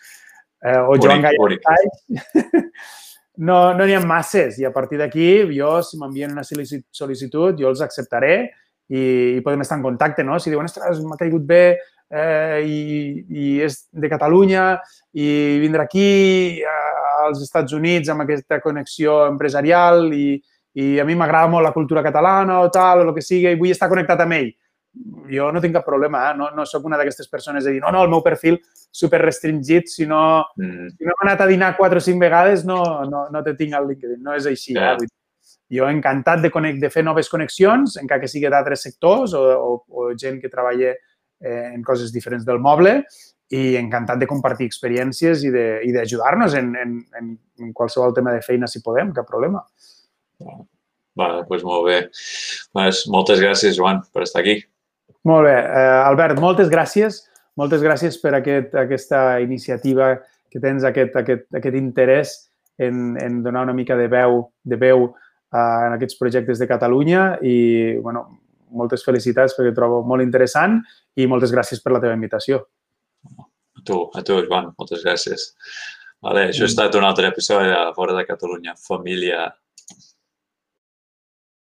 eh, 0.63 0.77
o 0.77 0.95
Joan 1.01 1.23
Gaia 1.23 1.37
no 3.41 3.57
n'hi 3.73 3.95
no 3.95 3.97
ha 3.97 4.05
masses 4.05 4.59
i 4.59 4.65
a 4.65 4.71
partir 4.71 4.99
d'aquí 4.99 5.41
jo, 5.55 5.71
si 5.81 5.97
m'envien 5.97 6.31
una 6.31 6.43
sol·licitud, 6.45 7.57
jo 7.57 7.69
els 7.71 7.81
acceptaré 7.81 8.35
i, 8.91 9.01
i 9.37 9.41
podem 9.41 9.63
estar 9.63 9.77
en 9.79 9.83
contacte, 9.83 10.23
no? 10.23 10.39
Si 10.39 10.51
diuen, 10.51 10.67
ostres, 10.69 11.01
m'ha 11.03 11.19
caigut 11.19 11.43
bé 11.47 11.63
eh, 12.11 12.61
i, 12.67 13.25
i 13.29 13.51
és 13.63 13.85
de 13.91 14.09
Catalunya 14.11 14.65
i 15.15 15.59
vindrà 15.63 15.87
aquí 15.87 16.59
eh, 16.59 16.89
als 17.25 17.43
Estats 17.43 17.73
Units 17.73 18.11
amb 18.11 18.25
aquesta 18.25 18.59
connexió 18.63 19.21
empresarial 19.29 20.09
i, 20.13 20.35
i 20.73 20.97
a 20.99 21.05
mi 21.07 21.15
m'agrada 21.15 21.51
molt 21.51 21.67
la 21.67 21.75
cultura 21.75 22.03
catalana 22.03 22.59
o 22.61 22.69
tal, 22.69 23.05
o 23.05 23.09
el 23.09 23.15
que 23.15 23.23
sigui, 23.25 23.51
i 23.51 23.59
vull 23.59 23.73
estar 23.73 23.89
connectat 23.91 24.25
amb 24.25 24.37
ell. 24.39 24.51
Jo 25.31 25.47
no 25.55 25.61
tinc 25.63 25.77
cap 25.77 25.85
problema, 25.87 26.25
eh? 26.29 26.35
no, 26.35 26.49
no 26.51 26.65
sóc 26.67 26.83
una 26.83 26.97
d'aquestes 26.99 27.29
persones 27.31 27.63
de 27.63 27.77
dir, 27.77 27.79
no, 27.79 27.93
no, 27.95 28.03
el 28.03 28.11
meu 28.11 28.19
perfil 28.23 28.57
super 28.91 29.21
restringit, 29.21 29.87
si 29.87 30.03
no, 30.05 30.43
mm. 30.59 30.89
si 30.97 31.07
no 31.07 31.13
hem 31.13 31.23
anat 31.29 31.45
a 31.45 31.47
dinar 31.47 31.77
quatre 31.77 32.01
o 32.01 32.03
cinc 32.03 32.19
vegades 32.19 32.65
no, 32.67 32.81
no, 33.07 33.29
no 33.31 33.43
te 33.45 33.55
tinc 33.55 33.77
al 33.77 33.87
LinkedIn. 33.87 34.19
No 34.25 34.35
és 34.35 34.49
així. 34.51 34.75
Yeah. 34.75 34.99
Eh? 34.99 35.07
Jo 35.71 35.87
encantat 35.87 36.41
de, 36.43 36.51
connect, 36.51 36.81
de 36.83 36.89
fer 36.91 37.05
noves 37.07 37.31
connexions, 37.31 37.95
encara 38.01 38.19
que 38.19 38.27
sigui 38.27 38.51
d'altres 38.51 38.83
sectors 38.83 39.31
o, 39.39 39.45
o, 39.55 39.71
o 39.87 40.09
gent 40.19 40.41
que 40.41 40.51
treballa 40.51 40.91
eh, 41.43 41.71
en 41.73 41.83
coses 41.83 42.13
diferents 42.13 42.45
del 42.47 42.61
moble 42.63 43.01
i 43.51 43.75
encantat 43.75 44.21
de 44.21 44.29
compartir 44.29 44.67
experiències 44.69 45.43
i 45.43 45.51
d'ajudar-nos 45.51 46.55
en, 46.55 46.71
en, 46.79 46.99
en, 47.19 47.31
en 47.59 47.73
qualsevol 47.75 48.15
tema 48.15 48.31
de 48.31 48.43
feina 48.45 48.69
si 48.71 48.79
podem, 48.83 49.11
cap 49.15 49.27
problema. 49.27 49.59
Vale, 51.19 51.41
doncs 51.49 51.65
molt 51.67 51.89
bé. 51.89 51.97
Pues, 52.71 53.03
moltes 53.11 53.41
gràcies, 53.43 53.75
Joan, 53.75 53.99
per 54.13 54.23
estar 54.23 54.39
aquí. 54.41 54.61
Molt 55.27 55.45
bé. 55.49 55.57
Eh, 55.59 55.97
Albert, 56.07 56.39
moltes 56.41 56.71
gràcies. 56.71 57.25
Moltes 57.59 57.83
gràcies 57.83 58.15
per 58.21 58.31
aquest, 58.37 58.71
aquesta 58.79 59.41
iniciativa 59.43 60.13
que 60.51 60.61
tens, 60.63 60.85
aquest, 60.87 61.17
aquest, 61.19 61.49
aquest 61.55 61.75
interès 61.77 62.37
en, 62.79 63.17
en 63.19 63.41
donar 63.43 63.65
una 63.67 63.75
mica 63.75 63.97
de 63.99 64.07
veu, 64.11 64.45
de 64.63 64.79
veu 64.79 65.09
eh, 65.09 65.59
en 65.59 65.97
aquests 65.97 66.17
projectes 66.19 66.63
de 66.63 66.67
Catalunya 66.71 67.25
i, 67.43 67.57
bueno, 67.99 68.23
moltes 68.75 69.05
felicitats 69.05 69.55
perquè 69.57 69.73
trobo 69.75 70.01
molt 70.07 70.23
interessant 70.25 70.79
i 71.19 71.27
moltes 71.29 71.53
gràcies 71.53 71.81
per 71.83 71.95
la 71.95 72.01
teva 72.03 72.17
invitació. 72.17 72.61
A 73.31 73.83
tu, 73.85 74.03
a 74.15 74.21
tu, 74.25 74.37
Joan, 74.47 74.71
moltes 74.77 75.03
gràcies. 75.05 75.51
Vale, 76.21 76.47
això 76.51 76.67
ha 76.67 76.69
estat 76.69 76.95
un 76.99 77.05
altre 77.07 77.31
episodi 77.31 77.71
de 77.71 77.81
Fora 77.95 78.13
de 78.13 78.25
Catalunya, 78.27 78.75
família 78.77 79.47